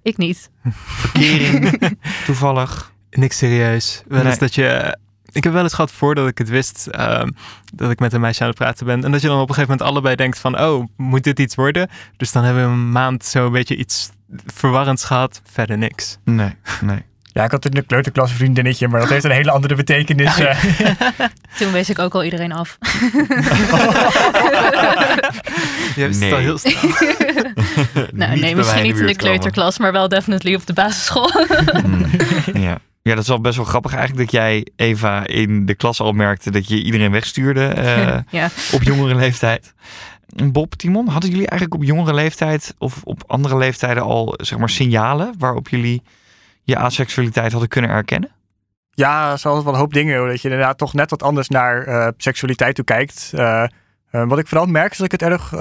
Ik 0.01 0.17
niet. 0.17 0.49
Verkering, 0.71 1.79
toevallig? 2.25 2.93
Niks 3.09 3.37
serieus. 3.37 4.03
Wel 4.07 4.19
eens 4.19 4.29
Nee. 4.29 4.37
dat 4.39 4.55
je... 4.55 4.97
Ik 5.31 5.43
heb 5.43 5.53
wel 5.53 5.63
eens 5.63 5.73
gehad 5.73 5.91
voordat 5.91 6.27
ik 6.27 6.37
het 6.37 6.49
wist 6.49 6.87
ehm, 6.87 7.29
dat 7.73 7.91
ik 7.91 7.99
met 7.99 8.13
een 8.13 8.21
meisje 8.21 8.41
aan 8.41 8.47
het 8.49 8.57
praten 8.57 8.85
ben. 8.85 9.03
En 9.03 9.11
dat 9.11 9.21
je 9.21 9.27
dan 9.27 9.39
op 9.41 9.49
een 9.49 9.53
gegeven 9.55 9.71
moment 9.77 9.89
allebei 9.89 10.15
denkt 10.15 10.39
van, 10.39 10.59
oh, 10.59 10.85
moet 10.97 11.23
dit 11.23 11.39
iets 11.39 11.55
worden? 11.55 11.89
Dus 12.17 12.31
dan 12.31 12.43
hebben 12.43 12.63
we 12.63 12.69
een 12.69 12.91
maand 12.91 13.25
zo 13.25 13.45
een 13.45 13.51
beetje 13.51 13.75
iets 13.75 14.11
verwarrends 14.45 15.03
gehad. 15.03 15.41
Verder 15.43 15.77
niks. 15.77 16.17
Nee, 16.23 16.55
nee. 16.81 17.05
Ja, 17.37 17.43
ik 17.43 17.51
had 17.51 17.65
in 17.65 17.71
de 17.71 17.81
kleuterklas 17.81 18.29
een 18.29 18.35
vriendinnetje, 18.35 18.87
maar 18.87 18.99
dat 18.99 19.09
heeft 19.09 19.23
een 19.23 19.31
hele 19.31 19.51
andere 19.51 19.75
betekenis. 19.75 20.39
eh. 20.39 20.57
Toen 21.59 21.71
wees 21.71 21.89
ik 21.89 21.99
ook 21.99 22.13
al 22.13 22.23
iedereen 22.23 22.51
af. 22.51 22.77
Je 25.95 26.07
Nee. 26.19 26.33
al 26.33 26.39
heel 26.39 26.57
snel. 26.57 26.73
nou, 28.13 28.31
Niet 28.31 28.41
nee, 28.41 28.55
misschien 28.55 28.83
niet 28.83 28.91
in 28.91 28.97
de 28.97 29.01
komen. 29.01 29.15
kleuterklas, 29.15 29.77
maar 29.77 29.91
wel 29.91 30.07
definitely 30.09 30.55
op 30.55 30.65
de 30.65 30.73
basisschool. 30.73 31.31
Mm, 31.85 32.05
ja. 32.53 32.77
ja, 33.01 33.13
dat 33.13 33.17
is 33.23 33.27
wel 33.27 33.41
best 33.41 33.55
wel 33.55 33.65
grappig 33.65 33.93
eigenlijk 33.93 34.31
dat 34.31 34.41
jij, 34.41 34.67
Eva, 34.75 35.27
in 35.27 35.65
de 35.65 35.75
klas 35.75 35.99
al 35.99 36.11
merkte 36.11 36.51
dat 36.51 36.67
je 36.67 36.83
iedereen 36.83 37.11
wegstuurde 37.11 37.65
eh, 37.67 38.17
ja. 38.29 38.49
op 38.71 38.83
jongere 38.83 39.15
leeftijd. 39.15 39.73
Bob, 40.43 40.73
Timon, 40.75 41.07
hadden 41.07 41.29
jullie 41.29 41.47
eigenlijk 41.47 41.81
op 41.81 41.87
jongere 41.87 42.13
leeftijd 42.13 42.73
of 42.77 43.01
op 43.03 43.23
andere 43.27 43.57
leeftijden 43.57 44.03
al 44.03 44.33
zeg 44.37 44.59
maar 44.59 44.69
signalen 44.69 45.33
waarop 45.37 45.67
jullie 45.69 46.01
je 46.67 46.77
aseksualiteit 46.77 47.51
hadden 47.51 47.69
kunnen 47.69 47.89
erkennen? 47.89 48.29
Ja, 48.91 49.37
zoals 49.37 49.63
wel 49.63 49.73
een 49.73 49.79
hoop 49.79 49.93
dingen. 49.93 50.27
Dat 50.27 50.41
je 50.41 50.49
inderdaad 50.49 50.77
toch 50.77 50.93
net 50.93 51.09
wat 51.09 51.23
anders 51.23 51.47
naar 51.47 51.83
eh, 51.83 52.07
seksualiteit 52.17 52.75
toe 52.75 52.85
kijkt. 52.85 53.31
Eh, 53.33 53.63
eh, 53.63 53.69
wat 54.27 54.39
ik 54.39 54.47
vooral 54.47 54.65
merk 54.65 54.91
is 54.91 54.97
dat 54.97 55.13
ik 55.13 55.19
het 55.19 55.29
erg 55.29 55.51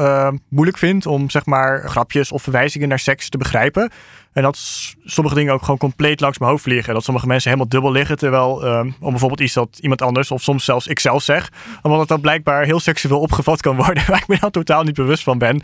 moeilijk 0.48 0.78
vind 0.78 1.06
om 1.06 1.30
zeg 1.30 1.46
maar 1.46 1.88
grapjes 1.88 2.32
of 2.32 2.42
verwijzingen 2.42 2.88
naar 2.88 2.98
seks 2.98 3.28
te 3.28 3.38
begrijpen. 3.38 3.90
En 4.36 4.42
dat 4.42 4.58
sommige 5.04 5.34
dingen 5.34 5.52
ook 5.52 5.60
gewoon 5.60 5.78
compleet 5.78 6.20
langs 6.20 6.38
mijn 6.38 6.50
hoofd 6.50 6.62
vliegen. 6.62 6.94
Dat 6.94 7.04
sommige 7.04 7.26
mensen 7.26 7.50
helemaal 7.50 7.70
dubbel 7.70 7.92
liggen. 7.92 8.16
Terwijl 8.16 8.66
eh, 8.66 8.78
om 8.78 9.10
bijvoorbeeld 9.10 9.40
iets 9.40 9.54
dat 9.54 9.78
iemand 9.80 10.02
anders 10.02 10.30
of 10.30 10.42
soms 10.42 10.64
zelfs 10.64 10.86
ik 10.86 10.98
zelf 10.98 11.22
zeg. 11.22 11.50
Omdat 11.82 11.98
het 12.00 12.08
dan 12.08 12.20
blijkbaar 12.20 12.64
heel 12.64 12.80
seksueel 12.80 13.20
opgevat 13.20 13.60
kan 13.60 13.76
worden. 13.76 14.04
Waar 14.10 14.20
ik 14.20 14.28
me 14.28 14.38
dan 14.40 14.50
totaal 14.50 14.82
niet 14.82 14.94
bewust 14.94 15.22
van 15.22 15.38
ben. 15.38 15.60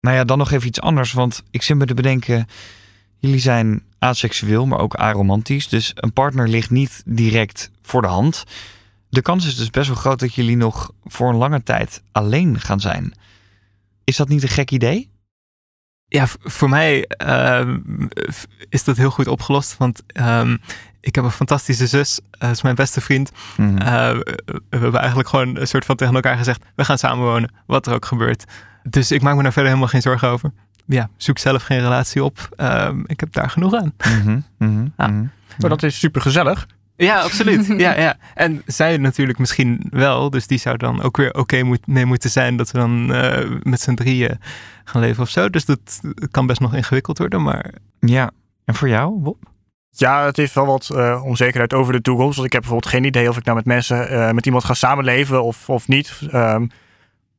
Nou 0.00 0.16
ja, 0.16 0.24
dan 0.24 0.38
nog 0.38 0.50
even 0.50 0.66
iets 0.66 0.80
anders, 0.80 1.12
want 1.12 1.42
ik 1.50 1.62
zit 1.62 1.76
me 1.76 1.84
te 1.84 1.94
bedenken, 1.94 2.46
jullie 3.22 3.40
zijn 3.40 3.82
aseksueel, 3.98 4.66
maar 4.66 4.78
ook 4.78 4.94
aromantisch. 4.94 5.68
Dus 5.68 5.92
een 5.94 6.12
partner 6.12 6.48
ligt 6.48 6.70
niet 6.70 7.02
direct 7.06 7.70
voor 7.82 8.02
de 8.02 8.08
hand. 8.08 8.44
De 9.08 9.22
kans 9.22 9.46
is 9.46 9.56
dus 9.56 9.70
best 9.70 9.86
wel 9.88 9.96
groot 9.96 10.20
dat 10.20 10.34
jullie 10.34 10.56
nog 10.56 10.92
voor 11.04 11.28
een 11.28 11.36
lange 11.36 11.62
tijd 11.62 12.02
alleen 12.12 12.60
gaan 12.60 12.80
zijn. 12.80 13.12
Is 14.04 14.16
dat 14.16 14.28
niet 14.28 14.42
een 14.42 14.48
gek 14.48 14.70
idee? 14.70 15.10
Ja, 16.08 16.26
voor 16.40 16.68
mij 16.68 17.04
ehm, 17.06 17.78
is 18.68 18.84
dat 18.84 18.96
heel 18.96 19.10
goed 19.10 19.26
opgelost. 19.26 19.76
Want 19.76 20.02
ehm, 20.06 20.56
ik 21.00 21.14
heb 21.14 21.24
een 21.24 21.30
fantastische 21.30 21.86
zus. 21.86 22.20
Dat 22.30 22.50
is 22.50 22.62
mijn 22.62 22.74
beste 22.74 23.00
vriend. 23.00 23.32
Mhm. 23.56 23.76
Eh, 23.76 24.10
we 24.44 24.78
hebben 24.78 25.00
eigenlijk 25.00 25.28
gewoon 25.28 25.56
een 25.56 25.68
soort 25.68 25.84
van 25.84 25.96
tegen 25.96 26.14
elkaar 26.14 26.36
gezegd: 26.36 26.64
we 26.74 26.84
gaan 26.84 26.98
samenwonen, 26.98 27.54
wat 27.66 27.86
er 27.86 27.94
ook 27.94 28.04
gebeurt. 28.04 28.44
Dus 28.82 29.10
ik 29.10 29.22
maak 29.22 29.36
me 29.36 29.42
daar 29.42 29.52
verder 29.52 29.70
helemaal 29.70 29.90
geen 29.90 30.02
zorgen 30.02 30.28
over. 30.28 30.52
Ja, 30.86 31.08
zoek 31.16 31.38
zelf 31.38 31.62
geen 31.62 31.80
relatie 31.80 32.24
op. 32.24 32.48
Ehm, 32.56 33.00
ik 33.06 33.20
heb 33.20 33.32
daar 33.32 33.50
genoeg 33.50 33.74
aan. 33.74 33.92
Ah. 34.96 35.08
Maar 35.58 35.70
dat 35.70 35.82
is 35.82 35.98
super 35.98 36.20
gezellig. 36.20 36.66
Ja, 36.96 37.20
absoluut. 37.20 37.66
ja, 37.86 37.98
ja. 37.98 38.16
En 38.34 38.62
zij 38.66 38.96
natuurlijk 38.96 39.38
misschien 39.38 39.86
wel. 39.90 40.30
Dus 40.30 40.46
die 40.46 40.58
zou 40.58 40.76
dan 40.76 41.02
ook 41.02 41.16
weer 41.16 41.34
oké 41.34 41.62
moet, 41.62 41.86
mee 41.86 42.04
moeten 42.06 42.30
zijn 42.30 42.56
dat 42.56 42.70
we 42.70 42.78
dan 42.78 43.12
eh, 43.12 43.50
met 43.62 43.80
z'n 43.80 43.94
drieën 43.94 44.40
gaan 44.84 45.00
leven 45.00 45.22
of 45.22 45.28
zo. 45.28 45.50
Dus 45.50 45.64
dat 45.64 46.00
kan 46.30 46.46
best 46.46 46.60
nog 46.60 46.74
ingewikkeld 46.74 47.18
worden. 47.18 47.42
Maar 47.42 47.74
Ja, 48.00 48.30
en 48.64 48.74
voor 48.74 48.88
jou, 48.88 49.18
Bob? 49.20 49.36
Ja, 49.90 50.24
het 50.24 50.36
heeft 50.36 50.54
wel 50.54 50.66
wat 50.66 50.90
eh, 50.94 51.22
onzekerheid 51.24 51.72
over 51.74 51.92
de 51.92 52.00
toekomst. 52.00 52.34
Want 52.34 52.46
ik 52.46 52.52
heb 52.52 52.62
bijvoorbeeld 52.62 52.92
geen 52.92 53.04
idee 53.04 53.28
of 53.28 53.36
ik 53.36 53.44
nou 53.44 53.56
met 53.56 53.66
mensen, 53.66 54.08
eh, 54.08 54.30
met 54.30 54.46
iemand 54.46 54.64
ga 54.64 54.74
samenleven 54.74 55.42
of, 55.42 55.68
of 55.68 55.88
niet. 55.88 56.20
Ehm, 56.30 56.66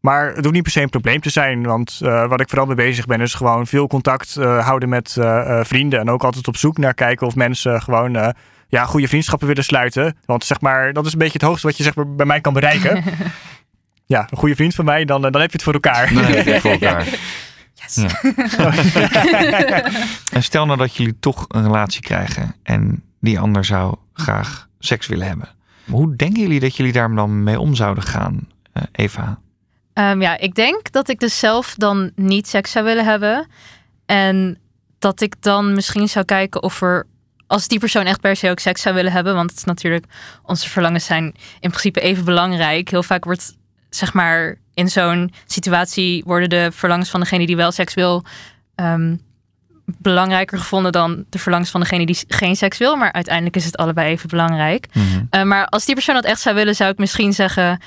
maar 0.04 0.28
het 0.28 0.40
hoeft 0.40 0.52
niet 0.52 0.64
per 0.64 0.72
se 0.72 0.82
een 0.82 0.90
probleem 0.90 1.22
te 1.22 1.30
zijn. 1.30 1.64
Want 1.64 2.00
eh, 2.04 2.28
wat 2.28 2.42
ik 2.42 2.50
vooral 2.50 2.68
mee 2.68 2.76
bezig 2.76 3.06
ben, 3.06 3.22
is 3.22 3.34
gewoon 3.34 3.68
veel 3.68 3.88
contact 3.88 4.38
eh, 4.38 4.66
houden 4.66 4.90
met 4.90 5.18
eh, 5.18 5.60
eh, 5.60 5.66
vrienden. 5.66 6.00
En 6.00 6.10
ook 6.10 6.24
altijd 6.24 6.48
op 6.48 6.58
zoek 6.58 6.78
naar 6.78 6.94
kijken 6.94 7.28
of 7.28 7.36
mensen 7.36 7.82
gewoon 7.82 8.16
eh, 8.16 8.30
ja, 8.68 8.86
goede 8.86 9.08
vriendschappen 9.08 9.48
willen 9.48 9.64
sluiten. 9.64 10.18
Want 10.26 10.44
zeg 10.44 10.62
maar, 10.62 10.94
dat 10.94 11.06
is 11.06 11.12
een 11.14 11.18
beetje 11.18 11.34
het 11.34 11.42
hoogste 11.48 11.68
wat 11.68 11.78
je 11.78 11.84
zeg 11.84 11.96
maar, 11.96 12.16
bij 12.16 12.26
mij 12.26 12.42
kan 12.42 12.54
bereiken. 12.54 13.04
ja, 14.06 14.28
een 14.30 14.38
goede 14.38 14.56
vriend 14.56 14.76
van 14.76 14.86
mij, 14.86 15.06
dan, 15.06 15.22
dan 15.22 15.42
heb 15.42 15.50
je 15.50 15.56
het 15.56 15.64
voor 15.64 15.74
elkaar. 15.74 16.14
Nee, 16.14 16.24
heb 16.24 16.46
je 16.46 16.60
voor 16.60 16.72
elkaar. 16.72 17.08
Yes. 17.74 17.96
Ja. 17.96 18.72
En 20.32 20.44
stel 20.44 20.66
nou 20.66 20.78
dat 20.78 20.96
jullie 20.96 21.20
toch 21.20 21.46
een 21.48 21.64
relatie 21.64 22.02
krijgen 22.02 22.56
en 22.64 23.04
die 23.20 23.40
ander 23.40 23.66
zou 23.66 23.96
graag 24.14 24.68
seks 24.80 25.08
willen 25.08 25.28
hebben. 25.28 25.50
Hoe 25.90 26.16
denken 26.16 26.42
jullie 26.42 26.60
dat 26.60 26.76
jullie 26.76 26.92
daar 26.92 27.16
dan 27.16 27.44
mee 27.44 27.60
om 27.60 27.76
zouden 27.76 28.04
gaan, 28.04 28.48
eh, 28.74 28.84
Eva? 28.92 29.40
Ehm, 29.94 30.22
ja, 30.22 30.38
ik 30.38 30.56
denk 30.56 30.92
dat 30.92 31.10
ik 31.10 31.20
dus 31.20 31.40
zelf 31.40 31.74
dan 31.76 32.12
niet 32.16 32.48
seks 32.48 32.72
zou 32.72 32.86
willen 32.86 33.06
hebben. 33.06 33.48
En 34.06 34.58
dat 35.00 35.22
ik 35.22 35.36
dan 35.40 35.74
misschien 35.74 36.10
zou 36.10 36.26
kijken 36.26 36.64
of 36.64 36.82
er, 36.82 37.08
als 37.48 37.68
die 37.68 37.80
persoon 37.80 38.06
echt 38.06 38.22
per 38.22 38.36
se 38.36 38.50
ook 38.50 38.60
seks 38.60 38.82
zou 38.82 38.96
willen 38.96 39.12
hebben. 39.12 39.36
Want 39.36 39.50
het 39.50 39.60
is 39.60 39.66
natuurlijk, 39.66 40.06
onze 40.44 40.70
verlangens 40.70 41.06
zijn 41.06 41.26
in 41.60 41.70
principe 41.70 42.00
even 42.00 42.26
belangrijk. 42.26 42.90
Heel 42.90 43.04
vaak 43.04 43.24
wordt, 43.24 43.56
zeg 43.90 44.14
maar, 44.14 44.58
in 44.74 44.90
zo'n 44.90 45.34
situatie 45.46 46.24
worden 46.26 46.50
de 46.50 46.70
verlangens 46.72 47.10
van 47.10 47.20
degene 47.20 47.46
die 47.46 47.56
wel 47.56 47.72
seks 47.72 47.94
wil. 47.94 48.24
ehm, 48.76 49.16
belangrijker 49.86 50.58
gevonden 50.58 50.92
dan 50.92 51.26
de 51.30 51.40
verlangens 51.40 51.72
van 51.72 51.82
degene 51.82 52.06
die 52.06 52.24
geen 52.28 52.56
seks 52.56 52.78
wil. 52.78 52.96
Maar 52.96 53.12
uiteindelijk 53.12 53.56
is 53.56 53.66
het 53.66 53.78
allebei 53.78 54.10
even 54.12 54.30
belangrijk. 54.30 54.88
Uh, 55.32 55.44
maar 55.44 55.66
als 55.66 55.86
die 55.86 55.96
persoon 55.96 56.16
dat 56.16 56.26
echt 56.26 56.42
zou 56.42 56.56
willen, 56.56 56.76
zou 56.76 56.92
ik 56.92 56.98
misschien 56.98 57.34
zeggen: 57.34 57.80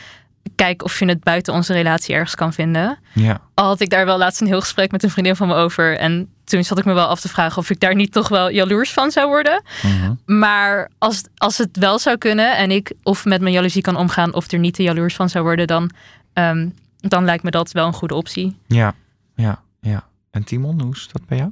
kijk 0.55 0.85
of 0.85 0.99
je 0.99 1.07
het 1.07 1.25
buiten 1.25 1.55
onze 1.55 1.73
relatie 1.73 2.15
ergens 2.15 2.35
kan 2.35 2.53
vinden. 2.53 2.99
Ja. 3.13 3.41
Al 3.55 3.67
had 3.67 3.81
ik 3.81 3.91
daar 3.91 4.07
wel 4.07 4.19
laatst 4.19 4.41
een 4.41 4.47
heel 4.47 4.61
gesprek 4.61 4.91
met 4.91 5.03
een 5.03 5.11
vriendin 5.11 5.37
van 5.37 5.49
me 5.49 5.55
over. 5.55 5.99
En 5.99 6.29
toen 6.45 6.65
zat 6.65 6.79
ik 6.79 6.85
me 6.85 6.93
wel 6.93 7.07
af 7.07 7.21
te 7.21 7.29
vragen 7.29 7.59
of 7.59 7.71
ik 7.71 7.81
daar 7.81 7.95
niet 7.95 8.13
toch 8.13 8.29
wel 8.29 8.51
jaloers 8.51 8.93
van 8.93 9.11
zou 9.11 9.29
worden. 9.29 9.63
Mhm. 9.83 10.39
Maar 10.39 10.91
als, 10.99 11.23
als 11.37 11.59
het 11.59 11.77
wel 11.77 11.99
zou 11.99 12.17
kunnen 12.17 12.57
en 12.57 12.71
ik 12.71 12.93
of 13.03 13.25
met 13.25 13.41
mijn 13.41 13.55
jaloezie 13.55 13.83
kan 13.83 13.97
omgaan 13.97 14.35
of 14.35 14.53
er 14.53 14.59
niet 14.59 14.75
te 14.75 14.83
jaloers 14.83 15.15
van 15.15 15.29
zou 15.29 15.45
worden, 15.45 15.67
dan, 15.67 15.91
ehm, 16.33 16.69
dan 16.97 17.25
lijkt 17.25 17.43
me 17.43 17.51
dat 17.51 17.73
wel 17.73 17.87
een 17.87 17.93
goede 17.93 18.15
optie. 18.15 18.57
Ja, 18.67 18.95
ja, 19.35 19.63
ja. 19.81 20.05
En 20.31 20.45
Timon, 20.45 20.81
hoe 20.81 20.95
is 20.95 21.09
dat 21.13 21.27
bij 21.27 21.39
jou? 21.39 21.51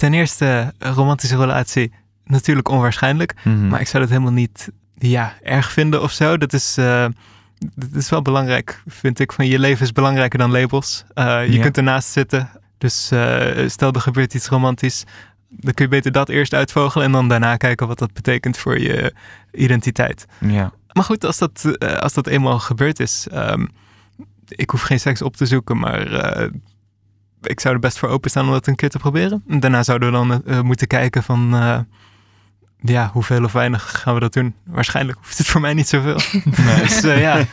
ten 0.00 0.14
eerste, 0.14 0.72
een 0.78 0.92
romantische 0.92 1.36
relatie, 1.36 1.92
natuurlijk 2.24 2.68
onwaarschijnlijk. 2.68 3.34
Mhm. 3.44 3.68
Maar 3.68 3.80
ik 3.80 3.86
zou 3.86 4.02
dat 4.02 4.12
helemaal 4.12 4.32
niet 4.32 4.70
ja, 4.98 5.34
erg 5.42 5.72
vinden 5.72 6.02
of 6.02 6.12
zo. 6.12 6.38
Dat 6.38 6.52
is, 6.52 6.76
eh, 6.76 7.06
dat 7.74 7.88
is 7.94 8.08
wel 8.10 8.22
belangrijk, 8.22 8.82
vind 8.86 9.18
ik. 9.18 9.32
Van 9.32 9.46
je 9.46 9.58
leven 9.58 9.84
is 9.84 9.92
belangrijker 9.92 10.38
dan 10.38 10.50
labels. 10.50 11.04
Eh, 11.14 11.46
je 11.46 11.52
Ja. 11.52 11.62
kunt 11.62 11.76
ernaast 11.76 12.08
zitten. 12.08 12.50
Dus 12.78 13.10
eh, 13.10 13.68
stel 13.68 13.92
er 13.92 14.00
gebeurt 14.00 14.34
iets 14.34 14.48
romantisch. 14.48 15.04
Dan 15.48 15.74
kun 15.74 15.84
je 15.84 15.90
beter 15.90 16.12
dat 16.12 16.28
eerst 16.28 16.54
uitvogelen. 16.54 17.06
En 17.06 17.12
dan 17.12 17.28
daarna 17.28 17.56
kijken 17.56 17.86
wat 17.86 17.98
dat 17.98 18.12
betekent 18.12 18.58
voor 18.58 18.78
je 18.80 19.14
identiteit. 19.52 20.26
Ja. 20.40 20.72
Maar 20.92 21.04
goed, 21.04 21.24
als 21.24 21.38
dat, 21.38 21.64
eh, 21.78 21.96
als 21.96 22.12
dat 22.14 22.26
eenmaal 22.26 22.58
gebeurd 22.58 23.00
is. 23.00 23.26
ehm, 23.30 23.66
ik 24.48 24.70
hoef 24.70 24.82
geen 24.82 25.00
seks 25.00 25.22
op 25.22 25.36
te 25.36 25.46
zoeken, 25.46 25.78
maar 25.78 26.00
ik 27.42 27.60
zou 27.60 27.74
er 27.74 27.80
best 27.80 27.98
voor 27.98 28.08
openstaan 28.08 28.46
om 28.46 28.52
dat 28.52 28.66
een 28.66 28.74
keer 28.74 28.90
te 28.90 28.98
proberen. 28.98 29.42
En 29.48 29.60
daarna 29.60 29.82
zouden 29.82 30.12
we 30.12 30.42
dan 30.44 30.64
moeten 30.66 30.86
kijken 30.86 31.22
van... 31.22 31.50
ja, 32.82 33.10
hoeveel 33.12 33.44
of 33.44 33.52
weinig 33.52 34.00
gaan 34.00 34.14
we 34.14 34.20
dat 34.20 34.32
doen? 34.32 34.54
Waarschijnlijk 34.64 35.18
hoeft 35.18 35.38
het 35.38 35.46
voor 35.46 35.60
mij 35.60 35.74
niet 35.74 35.88
zoveel. 35.88 36.20
dus 36.82 37.02
eh, 37.02 37.20
ja. 37.20 37.36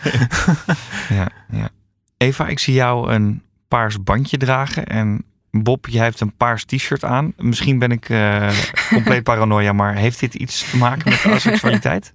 Ja, 1.10 1.30
ja. 1.52 1.70
Eva, 2.18 2.48
ik 2.48 2.60
zie 2.60 2.74
jou 2.74 3.12
een 3.12 3.44
paars 3.68 4.04
bandje 4.04 4.38
dragen 4.38 4.86
en 4.86 5.24
Bob, 5.52 5.88
jij 5.88 6.04
hebt 6.04 6.20
een 6.20 6.36
paars 6.36 6.66
t-shirt 6.66 7.04
aan. 7.04 7.34
Misschien 7.38 7.80
ben 7.80 7.92
ik 7.92 8.10
eh, 8.10 8.50
compleet 8.94 9.24
paranoia, 9.24 9.74
maar 9.74 9.96
heeft 9.96 10.20
dit 10.20 10.34
iets 10.34 10.70
te 10.70 10.78
maken 10.78 11.10
met 11.10 11.34
asexualiteit? 11.34 12.14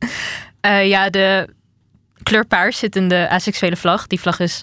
Eh, 0.61 0.89
ja, 0.89 1.11
de 1.11 1.49
kleur 2.23 2.47
paars 2.47 2.79
zit 2.79 2.97
in 2.97 3.09
de 3.09 3.29
asexuele 3.29 3.77
vlag. 3.77 4.07
Die 4.07 4.21
vlag 4.21 4.41
is 4.41 4.63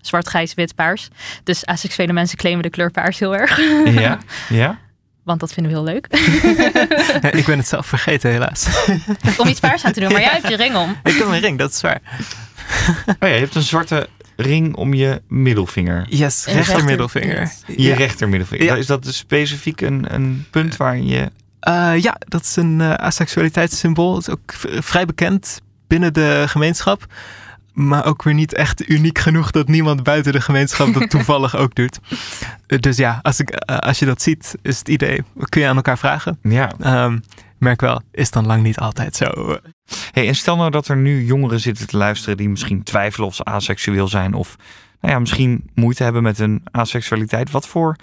zwart, 0.00 0.28
grijs, 0.28 0.54
wit, 0.54 0.74
paars. 0.74 1.08
Dus 1.44 1.66
asexuele 1.66 2.12
mensen 2.12 2.38
claimen 2.38 2.62
de 2.62 2.70
kleur 2.70 2.90
paars 2.90 3.18
heel 3.18 3.36
erg. 3.36 3.60
Ja, 3.84 4.18
ja. 4.48 4.78
Want 5.24 5.40
dat 5.40 5.52
vinden 5.52 5.72
we 5.72 5.78
heel 5.78 5.86
leuk. 5.86 6.06
ik 7.40 7.44
ben 7.46 7.58
het 7.58 7.66
zelf 7.68 7.86
vergeten 7.86 8.30
helaas. 8.30 8.66
om 9.38 9.48
iets 9.48 9.60
paars 9.60 9.84
aan 9.84 9.92
te 9.92 10.00
doen. 10.00 10.12
Maar 10.12 10.20
jij 10.20 10.30
hebt 10.32 10.48
je 10.48 10.56
ring 10.56 10.76
om. 10.76 10.96
ik 11.04 11.16
heb 11.16 11.26
een 11.26 11.40
ring, 11.40 11.58
dat 11.58 11.72
is 11.72 11.80
waar. 11.80 12.00
Oh 13.06 13.14
ja, 13.18 13.26
je 13.26 13.38
hebt 13.40 13.54
een 13.54 13.62
zwarte 13.62 14.08
ring 14.36 14.76
om 14.76 14.94
je 14.94 15.22
middelvinger. 15.28 16.06
Yes, 16.08 16.46
Een 16.46 16.54
rechter 16.54 17.48
Je 17.66 17.82
Ja. 17.82 17.94
rechtermiddelvinger. 17.94 18.64
Ja. 18.64 18.74
Is 18.74 18.86
dat 18.86 19.04
dus 19.04 19.16
specifiek 19.16 19.80
een, 19.80 20.14
een 20.14 20.46
punt 20.50 20.76
waar 20.76 20.96
je... 20.98 21.30
Eh, 21.60 21.92
ja, 22.00 22.16
dat 22.18 22.42
is 22.42 22.56
een 22.56 22.80
eh 22.80 22.94
asexualiteitssymbool. 22.94 24.14
Het 24.16 24.28
is 24.28 24.34
ook 24.34 24.52
vrij 24.82 25.04
bekend 25.04 25.60
binnen 25.86 26.12
de 26.12 26.44
gemeenschap. 26.46 27.06
Maar 27.74 28.06
ook 28.06 28.22
weer 28.22 28.34
niet 28.34 28.54
echt 28.54 28.88
uniek 28.88 29.18
genoeg 29.18 29.50
dat 29.50 29.68
niemand 29.68 30.02
buiten 30.02 30.32
de 30.32 30.40
gemeenschap 30.40 30.94
dat 30.94 31.10
toevallig 31.16 31.56
ook 31.56 31.74
doet. 31.74 31.98
Dus 32.66 32.96
ja, 32.96 33.18
als, 33.22 33.40
ik, 33.40 33.50
eh, 33.50 33.78
als 33.78 33.98
je 33.98 34.06
dat 34.06 34.22
ziet, 34.22 34.54
is 34.62 34.78
het 34.78 34.88
idee. 34.88 35.22
Kun 35.48 35.60
je 35.60 35.66
aan 35.66 35.76
elkaar 35.76 35.98
vragen. 35.98 36.38
Ja. 36.42 36.72
Ehm, 36.80 37.18
merk 37.58 37.80
wel, 37.80 38.02
is 38.10 38.30
dan 38.30 38.46
lang 38.46 38.62
niet 38.62 38.78
altijd 38.78 39.16
zo. 39.16 39.58
Hey, 40.10 40.28
en 40.28 40.34
stel 40.34 40.56
nou 40.56 40.70
dat 40.70 40.88
er 40.88 40.96
nu 40.96 41.24
jongeren 41.24 41.60
zitten 41.60 41.86
te 41.86 41.96
luisteren 41.96 42.36
die 42.36 42.48
misschien 42.48 42.82
twijfelen 42.82 43.26
of 43.26 43.34
ze 43.34 43.44
aseksueel 43.44 44.08
zijn 44.08 44.34
of 44.34 44.56
nou 45.00 45.12
ja, 45.12 45.18
misschien 45.18 45.70
moeite 45.74 46.02
hebben 46.02 46.22
met 46.22 46.38
hun 46.38 46.62
aseksualiteit. 46.70 47.50
Wat 47.50 47.66
voor 47.66 47.96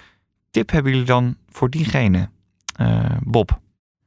tip 0.50 0.70
hebben 0.70 0.92
jullie 0.92 1.06
dan 1.06 1.36
voor 1.50 1.70
diegene? 1.70 2.28
Eh, 2.76 3.04
Bob. 3.20 3.48
Nou, 3.48 3.60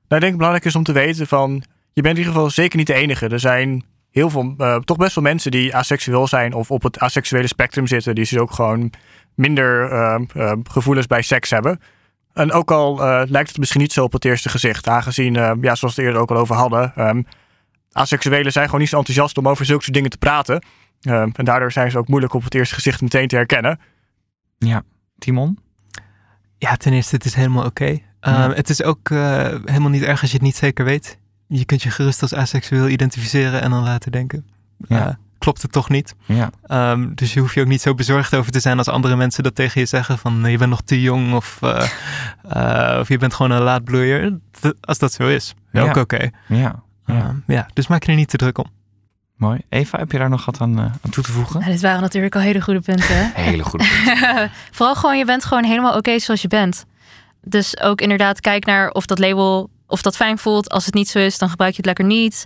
ik 0.08 0.20
denk 0.20 0.24
het 0.24 0.38
belangrijk 0.38 0.66
is 0.66 0.76
om 0.76 0.84
te 0.84 0.92
weten 0.92 1.28
van, 1.28 1.64
je 1.94 2.02
bent 2.02 2.18
in 2.18 2.20
ieder 2.20 2.34
geval 2.34 2.50
zeker 2.50 2.78
niet 2.78 2.88
de 2.88 2.94
enige. 2.94 3.28
Er 3.28 3.40
zijn 3.40 3.84
heel 4.16 4.30
veel, 4.30 4.54
eh, 4.58 4.76
toch 4.76 4.98
best 4.98 5.16
wel 5.16 5.24
mensen 5.24 5.52
die 5.52 5.76
aseksueel 5.76 6.28
zijn 6.28 6.54
of 6.54 6.72
op 6.72 6.84
het 6.84 7.00
aseksuele 7.00 7.48
spectrum 7.48 7.88
zitten. 7.88 8.16
Die 8.16 8.24
dus 8.30 8.38
ook 8.38 8.52
gewoon 8.52 8.92
minder 9.36 9.92
eh, 9.92 10.16
eh, 10.34 10.58
gevoelens 10.64 11.08
bij 11.08 11.22
seks 11.22 11.50
hebben. 11.50 11.80
En 12.34 12.52
ook 12.52 12.72
al 12.72 13.04
eh, 13.04 13.22
lijkt 13.30 13.50
het 13.50 13.58
misschien 13.58 13.82
niet 13.82 13.94
zo 13.94 14.04
op 14.04 14.12
het 14.14 14.26
eerste 14.26 14.50
gezicht, 14.50 14.88
aangezien, 14.88 15.36
eh, 15.36 15.52
ja, 15.62 15.76
zoals 15.76 15.96
we 15.96 16.02
het 16.02 16.10
eerder 16.10 16.22
ook 16.22 16.32
al 16.32 16.38
over 16.38 16.56
hadden, 16.56 16.94
ehm 16.96 17.22
aseksuelen 17.92 18.52
zijn 18.52 18.66
gewoon 18.66 18.80
niet 18.80 18.90
zo 18.90 18.98
enthousiast 18.98 19.38
om 19.38 19.48
over 19.48 19.66
zulke 19.66 19.84
soort 19.84 19.96
dingen 19.96 20.10
te 20.10 20.18
praten. 20.18 20.66
Ehm, 21.02 21.30
en 21.34 21.46
daardoor 21.46 21.72
zijn 21.72 21.92
ze 21.92 21.98
ook 21.98 22.08
moeilijk 22.08 22.34
op 22.34 22.44
het 22.44 22.54
eerste 22.56 22.76
gezicht 22.76 23.02
meteen 23.02 23.28
te 23.28 23.36
herkennen. 23.36 23.80
Ja. 24.58 24.84
Timon? 25.18 25.58
Ja, 26.58 26.76
ten 26.76 26.94
eerste, 26.94 27.16
het 27.16 27.26
is 27.26 27.34
helemaal 27.34 27.66
oké. 27.66 27.86
Ehm, 28.20 28.34
Ja. 28.34 28.54
Het 28.54 28.70
is 28.70 28.84
ook 28.84 29.10
eh, 29.10 29.48
helemaal 29.66 29.90
niet 29.90 30.04
erg 30.04 30.22
als 30.22 30.30
je 30.30 30.36
het 30.38 30.46
niet 30.46 30.56
zeker 30.56 30.86
weet. 30.86 31.20
Je 31.58 31.66
kunt 31.66 31.84
je 31.84 31.90
gerust 31.92 32.22
als 32.22 32.34
aseksueel 32.34 32.88
identificeren 32.88 33.62
en 33.62 33.70
dan 33.70 33.84
laten 33.84 34.12
denken. 34.12 34.46
Ja. 34.88 35.08
eh, 35.08 35.14
klopt 35.38 35.62
het 35.62 35.72
toch 35.72 35.90
niet? 35.90 36.16
Ja. 36.26 36.50
Ehm, 36.64 37.14
dus 37.14 37.34
je 37.34 37.40
hoeft 37.40 37.54
je 37.54 37.62
ook 37.62 37.68
niet 37.68 37.82
zo 37.82 37.94
bezorgd 37.94 38.34
over 38.36 38.52
te 38.52 38.60
zijn 38.60 38.78
als 38.78 38.88
andere 38.88 39.16
mensen 39.16 39.44
dat 39.44 39.56
tegen 39.56 39.82
je 39.82 39.88
zeggen. 39.88 40.18
Van 40.18 40.44
je 40.52 40.58
bent 40.58 40.70
nog 40.70 40.82
te 40.82 41.02
jong 41.02 41.34
of, 41.34 41.58
eh, 41.62 41.88
eh, 42.94 43.00
of 43.00 43.08
je 43.08 43.18
bent 43.18 43.34
gewoon 43.34 43.52
een 43.52 43.62
laadbloeier. 43.62 44.38
Als 44.82 44.98
dat 44.98 45.14
zo 45.14 45.28
is, 45.28 45.54
Ja. 45.72 45.82
ook 45.82 45.96
oké. 45.96 46.30
Ja. 46.48 46.84
Ja. 47.06 47.16
Ehm, 47.16 47.36
ja, 47.48 47.68
dus 47.74 47.88
maak 47.88 48.04
je 48.04 48.12
er 48.12 48.18
niet 48.18 48.30
te 48.30 48.38
druk 48.38 48.58
om. 48.58 48.66
Mooi. 49.36 49.60
Eva, 49.70 49.98
heb 49.98 50.12
je 50.12 50.18
daar 50.18 50.30
nog 50.30 50.46
wat 50.46 50.62
aan, 50.62 50.80
aan 50.80 51.10
toe 51.10 51.24
te 51.24 51.32
voegen? 51.32 51.60
Nou, 51.60 51.72
dit 51.72 51.82
waren 51.82 52.02
natuurlijk 52.02 52.36
al 52.36 52.42
hele 52.42 52.62
goede 52.62 52.80
punten. 52.82 53.32
Hele 53.34 53.64
goede 53.64 53.86
punt. 54.06 54.50
Vooral 54.78 54.96
gewoon, 54.96 55.18
je 55.18 55.26
bent 55.26 55.46
gewoon 55.46 55.64
helemaal 55.64 55.98
oké 55.98 56.20
zoals 56.20 56.42
je 56.42 56.48
bent. 56.48 56.86
Dus 57.42 57.80
ook 57.82 58.02
inderdaad, 58.02 58.40
kijk 58.40 58.66
naar 58.66 58.90
of 58.90 59.06
dat 59.06 59.20
label, 59.20 59.70
of 59.88 60.02
dat 60.02 60.16
fijn 60.16 60.38
voelt. 60.38 60.70
Als 60.70 60.86
het 60.86 60.94
niet 60.94 61.10
zo 61.10 61.20
is, 61.20 61.38
dan 61.38 61.50
gebruik 61.50 61.72
je 61.72 61.78
het 61.78 61.86
lekker 61.86 62.06
niet. 62.06 62.46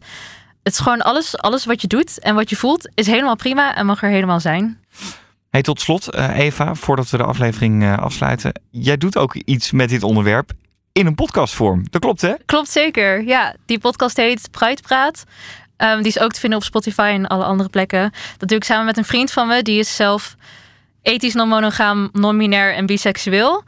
Het 0.64 0.74
is 0.74 0.80
gewoon 0.80 1.02
alles, 1.02 1.38
alles 1.38 1.66
wat 1.66 1.82
je 1.82 1.88
doet 1.88 2.20
en 2.20 2.36
wat 2.36 2.50
je 2.50 2.56
voelt, 2.56 2.90
is 2.94 3.08
helemaal 3.08 3.36
prima 3.36 3.76
en 3.76 3.86
mag 3.86 4.04
er 4.04 4.10
helemaal 4.10 4.40
zijn. 4.40 4.80
Hey, 5.50 5.62
tot 5.62 5.82
slot, 5.82 6.10
eh, 6.10 6.38
Eva, 6.38 6.76
voordat 6.76 7.10
we 7.10 7.18
de 7.18 7.24
aflevering 7.24 7.84
eh, 7.84 7.98
afsluiten. 7.98 8.62
Jij 8.70 8.98
doet 8.98 9.18
ook 9.18 9.36
iets 9.36 9.72
met 9.72 9.90
dit 9.90 10.04
onderwerp 10.04 10.52
in 10.92 11.06
een 11.06 11.16
podcastvorm. 11.16 11.86
Dat 11.90 12.02
klopt, 12.02 12.22
hè? 12.22 12.34
Klopt 12.46 12.70
zeker. 12.70 13.24
Ja, 13.24 13.56
die 13.66 13.80
podcast 13.80 14.18
heet 14.18 14.52
Bruidpraat. 14.52 15.24
Ehm, 15.78 15.98
die 15.98 16.08
is 16.08 16.20
ook 16.20 16.32
te 16.32 16.40
vinden 16.40 16.60
op 16.60 16.66
Spotify 16.66 17.12
en 17.14 17.28
alle 17.28 17.44
andere 17.44 17.70
plekken. 17.70 18.12
Dat 18.38 18.50
doe 18.50 18.58
ik 18.58 18.64
samen 18.64 18.86
met 18.86 18.98
een 18.98 19.06
vriend 19.06 19.32
van 19.32 19.48
me. 19.48 19.62
Die 19.62 19.80
is 19.80 19.96
zelf 19.96 20.36
ethisch 21.02 21.34
non-monogaam, 21.34 22.10
non-binair 22.14 22.74
en 22.74 22.86
biseksueel. 22.86 23.64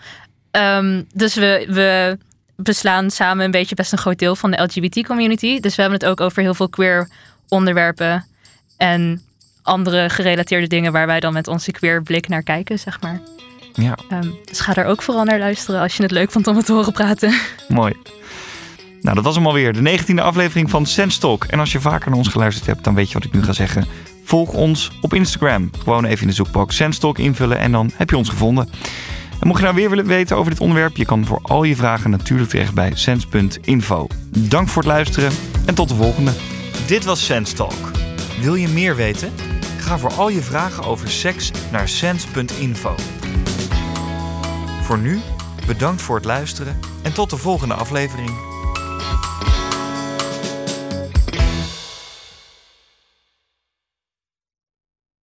Ehm, 0.51 1.03
dus 1.13 1.35
we, 1.35 1.65
we 1.69 2.17
beslaan 2.63 3.09
samen 3.09 3.45
een 3.45 3.51
beetje 3.51 3.75
best 3.75 3.91
een 3.91 3.97
groot 3.97 4.19
deel 4.19 4.35
van 4.35 4.51
de 4.51 4.61
LGBT-community. 4.61 5.59
Dus 5.59 5.75
we 5.75 5.81
hebben 5.81 5.99
het 5.99 6.09
ook 6.09 6.21
over 6.21 6.41
heel 6.41 6.53
veel 6.53 6.69
queer 6.69 7.09
onderwerpen. 7.47 8.25
En 8.77 9.21
andere 9.63 10.09
gerelateerde 10.09 10.67
dingen 10.67 10.91
waar 10.91 11.07
wij 11.07 11.19
dan 11.19 11.33
met 11.33 11.47
onze 11.47 11.71
queer 11.71 12.03
blik 12.03 12.27
naar 12.27 12.43
kijken, 12.43 12.79
zeg 12.79 13.01
maar. 13.01 13.21
Ja, 13.73 13.97
Ehm, 14.09 14.27
dus 14.45 14.59
ga 14.59 14.73
daar 14.73 14.85
ook 14.85 15.01
vooral 15.01 15.23
naar 15.23 15.39
luisteren 15.39 15.81
als 15.81 15.97
je 15.97 16.03
het 16.03 16.11
leuk 16.11 16.31
vond 16.31 16.47
om 16.47 16.55
het 16.55 16.65
te 16.65 16.73
horen 16.73 16.93
praten. 16.93 17.33
mooi. 17.67 17.93
Nou, 19.01 19.15
dat 19.15 19.23
was 19.23 19.35
hem 19.35 19.47
alweer. 19.47 19.73
De 19.73 19.99
19e 19.99 20.21
aflevering 20.21 20.69
van 20.69 20.85
Sense 20.85 21.19
Talk. 21.19 21.43
En 21.43 21.59
als 21.59 21.71
je 21.71 21.79
vaker 21.79 22.09
naar 22.09 22.17
ons 22.17 22.27
geluisterd 22.27 22.65
hebt, 22.67 22.83
dan 22.83 22.95
weet 22.95 23.07
je 23.07 23.13
wat 23.13 23.23
ik 23.23 23.33
nu 23.33 23.43
ga 23.43 23.53
zeggen. 23.53 23.85
Volg 24.23 24.53
ons 24.53 24.91
op 25.01 25.13
Instagram. 25.13 25.69
Gewoon 25.83 26.05
even 26.05 26.21
in 26.21 26.27
de 26.27 26.33
zoekbalk 26.33 26.71
Sense 26.71 26.99
Talk 26.99 27.17
invullen 27.17 27.57
en 27.57 27.71
dan 27.71 27.91
heb 27.95 28.09
je 28.09 28.17
ons 28.17 28.29
gevonden. 28.29 28.69
En 29.41 29.47
mocht 29.47 29.59
je 29.59 29.65
nou 29.65 29.75
weer 29.75 29.89
willen 29.89 30.05
weten 30.05 30.37
over 30.37 30.51
dit 30.51 30.59
onderwerp, 30.59 30.95
je 30.95 31.05
kan 31.05 31.25
voor 31.25 31.39
al 31.41 31.63
je 31.63 31.75
vragen 31.75 32.09
natuurlijk 32.09 32.49
terecht 32.49 32.73
bij 32.73 32.91
sens.info. 32.93 34.07
Dank 34.29 34.67
voor 34.67 34.81
het 34.81 34.91
luisteren 34.91 35.31
en 35.65 35.75
tot 35.75 35.89
de 35.89 35.95
volgende. 35.95 36.31
Dit 36.87 37.03
was 37.03 37.25
Sense 37.25 37.55
Talk. 37.55 37.91
Wil 38.41 38.55
je 38.55 38.67
meer 38.67 38.95
weten? 38.95 39.31
Ga 39.77 39.97
voor 39.97 40.13
al 40.13 40.29
je 40.29 40.41
vragen 40.41 40.83
over 40.83 41.09
seks 41.09 41.51
naar 41.71 41.87
sens.info. 41.89 42.95
Voor 44.81 44.97
nu, 44.97 45.19
bedankt 45.67 46.01
voor 46.01 46.15
het 46.15 46.25
luisteren 46.25 46.79
en 47.01 47.13
tot 47.13 47.29
de 47.29 47.37
volgende 47.37 47.73
aflevering. 47.73 48.31